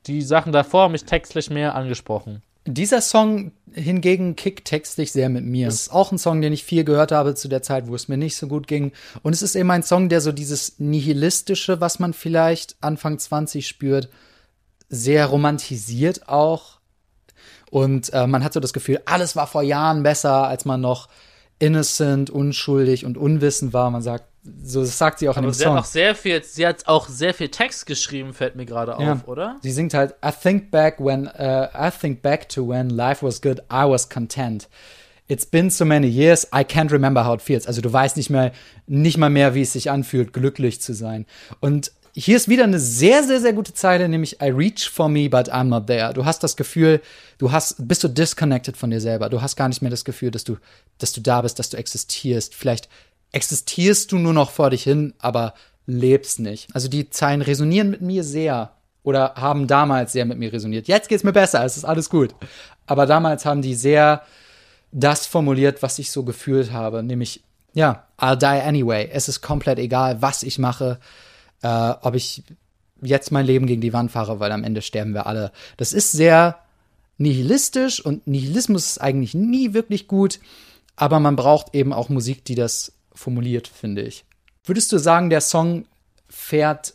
[0.06, 2.42] die Sachen davor haben mich textlich mehr angesprochen.
[2.66, 5.68] Dieser Song hingegen kickt textlich sehr mit mir.
[5.68, 8.08] Es ist auch ein Song, den ich viel gehört habe zu der Zeit, wo es
[8.08, 8.92] mir nicht so gut ging.
[9.22, 13.66] Und es ist eben ein Song, der so dieses Nihilistische, was man vielleicht Anfang 20
[13.66, 14.08] spürt,
[14.88, 16.78] sehr romantisiert auch.
[17.70, 21.08] Und äh, man hat so das Gefühl, alles war vor Jahren besser, als man noch
[21.58, 23.90] innocent, unschuldig und unwissend war.
[23.90, 24.24] Man sagt,
[24.62, 25.78] so das sagt sie auch in Aber dem sie hat Song.
[25.78, 29.20] auch sehr viel, sie hat auch sehr viel Text geschrieben, fällt mir gerade auf, Ja.
[29.26, 29.56] oder?
[29.62, 33.40] Sie singt halt I think back when uh, I think back to when life was
[33.42, 34.68] good, I was content.
[35.28, 37.66] It's been so many years, I can't remember how it feels.
[37.66, 38.52] Also du weißt nicht mehr,
[38.86, 41.26] nicht mal mehr, wie es sich anfühlt, glücklich zu sein.
[41.58, 45.28] Und hier ist wieder eine sehr, sehr, sehr gute Zeile, nämlich I reach for me,
[45.28, 46.14] but I'm not there.
[46.14, 47.02] Du hast das Gefühl,
[47.36, 49.28] du hast, bist du disconnected von dir selber.
[49.28, 50.56] Du hast gar nicht mehr das Gefühl, dass du,
[50.96, 52.54] dass du da bist, dass du existierst.
[52.54, 52.88] Vielleicht
[53.32, 55.52] existierst du nur noch vor dich hin, aber
[55.84, 56.74] lebst nicht.
[56.74, 60.88] Also die Zeilen resonieren mit mir sehr oder haben damals sehr mit mir resoniert.
[60.88, 62.34] Jetzt geht's mir besser, es ist alles gut.
[62.86, 64.22] Aber damals haben die sehr
[64.90, 67.42] das formuliert, was ich so gefühlt habe, nämlich
[67.74, 69.06] ja, I'll die anyway.
[69.12, 70.98] Es ist komplett egal, was ich mache,
[71.66, 72.44] äh, ob ich
[73.02, 75.50] jetzt mein Leben gegen die Wand fahre, weil am Ende sterben wir alle.
[75.76, 76.60] Das ist sehr
[77.18, 80.38] nihilistisch und Nihilismus ist eigentlich nie wirklich gut,
[80.94, 84.24] aber man braucht eben auch Musik, die das formuliert, finde ich.
[84.64, 85.86] Würdest du sagen, der Song
[86.28, 86.94] fährt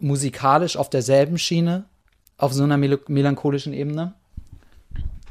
[0.00, 1.84] musikalisch auf derselben Schiene,
[2.38, 4.14] auf so einer mel melancholischen Ebene?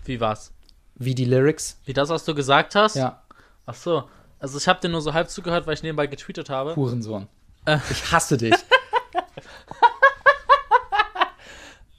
[0.05, 0.51] Wie war's?
[0.95, 1.77] Wie die Lyrics?
[1.85, 2.95] Wie das, was du gesagt hast?
[2.95, 3.21] Ja.
[3.65, 4.05] Ach so.
[4.39, 6.75] Also ich habe dir nur so halb zugehört, weil ich nebenbei getweetet habe.
[6.75, 7.27] Hurensohn.
[7.89, 8.53] Ich hasse dich.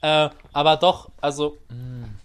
[0.02, 1.74] äh, aber doch, also mh.
[1.74, 2.18] Hm.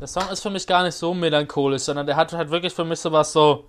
[0.00, 2.84] der Song ist für mich gar nicht so melancholisch, sondern der hat halt wirklich für
[2.84, 3.68] mich sowas so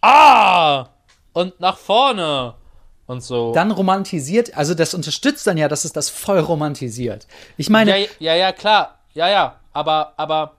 [0.00, 0.86] Ah!
[1.32, 2.54] Und nach vorne
[3.06, 3.52] und so.
[3.52, 7.26] Dann romantisiert, also das unterstützt dann ja, dass es das voll romantisiert.
[7.56, 7.98] Ich meine.
[7.98, 8.98] Ja, ja, ja, klar.
[9.14, 9.56] Ja, ja.
[9.72, 10.56] Aber, aber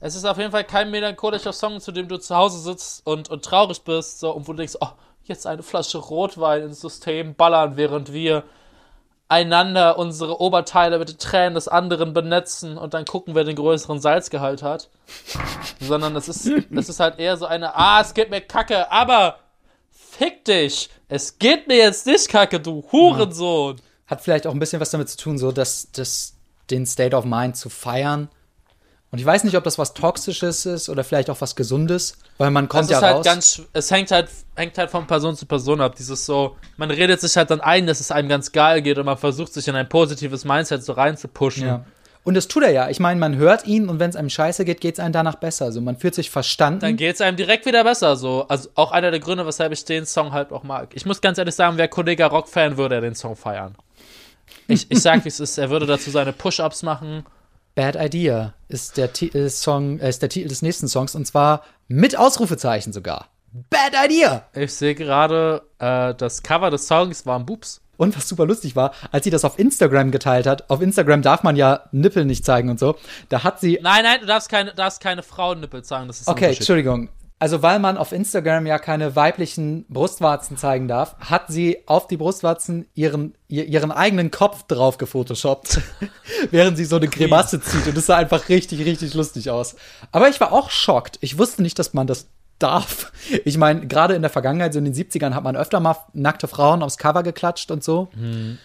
[0.00, 3.30] es ist auf jeden Fall kein melancholischer Song, zu dem du zu Hause sitzt und,
[3.30, 4.88] und traurig bist, so, und wo du denkst, oh,
[5.24, 8.44] jetzt eine Flasche Rotwein ins System ballern, während wir
[9.28, 13.98] einander unsere Oberteile mit den Tränen des anderen benetzen und dann gucken, wer den größeren
[13.98, 14.90] Salzgehalt hat.
[15.80, 19.38] Sondern es ist, es ist halt eher so eine, ah, es geht mir kacke, aber
[19.90, 23.80] fick dich, es geht mir jetzt nicht kacke, du Hurensohn.
[24.06, 26.34] Hat vielleicht auch ein bisschen was damit zu tun, so dass, dass
[26.70, 28.28] den State of Mind zu feiern
[29.12, 32.50] und ich weiß nicht, ob das was Toxisches ist oder vielleicht auch was Gesundes, weil
[32.50, 33.24] man kommt ja halt raus.
[33.26, 35.96] Ganz, es hängt halt, hängt halt von Person zu Person ab.
[35.96, 39.04] Dieses so, man redet sich halt dann ein, dass es einem ganz geil geht und
[39.04, 41.66] man versucht sich in ein positives Mindset so reinzupushen.
[41.66, 41.84] Ja.
[42.24, 42.88] Und das tut er ja.
[42.88, 45.34] Ich meine, man hört ihn und wenn es einem scheiße geht, geht es einem danach
[45.34, 45.66] besser.
[45.66, 46.80] Also man fühlt sich verstanden.
[46.80, 48.16] Dann geht es einem direkt wieder besser.
[48.16, 48.46] So.
[48.48, 50.88] Also auch einer der Gründe, weshalb ich den Song halt auch mag.
[50.94, 53.74] Ich muss ganz ehrlich sagen, wer Kollege Rock-Fan würde er den Song feiern.
[54.68, 57.26] Ich, ich sag, wie es ist, er würde dazu seine Push-Ups machen
[57.74, 61.62] Bad Idea ist der, äh, Song, äh, ist der Titel des nächsten Songs und zwar
[61.88, 63.28] mit Ausrufezeichen sogar.
[63.70, 64.44] Bad Idea!
[64.54, 67.80] Ich sehe gerade, äh, das Cover des Songs war ein Boobs.
[67.98, 71.42] Und was super lustig war, als sie das auf Instagram geteilt hat, auf Instagram darf
[71.42, 72.96] man ja Nippel nicht zeigen und so,
[73.28, 73.78] da hat sie.
[73.82, 77.10] Nein, nein, du darfst keine, darfst keine Frauennippel zeigen, das ist Okay, Entschuldigung.
[77.42, 82.16] Also, weil man auf Instagram ja keine weiblichen Brustwarzen zeigen darf, hat sie auf die
[82.16, 85.80] Brustwarzen ihren, ihren eigenen Kopf drauf gefotoshoppt,
[86.52, 87.84] während sie so eine Grimasse zieht.
[87.88, 89.74] Und das sah einfach richtig, richtig lustig aus.
[90.12, 91.18] Aber ich war auch schockt.
[91.20, 92.28] Ich wusste nicht, dass man das
[92.60, 93.10] darf.
[93.44, 96.46] Ich meine, gerade in der Vergangenheit, so in den 70ern, hat man öfter mal nackte
[96.46, 98.06] Frauen aufs Cover geklatscht und so.
[98.14, 98.58] Mhm.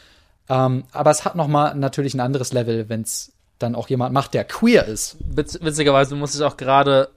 [0.49, 4.13] Ähm, aber es hat noch mal natürlich ein anderes Level, wenn es dann auch jemand
[4.13, 5.17] macht, der queer ist.
[5.19, 7.09] Witz, witzigerweise muss ich auch gerade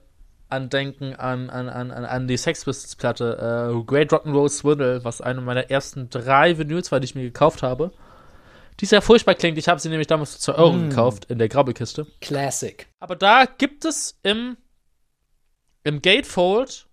[0.51, 5.41] andenken an, an, an, an die Sex Pistols Platte äh, Great Rock'n'Roll Swindle, was eine
[5.41, 7.91] meiner ersten drei Vinyls war, die ich mir gekauft habe.
[8.79, 9.57] Die sehr furchtbar klingt.
[9.57, 10.89] Ich habe sie nämlich damals für 2 Euro mm.
[10.89, 12.07] gekauft in der Grabbelkiste.
[12.19, 12.87] Classic.
[12.99, 14.57] Aber da gibt es im,
[15.83, 16.87] im Gatefold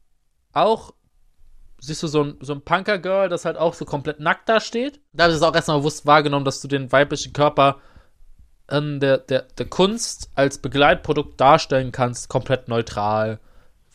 [0.52, 0.92] auch,
[1.78, 5.00] siehst du, so ein, so ein Punker-Girl, das halt auch so komplett nackt da steht.
[5.12, 7.80] Da habe ich es auch erstmal bewusst wahrgenommen, dass du den weiblichen Körper
[8.70, 13.40] in der, der, der Kunst als Begleitprodukt darstellen kannst, komplett neutral.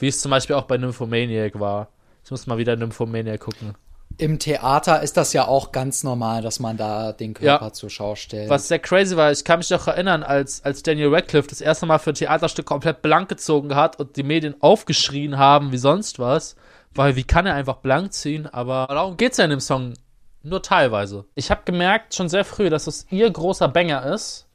[0.03, 1.87] Wie es zum Beispiel auch bei Nymphomaniac war.
[2.25, 3.73] Ich muss mal wieder Nymphomaniac gucken.
[4.17, 7.71] Im Theater ist das ja auch ganz normal, dass man da den Körper ja.
[7.71, 8.49] zur Schau stellt.
[8.49, 11.85] Was sehr crazy war, ich kann mich noch erinnern, als, als Daniel Radcliffe das erste
[11.85, 16.19] Mal für ein Theaterstück komplett blank gezogen hat und die Medien aufgeschrien haben wie sonst
[16.19, 16.57] was,
[16.93, 19.93] weil wie kann er einfach blank ziehen, aber darum geht es ja in dem Song
[20.41, 21.23] nur teilweise.
[21.33, 24.47] Ich habe gemerkt schon sehr früh, dass es ihr großer Banger ist,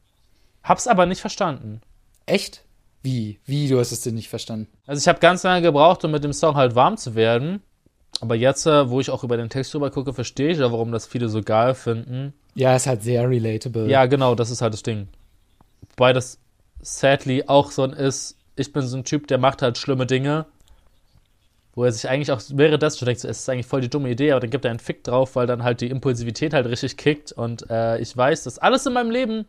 [0.63, 1.81] hab's aber nicht verstanden.
[2.27, 2.68] Echt?
[3.03, 3.39] Wie?
[3.45, 4.69] Wie, du hast es denn nicht verstanden?
[4.87, 7.63] Also ich habe ganz lange gebraucht, um mit dem Song halt warm zu werden.
[8.21, 10.91] Aber jetzt, äh, wo ich auch über den Text drüber gucke, verstehe ich ja, warum
[10.91, 12.33] das viele so geil finden.
[12.55, 13.89] Ja, ist halt sehr relatable.
[13.89, 15.09] Ja, genau, das ist halt das Ding.
[15.97, 16.39] Wobei das
[16.81, 20.47] sadly auch so ein ist, ich bin so ein Typ, der macht halt schlimme Dinge,
[21.75, 24.11] wo er sich eigentlich auch wäre das schon denkt, es ist eigentlich voll die dumme
[24.11, 26.97] Idee, aber dann gibt er einen Fick drauf, weil dann halt die Impulsivität halt richtig
[26.97, 29.47] kickt und äh, ich weiß, dass alles in meinem Leben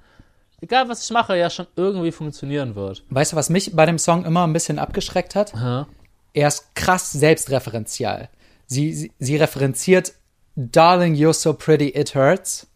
[0.61, 3.03] egal was ich mache, ja schon irgendwie funktionieren wird.
[3.09, 5.53] Weißt du, was mich bei dem Song immer ein bisschen abgeschreckt hat?
[5.55, 5.87] Aha.
[6.33, 8.29] Er ist krass selbstreferenzial.
[8.67, 10.13] Sie, sie, sie referenziert
[10.55, 12.67] Darling, you're so pretty, it hurts.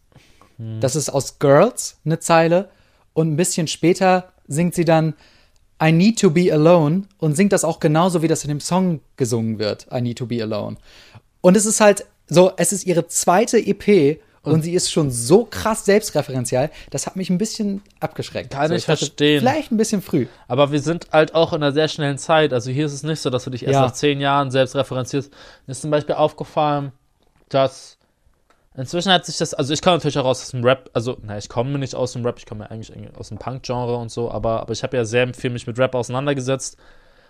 [0.56, 0.80] Hm.
[0.80, 2.70] Das ist aus Girls eine Zeile.
[3.12, 5.14] Und ein bisschen später singt sie dann
[5.82, 9.00] I Need to Be Alone und singt das auch genauso, wie das in dem Song
[9.16, 10.76] gesungen wird, I Need to Be Alone.
[11.40, 14.18] Und es ist halt so, es ist ihre zweite EP
[14.52, 18.50] und, sie ist schon so krass selbstreferenzial, das hat mich ein bisschen abgeschreckt.
[18.50, 19.40] Kann so, ich verstehen.
[19.40, 20.26] Vielleicht ein bisschen früh.
[20.48, 22.52] Aber wir sind halt auch in einer sehr schnellen Zeit.
[22.52, 23.80] Also hier ist es nicht so, dass du dich erst Ja.
[23.82, 25.32] nach zehn Jahren selbst referenzierst.
[25.66, 26.92] Mir ist zum Beispiel aufgefallen,
[27.48, 27.98] dass
[28.76, 31.48] inzwischen hat sich das, also ich komme natürlich auch aus dem Rap, also, na, ich
[31.48, 34.60] komme nicht aus dem Rap, ich komme ja eigentlich aus dem Punk-Genre und so, aber,
[34.60, 36.76] aber ich habe ja sehr viel mich mit Rap auseinandergesetzt.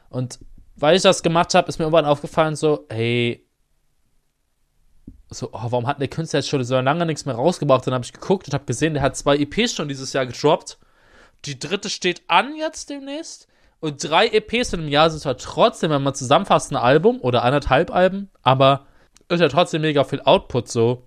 [0.08, 0.38] Und
[0.76, 3.43] weil ich das gemacht habe, ist mir irgendwann aufgefallen, so, hey,
[5.34, 7.86] so, oh, warum hat der Künstler jetzt schon so lange nichts mehr rausgebracht?
[7.86, 10.78] Dann habe ich geguckt und habe gesehen, der hat zwei EPs schon dieses Jahr gedroppt.
[11.44, 13.48] Die dritte steht an jetzt demnächst.
[13.80, 17.42] Und drei EPs in einem Jahr sind zwar trotzdem, wenn man zusammenfasst, ein Album oder
[17.42, 18.86] anderthalb Alben, aber
[19.28, 21.02] ist ja trotzdem mega viel Output so.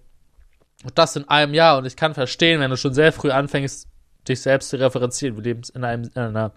[0.84, 1.78] Und das in einem Jahr.
[1.78, 3.88] Und ich kann verstehen, wenn du schon sehr früh anfängst,
[4.28, 5.36] dich selbst zu referenzieren.
[5.38, 6.52] Wir leben in, einem, in einer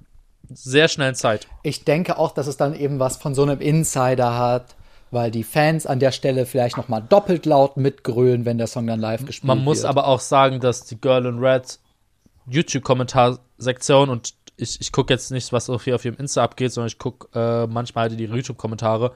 [0.48, 1.46] sehr schnellen Zeit.
[1.62, 4.76] Ich denke auch, dass es dann eben was von so einem Insider hat,
[5.11, 8.86] weil die Fans an der Stelle vielleicht noch mal doppelt laut mitgrölen, wenn der Song
[8.86, 9.88] dann live gespielt Man muss wird.
[9.88, 11.78] aber auch sagen, dass die Girl in Red
[12.46, 16.88] YouTube-Kommentarsektion und ich, ich gucke jetzt nicht, was auf, hier auf ihrem Insta abgeht, sondern
[16.88, 19.12] ich gucke äh, manchmal halt die YouTube-Kommentare.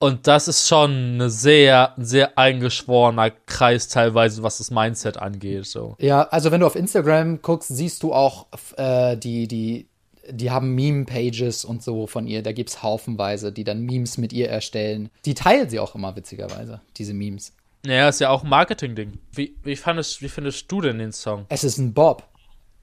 [0.00, 5.66] Und das ist schon eine sehr, sehr eingeschworener Kreis teilweise, was das Mindset angeht.
[5.66, 5.96] So.
[5.98, 8.46] Ja, also wenn du auf Instagram guckst, siehst du auch
[8.76, 9.87] äh, die, die,
[10.30, 12.42] die haben Meme-Pages und so von ihr.
[12.42, 15.10] Da gibt's haufenweise, die dann Memes mit ihr erstellen.
[15.24, 17.52] Die teilt sie auch immer, witzigerweise, diese Memes.
[17.84, 19.18] Naja, ist ja auch ein Marketing-Ding.
[19.32, 21.46] Wie, wie, fandest, wie findest du denn den Song?
[21.48, 22.24] Es ist ein Bob.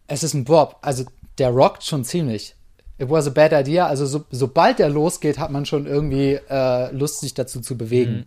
[0.08, 0.78] Es ist ein Bob.
[0.82, 1.06] Also
[1.38, 2.56] der rockt schon ziemlich.
[2.98, 3.88] It was a bad idea.
[3.88, 8.26] Also so, sobald der losgeht, hat man schon irgendwie äh, Lust, sich dazu zu bewegen.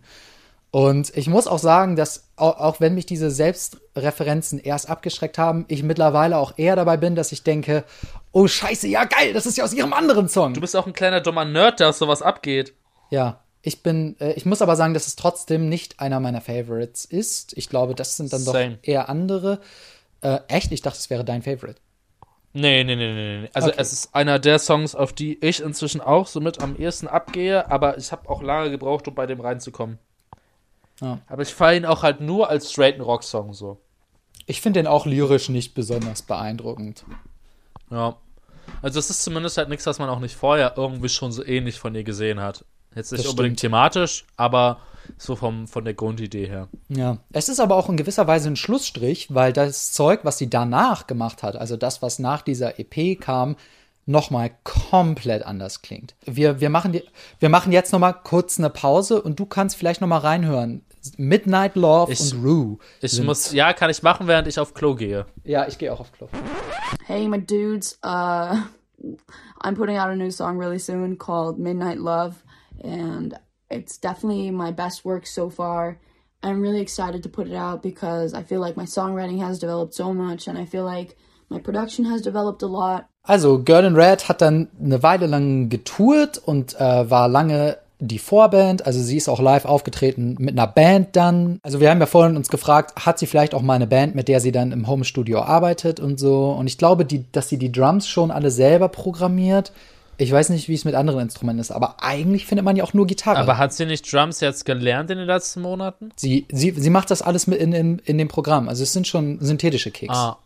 [0.71, 5.65] Und ich muss auch sagen, dass auch, auch wenn mich diese Selbstreferenzen erst abgeschreckt haben,
[5.67, 7.83] ich mittlerweile auch eher dabei bin, dass ich denke,
[8.31, 10.53] oh scheiße, ja geil, das ist ja aus ihrem anderen Song.
[10.53, 12.73] Du bist auch ein kleiner dummer Nerd, der aus sowas abgeht.
[13.09, 17.03] Ja, ich bin, äh, ich muss aber sagen, dass es trotzdem nicht einer meiner Favorites
[17.03, 17.57] ist.
[17.57, 18.75] Ich glaube, das sind dann Same.
[18.75, 19.59] doch eher andere.
[20.21, 20.71] Äh, echt?
[20.71, 21.79] Ich dachte, es wäre dein Favorite.
[22.53, 23.49] Nee, nee, nee, nee, nee.
[23.53, 23.77] Also Okay.
[23.79, 27.97] es ist einer der Songs, auf die ich inzwischen auch somit am ehesten abgehe, aber
[27.97, 29.97] ich habe auch lange gebraucht, um bei dem reinzukommen.
[31.01, 31.19] Ja.
[31.27, 33.79] Aber ich feiere ihn auch halt nur als straighten Rock-Song so.
[34.45, 37.05] Ich finde den auch lyrisch nicht besonders beeindruckend.
[37.91, 38.17] Ja.
[38.81, 41.79] Also es ist zumindest halt nichts, was man auch nicht vorher irgendwie schon so ähnlich
[41.79, 42.65] von ihr gesehen hat.
[42.95, 44.79] Jetzt nicht Das unbedingt thematisch, aber
[45.17, 46.67] so vom, von der Grundidee her.
[46.87, 47.17] Ja.
[47.31, 51.07] Es ist aber auch in gewisser Weise ein Schlussstrich, weil das Zeug, was sie danach
[51.07, 53.55] gemacht hat, also das, was nach dieser EP kam,
[54.09, 56.15] nochmal komplett anders klingt.
[56.25, 57.03] Wir, wir, machen die,
[57.39, 60.83] wir machen jetzt nochmal kurz eine Pause und du kannst vielleicht nochmal reinhören.
[61.17, 62.77] Midnight Love Ich- und Rue.
[63.01, 65.27] Ich sind- muss, ja, kann ich machen, während ich auf Klo gehe.
[65.43, 66.27] Ja, ich gehe auch auf Klo.
[67.05, 67.99] Hey, my dudes.
[68.03, 68.57] Uh,
[69.63, 72.43] I'm putting out a new song really soon called Midnight Love,
[72.83, 73.35] and
[73.69, 75.99] it's definitely my best work so far.
[76.41, 79.93] I'm really excited to put it out because I feel like my songwriting has developed
[79.93, 81.15] so much, and I feel like
[81.49, 83.05] my production has developed a lot.
[83.23, 88.17] Also, Girl in Red hat dann eine Weile lang getourt und äh, war lange die
[88.17, 88.85] Vorband.
[88.85, 91.59] Also, sie ist auch live aufgetreten mit einer Band dann.
[91.61, 94.27] Also, wir haben ja vorhin uns gefragt, hat sie vielleicht auch mal eine Band, mit
[94.29, 96.51] der sie dann im Homestudio arbeitet und so.
[96.51, 99.73] Und ich glaube, die, dass sie die Drums schon alle selber programmiert.
[100.17, 102.93] Ich weiß nicht, wie es mit anderen Instrumenten ist, aber eigentlich findet man ja auch
[102.93, 103.37] nur Gitarre.
[103.37, 106.09] Aber hat sie nicht Drums jetzt gelernt in den letzten Monaten?
[106.17, 108.69] sie, sie, sie macht das alles mit in, in, in dem Programm.
[108.69, 110.15] Also, es sind schon synthetische Kicks.
[110.17, 110.37] Ah.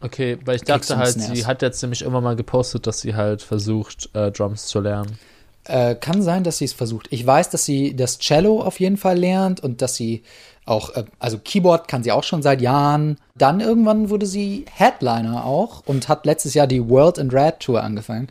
[0.00, 3.42] Okay, weil ich dachte halt, sie hat jetzt nämlich immer mal gepostet, dass sie halt
[3.42, 5.18] versucht, äh, Drums zu lernen.
[5.64, 7.08] Äh, kann sein, dass sie es versucht.
[7.10, 10.22] Ich weiß, dass sie das Cello auf jeden Fall lernt und dass sie
[10.66, 13.16] auch, äh, also Keyboard kann sie auch schon seit Jahren.
[13.34, 17.82] Dann irgendwann wurde sie Headliner auch und hat letztes Jahr die World and Red Tour
[17.82, 18.28] angefangen.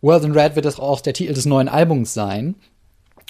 [0.00, 2.56] World and Red wird das auch der Titel des neuen Albums sein.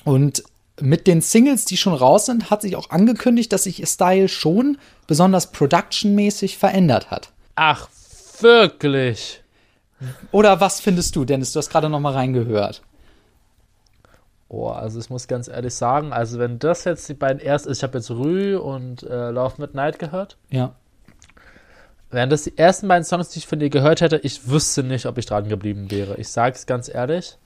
[0.05, 0.43] Und
[0.81, 4.29] mit den Singles, die schon raus sind, hat sich auch angekündigt, dass sich ihr Style
[4.29, 7.32] schon besonders productionmäßig verändert hat.
[7.55, 7.89] Ach,
[8.41, 9.43] wirklich?
[10.31, 11.53] Oder was findest du, Dennis?
[11.53, 12.83] Du hast gerade noch mal reingehört.
[14.49, 17.83] Oh, also ich muss ganz ehrlich sagen, also wenn das jetzt die beiden ersten, ich
[17.83, 20.75] habe jetzt Rü und äh, Love Midnight gehört, Ja.
[22.11, 25.07] wären das die ersten beiden Songs, die ich von dir gehört hätte, ich wüsste nicht,
[25.07, 26.17] ob ich dran geblieben wäre.
[26.17, 27.39] Ich sage es ganz ehrlich.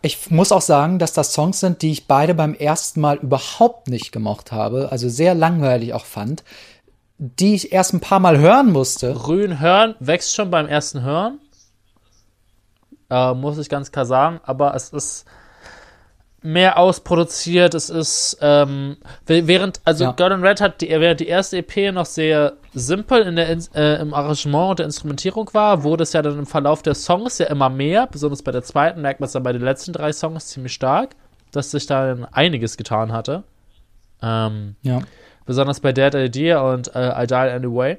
[0.00, 3.88] Ich muss auch sagen, dass das Songs sind, die ich beide beim ersten Mal überhaupt
[3.88, 6.44] nicht gemocht habe, also sehr langweilig auch fand,
[7.18, 9.26] die ich erst ein paar Mal hören musste.
[9.28, 11.38] Rühen hören wächst schon beim ersten Hören.
[13.10, 15.24] Äh, muss ich ganz klar sagen, aber es ist.
[16.46, 17.72] mehr ausproduziert.
[17.72, 20.26] Es ist, ähm, während, also Ja.
[20.26, 24.12] In Red hat die, während die erste EP noch sehr simpel in der, äh, im
[24.12, 27.70] Arrangement und der Instrumentierung war, wurde es ja dann im Verlauf der Songs ja immer
[27.70, 28.06] mehr.
[28.08, 31.16] Besonders bei der zweiten merkt man es dann bei den letzten drei Songs ziemlich stark,
[31.50, 33.44] dass sich da einiges getan hatte.
[34.20, 35.00] Ähm, Ja.
[35.46, 37.98] Besonders bei Dead Idea und äh, I Died Anyway.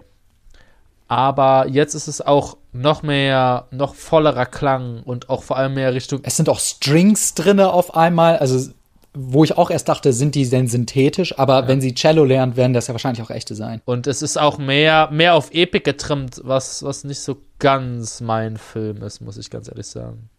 [1.08, 5.93] Aber jetzt ist es auch noch mehr, noch vollerer Klang und auch vor allem mehr
[5.93, 8.72] Richtung Es sind auch Strings drinne auf einmal, also
[9.16, 12.74] wo ich auch erst dachte, sind die denn synthetisch, aber wenn sie Cello lernt, werden
[12.74, 13.82] das ja wahrscheinlich auch echte sein.
[13.86, 18.58] Und es ist auch mehr, mehr auf Epic getrimmt, was, was nicht so ganz mein
[18.58, 20.30] Film ist, muss ich ganz ehrlich sagen.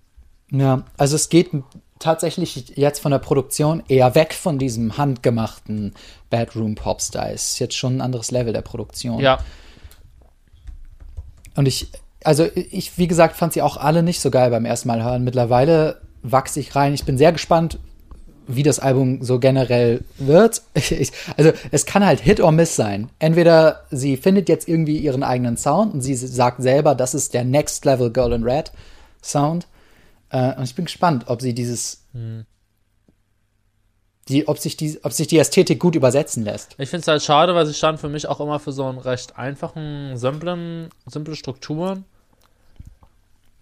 [0.51, 1.51] Ja, also es geht
[1.99, 5.95] tatsächlich jetzt von der Produktion eher weg von diesem handgemachten
[6.31, 7.33] Bedroom Popstyle.
[7.33, 9.21] Es ist jetzt schon ein anderes Level der Produktion.
[9.21, 9.39] Ja,
[11.57, 11.89] Und ich,
[12.23, 15.25] also ich, wie gesagt, fand sie auch alle nicht so geil beim ersten Mal hören.
[15.25, 16.93] Mittlerweile wachse ich rein.
[16.93, 17.79] Ich bin sehr gespannt,
[18.47, 20.63] wie das Album so generell wird.
[20.75, 23.09] Ich, also es kann halt Hit or Miss sein.
[23.19, 27.45] Entweder sie findet jetzt irgendwie ihren eigenen Sound und sie sagt selber, das ist der
[27.45, 28.71] Next Level Girl in Red
[29.23, 29.67] Sound.
[30.31, 32.05] Äh, und ich bin gespannt, ob sie dieses,
[34.29, 36.75] die, ob sich die, ob sich die Ästhetik gut übersetzen lässt.
[36.79, 38.99] ich finde es halt schade, weil sie stand für mich auch immer für so einen
[38.99, 42.05] recht einfachen, simplen, simple Strukturen.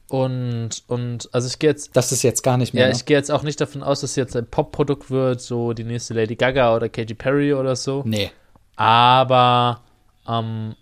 [0.09, 2.85] Und, und, also ich gehe jetzt Das ist jetzt gar nicht mehr.
[2.85, 2.95] Ja, ne?
[2.95, 6.15] ich gehe jetzt auch nicht davon aus, dass jetzt ein Pop-Produkt wird, so die nächste
[6.15, 8.03] Lady Gaga oder Katy Perry oder so.
[8.07, 8.31] nee.
[8.77, 9.83] Aber
[10.29, 10.75] ähm,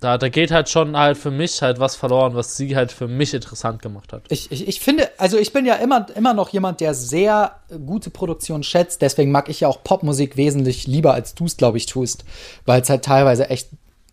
[0.00, 3.06] da, da geht halt schon halt für mich halt was verloren, was sie halt für
[3.06, 4.22] mich interessant gemacht hat.
[4.30, 8.08] Ich, ich, ich finde, also ich bin ja immer, immer noch jemand, der sehr gute
[8.10, 9.02] Produktion schätzt.
[9.02, 12.24] Deswegen mag ich ja auch Popmusik wesentlich lieber, als du es, glaube ich, tust.
[12.64, 13.68] Weil es halt teilweise echt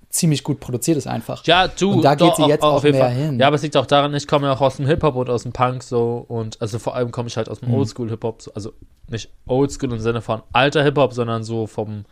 [0.09, 1.45] ziemlich gut produziert ist einfach.
[1.45, 3.15] Ja, du, Und da geht doch, sie jetzt auch jeden mehr Fall.
[3.15, 3.39] hin.
[3.39, 5.43] Ja, aber es liegt auch daran, ich komme ja auch aus dem Hip-Hop und aus
[5.43, 7.67] dem Punk so und also vor allem komme ich halt aus Mhm.
[7.67, 8.73] dem Oldschool-Hip-Hop, so, also
[9.09, 12.05] nicht Oldschool im Sinne von alter Hip-Hop, sondern so vom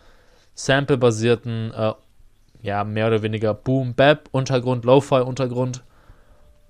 [0.55, 1.93] Sample-basierten, äh,
[2.65, 5.83] ja, mehr oder weniger Boom-Bap-Untergrund, Lo-Fi-Untergrund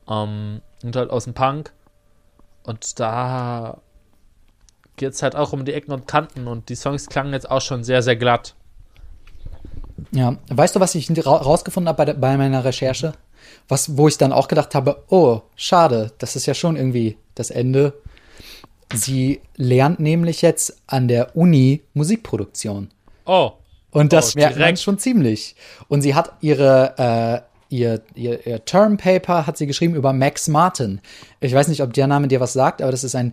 [0.10, 1.72] ähm, und halt aus dem Punk
[2.64, 3.80] und da
[4.98, 7.84] geht's halt auch um die Ecken und Kanten und die Songs klangen jetzt auch schon
[7.84, 8.56] sehr, sehr glatt.
[10.12, 13.14] Ja, weißt du, was ich ra rausgefunden habe bei, bei meiner Recherche?
[13.68, 17.52] Was, wo ich dann auch gedacht habe, oh, schade, das ist ja schon irgendwie das
[17.52, 17.94] Ende.
[18.94, 22.92] Sie lernt nämlich jetzt an der Uni Musikproduktion.
[23.26, 23.54] Oh,
[23.96, 25.56] Und das Oh, merkt man schon ziemlich.
[25.88, 30.50] Und sie hat ihre, äh, ihr, ihr, ihr Term Paper hat sie geschrieben über Max
[30.50, 31.00] Martin.
[31.40, 33.32] Ich weiß nicht, ob der Name dir was sagt, aber das ist ein,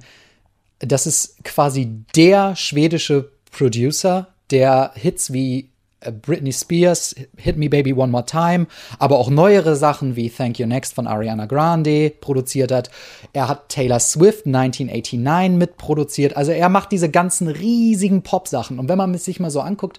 [0.78, 7.92] das ist quasi der schwedische Producer, der Hits wie äh, Britney Spears, Hit Me Baby
[7.94, 8.68] One More Time,
[9.00, 12.88] aber auch neuere Sachen wie Thank You Next von Ariana Grande produziert hat.
[13.32, 16.36] Er hat Taylor Swift 1989 mitproduziert.
[16.36, 18.78] Also er macht diese ganzen riesigen Pop-Sachen.
[18.78, 19.98] Und wenn man sich mal so anguckt,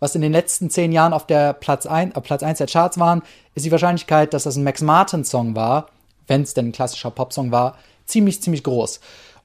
[0.00, 2.98] was in den letzten zehn Jahren auf der Platz 1, auf Platz 1 der Charts
[2.98, 3.22] waren,
[3.54, 5.86] ist die Wahrscheinlichkeit, dass das ein Max Martin-Song war,
[6.26, 7.76] wenn es denn ein klassischer Popsong war,
[8.06, 9.00] ziemlich, ziemlich groß.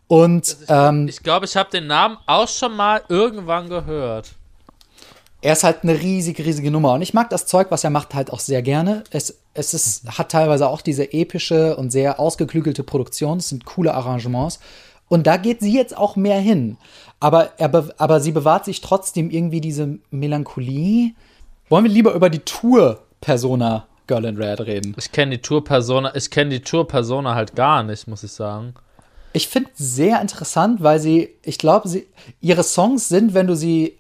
[0.08, 4.32] Und ähm, ich glaube, ich habe den Namen auch schon mal irgendwann gehört.
[5.42, 6.94] er ist halt eine riesige, riesige Nummer.
[6.94, 9.04] Und ich mag das Zeug, was er macht, halt auch sehr gerne.
[9.10, 13.40] Es, es ist, hat teilweise auch diese epische und sehr ausgeklügelte Produktion.
[13.40, 14.60] Es sind coole Arrangements.
[15.08, 16.78] Und da geht sie jetzt auch mehr hin.
[17.20, 21.14] Aber, er, be- aber sie bewahrt sich trotzdem irgendwie diese Melancholie.
[21.70, 24.96] Wollen wir lieber über die Tour-Persona Girl in Red reden?
[24.98, 28.74] Ich kenne die Tour-Persona, ich kenne die Tour-Persona halt gar nicht, muss ich sagen.
[29.34, 32.08] Ich finde sehr interessant, weil sie, ich glaube, sie,
[32.42, 33.98] ihre Songs sind, wenn du sie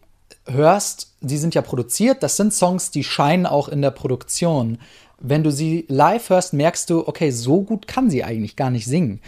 [0.47, 4.77] hörst, die sind ja produziert, das sind Songs, die scheinen auch in der Produktion.
[5.19, 8.85] Wenn du sie live hörst, merkst du, okay, so gut kann sie eigentlich gar nicht
[8.85, 9.21] singen.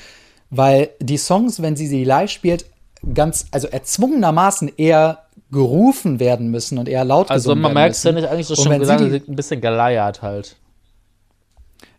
[0.49, 2.65] Weil die Songs, wenn sie sie live spielt,
[3.13, 5.19] ganz, also erzwungenermaßen eher
[5.51, 8.21] gerufen werden müssen und eher laut Also gesungen man werden merkt es ja müssen.
[8.23, 10.55] nicht eigentlich so Und schon wenn gesagt, sie die- ein bisschen geleiert halt.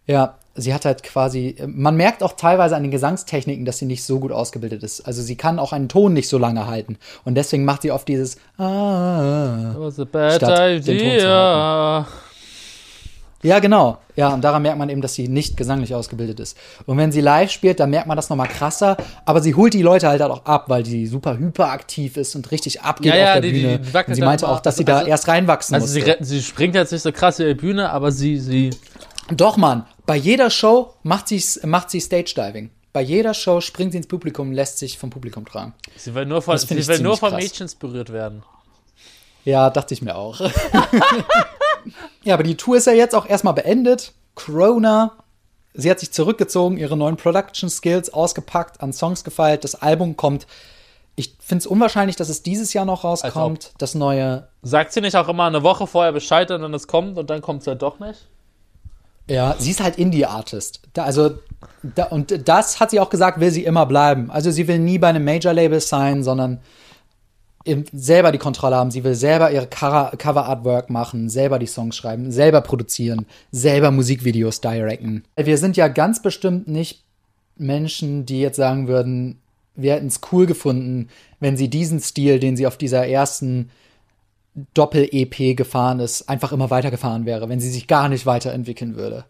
[0.06, 4.02] Ja, sie hat halt quasi, man merkt auch teilweise an den Gesangstechniken, dass sie nicht
[4.04, 5.02] so gut ausgebildet ist.
[5.02, 6.96] Also sie kann auch einen Ton nicht so lange halten.
[7.24, 9.72] Und deswegen macht sie oft dieses ah.
[9.72, 12.06] That was a bad Statt den Ton zu idea.
[13.42, 13.98] Ja, genau.
[14.16, 16.56] Ja, und daran merkt man eben, dass sie nicht gesanglich ausgebildet ist.
[16.86, 18.96] Und wenn sie live spielt, dann merkt man das nochmal krasser.
[19.24, 22.80] Aber sie holt die Leute halt auch ab, weil die super hyperaktiv ist und richtig
[22.82, 23.78] abgeht Ja, ja, auf der die- die- Bühne.
[23.78, 26.18] die und sie meinte auch, dass sie Also- da erst reinwachsen Also sie, musste.
[26.24, 28.70] sie springt jetzt nicht so krass über die Bühne, aber sie, sie.
[29.30, 29.86] Doch, Mann.
[30.04, 32.70] Bei jeder Show macht, sie's, macht sie Stage Diving.
[32.92, 35.74] Bei jeder Show springt sie ins Publikum und lässt sich vom Publikum tragen.
[35.96, 37.34] Sie will nur von, sie will nur von.
[37.34, 38.42] Mädchen inspiriert werden.
[39.44, 40.40] Ja, dachte ich mir auch.
[42.22, 44.12] ja, aber die Tour ist ja jetzt auch erstmal beendet.
[44.34, 45.12] Corona.
[45.74, 49.64] Sie hat sich zurückgezogen, ihre neuen Production Skills ausgepackt, an Songs gefeilt.
[49.64, 50.46] Das Album kommt
[51.14, 54.48] Ich finde es unwahrscheinlich, dass es dieses Jahr noch rauskommt, das neue.
[54.62, 57.42] Sagt sie nicht auch immer eine Woche vorher Bescheid, und dann es kommt und dann
[57.42, 58.26] kommt es halt doch nicht?
[59.28, 60.80] Ja, sie ist halt Indie-Artist.
[60.94, 61.30] Da, also,
[61.82, 64.30] da, und das hat sie auch gesagt, will sie immer bleiben.
[64.30, 66.60] Also sie will nie bei einem Major-Label sein, sondern
[67.92, 68.90] selber die Kontrolle haben.
[68.90, 74.60] Sie will selber ihre Cover- Cover-Artwork machen, selber die Songs schreiben, selber produzieren, selber Musikvideos
[74.60, 75.24] directen.
[75.36, 77.02] Wir sind ja ganz bestimmt nicht
[77.56, 79.38] Menschen, die jetzt sagen würden,
[79.74, 81.08] wir hätten es cool gefunden,
[81.40, 83.70] wenn sie diesen Stil, den sie auf dieser ersten
[84.74, 89.24] Doppel-EP gefahren ist, einfach immer weitergefahren wäre, wenn sie sich gar nicht weiterentwickeln würde.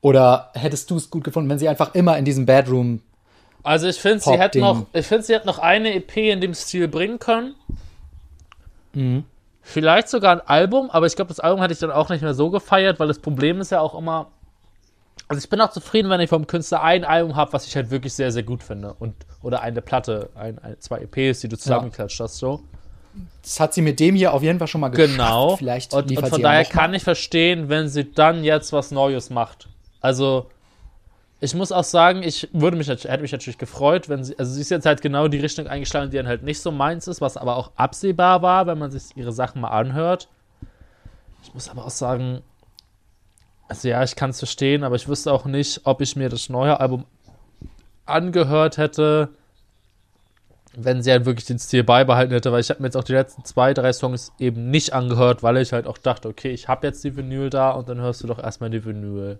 [0.00, 3.00] Oder hättest du es gut gefunden, wenn sie einfach immer in diesem Bedroom
[3.62, 6.54] Also ich finde, sie hätte noch, ich finde, sie hätte noch eine EP in dem
[6.54, 7.54] Stil bringen können.
[8.92, 9.24] Mhm.
[9.62, 12.34] Vielleicht sogar ein Album, aber ich glaube, das Album hätte ich dann auch nicht mehr
[12.34, 14.28] so gefeiert, weil das Problem ist ja auch immer.
[15.28, 17.90] Also ich bin auch zufrieden, wenn ich vom Künstler ein Album habe, was ich halt
[17.90, 18.94] wirklich sehr, sehr gut finde.
[18.98, 22.62] Und, oder eine Platte, ein, ein, zwei EPs, die du zusammengeklatscht hast, so.
[23.42, 25.12] Das hat sie mit dem hier auf jeden Fall schon mal geschafft.
[25.12, 25.56] Genau.
[25.56, 29.30] Vielleicht und, und von ja daher kann ich verstehen, wenn sie dann jetzt was Neues
[29.30, 29.68] macht.
[30.00, 30.46] Also,
[31.42, 34.60] ich muss auch sagen, ich würde mich, hätte mich natürlich gefreut, wenn sie, also sie
[34.60, 37.38] ist jetzt halt genau die Richtung eingeschlagen, die dann halt nicht so meins ist, was
[37.38, 40.28] aber auch absehbar war, wenn man sich ihre Sachen mal anhört.
[41.42, 42.42] Ich muss aber auch sagen,
[43.68, 46.50] also ja, ich kann es verstehen, aber ich wüsste auch nicht, ob ich mir das
[46.50, 47.06] neue Album
[48.04, 49.30] angehört hätte,
[50.74, 53.12] wenn sie halt wirklich den Stil beibehalten hätte, weil ich habe mir jetzt auch die
[53.12, 56.86] letzten zwei, drei Songs eben nicht angehört, weil ich halt auch dachte, okay, ich habe
[56.86, 59.38] jetzt die Vinyl da und dann hörst du doch erstmal die Vinyl.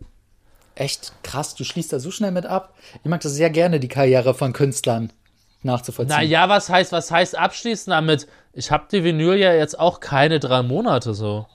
[0.75, 2.75] Echt krass, du schließt da so schnell mit ab.
[3.03, 5.13] Ich mag das sehr gerne, die Karriere von Künstlern
[5.63, 6.17] nachzuvollziehen.
[6.17, 8.27] Naja, was heißt, was heißt abschließen damit?
[8.53, 11.47] Ich habe die Vinyl ja jetzt auch keine drei Monate so.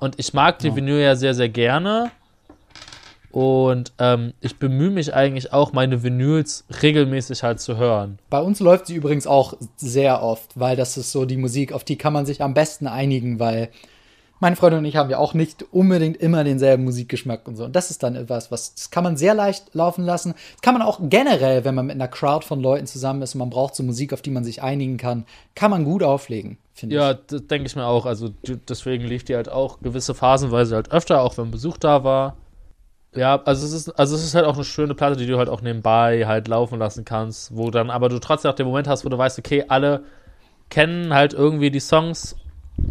[0.00, 2.10] Und ich mag die Vinyl ja sehr, sehr gerne.
[3.30, 8.18] Und ähm, ich bemühe mich eigentlich auch, meine Vinyls regelmäßig halt zu hören.
[8.28, 11.82] Bei uns läuft sie übrigens auch sehr oft, weil das ist so die Musik, auf
[11.82, 13.70] die kann man sich am besten einigen, weil
[14.42, 17.64] meine Freundin und ich haben ja auch nicht unbedingt immer denselben Musikgeschmack und so.
[17.64, 20.34] Und das ist dann etwas, was das kann man sehr leicht laufen lassen.
[20.54, 23.38] Das kann man auch generell, wenn man mit einer Crowd von Leuten zusammen ist und
[23.38, 25.24] man braucht so Musik, auf die man sich einigen kann,
[25.54, 27.18] kann man gut auflegen, finde Ja, ich.
[27.28, 28.04] das denke ich mir auch.
[28.04, 28.30] Also
[28.68, 32.36] deswegen lief die halt auch gewisse Phasenweise halt öfter, auch wenn Besuch da war.
[33.14, 35.50] Ja, also es ist, also es ist halt auch eine schöne Platte, die du halt
[35.50, 39.04] auch nebenbei halt laufen lassen kannst, wo dann aber du trotzdem auch den Moment hast,
[39.04, 40.02] wo du weißt, okay, alle
[40.70, 42.36] kennen halt irgendwie die Songs,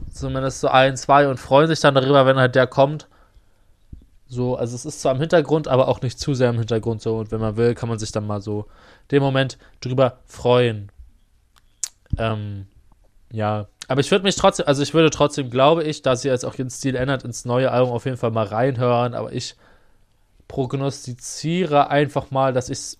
[0.09, 3.07] zumindest so ein, zwei und freuen sich dann darüber, wenn halt der kommt.
[4.27, 7.17] So, also es ist zwar im Hintergrund, aber auch nicht zu sehr im Hintergrund so
[7.17, 8.65] und wenn man will, kann man sich dann mal so
[9.11, 10.89] den Moment drüber freuen.
[12.17, 12.67] Ähm,
[13.31, 16.45] ja, aber ich würde mich trotzdem, also ich würde trotzdem, glaube ich, da sie jetzt
[16.45, 19.55] auch ihren Stil ändert, ins neue Album auf jeden Fall mal reinhören, aber ich
[20.47, 22.97] prognostiziere einfach mal, dass ich es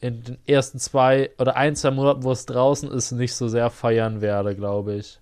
[0.00, 3.70] in den ersten zwei oder ein, zwei Monaten, wo es draußen ist, nicht so sehr
[3.70, 5.20] feiern werde, glaube ich.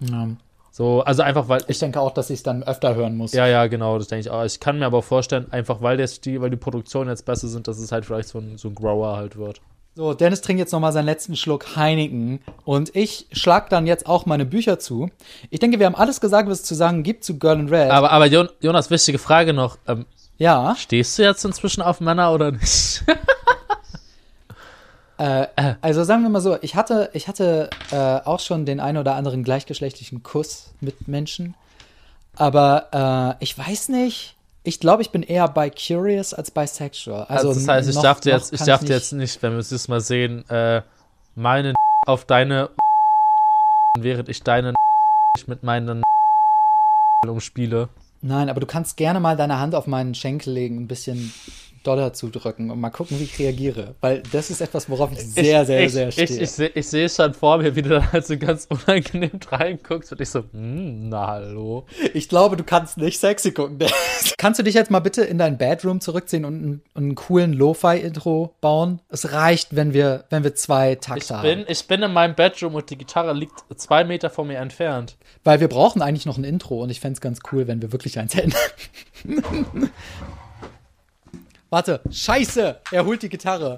[0.00, 0.28] Ja.
[0.70, 3.32] So, also einfach, weil Ich denke auch, dass ich es dann öfter hören muss.
[3.32, 4.44] ja, ja, genau, das denke ich auch.
[4.44, 7.66] Ich kann mir aber vorstellen, einfach weil der Stil, weil die Produktionen jetzt besser sind,
[7.66, 9.62] dass es halt vielleicht so ein, so ein Grower halt wird.
[9.94, 14.26] So, Dennis trinkt jetzt nochmal seinen letzten Schluck Heineken und ich schlag dann jetzt auch
[14.26, 15.08] meine Bücher zu.
[15.48, 17.90] Ich denke, wir haben alles gesagt, was es zu sagen gibt zu Girl in Red.
[17.90, 19.78] Aber, aber Jon Jonas, wichtige Frage noch.
[19.88, 20.04] Ähm,
[20.36, 23.02] ja, stehst du jetzt inzwischen auf Männer oder nicht?
[25.18, 25.46] äh,
[25.80, 29.14] also sagen wir mal so, ich hatte, ich hatte äh, auch schon den einen oder
[29.14, 31.54] anderen gleichgeschlechtlichen Kuss mit Menschen,
[32.36, 34.34] aber äh, ich weiß nicht.
[34.62, 37.24] Ich glaube, ich bin eher bi curious als bisexual.
[37.28, 39.52] Also, Also, das heißt, ich noch- darf dir jetzt, ich darf nicht- jetzt nicht, wenn
[39.52, 40.82] wir es jetzt mal sehen, äh,
[41.36, 41.72] meine
[42.06, 42.70] auf deine
[43.98, 44.74] während ich deine
[45.46, 46.02] mit meinen
[47.26, 47.88] umspiele.
[48.22, 51.32] Nein, aber du kannst gerne mal deine Hand auf meinen Schenkel legen, ein bisschen
[51.86, 53.94] doller zudrücken und mal gucken, wie ich reagiere.
[54.00, 56.24] Weil das ist etwas, worauf ich sehr, ich, sehr, ich, sehr stehe.
[56.26, 59.38] Ich, ich, seh- ich sehe schon vor mir, wie du dann halt so ganz unangenehm
[59.50, 61.86] reinguckst und ich so, hm, na hallo.
[62.14, 63.78] Ich glaube, du kannst nicht sexy gucken.
[64.38, 68.54] kannst du dich jetzt mal bitte in dein Bedroom zurückziehen und einen, einen coolen Lo-Fi-Intro
[68.60, 69.00] bauen?
[69.08, 71.64] Es reicht, wenn wir, wenn wir zwei Ich Takte bin, haben.
[71.68, 75.16] ich bin in meinem Bedroom und die Gitarre liegt zwei Meter von mir entfernt.
[75.44, 77.92] Weil wir brauchen eigentlich noch ein Intro und ich fände es ganz cool, wenn wir
[77.92, 78.52] wirklich eins hätten.
[81.68, 82.76] Warte, scheiße!
[82.92, 83.76] Er holt die Gitarre.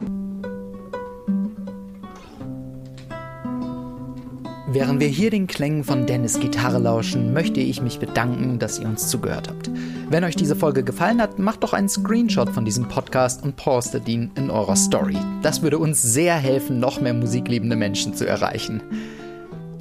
[4.70, 8.86] Während wir hier den Klängen von Dennis Gitarre lauschen, möchte ich mich bedanken, dass ihr
[8.86, 9.70] uns zugehört habt.
[10.10, 14.06] Wenn euch diese Folge gefallen hat, macht doch einen Screenshot von diesem Podcast und postet
[14.06, 15.16] ihn in eurer Story.
[15.40, 18.82] Das würde uns sehr helfen, noch mehr musikliebende Menschen zu erreichen.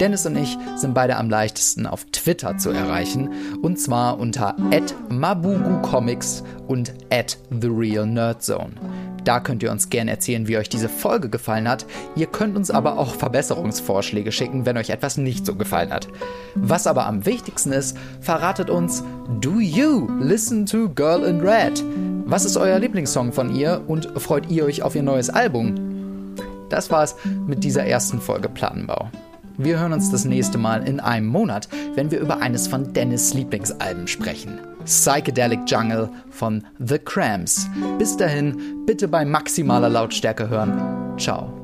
[0.00, 3.30] Dennis und ich sind beide am leichtesten auf Twitter zu erreichen,
[3.62, 4.56] und zwar unter
[5.08, 8.72] @mabugucomics und @therealnerdzone.
[9.24, 11.84] Da könnt ihr uns gerne erzählen, wie euch diese Folge gefallen hat.
[12.16, 16.08] Ihr könnt uns aber auch Verbesserungsvorschläge schicken, wenn euch etwas nicht so gefallen hat.
[16.54, 19.04] Was aber am wichtigsten ist, verratet uns,
[19.40, 21.84] do you listen to Girl in Red?
[22.24, 25.74] Was ist euer Lieblingssong von ihr und freut ihr euch auf ihr neues Album?
[26.70, 27.16] Das war's
[27.46, 29.10] mit dieser ersten Folge Plattenbau.
[29.60, 33.34] Wir hören uns das nächste Mal in einem Monat, wenn wir über eines von Dennis
[33.34, 34.60] Lieblingsalben sprechen.
[34.84, 37.68] Psychedelic Jungle von The Cramps.
[37.98, 41.18] Bis dahin, bitte bei maximaler Lautstärke hören.
[41.18, 41.57] Ciao.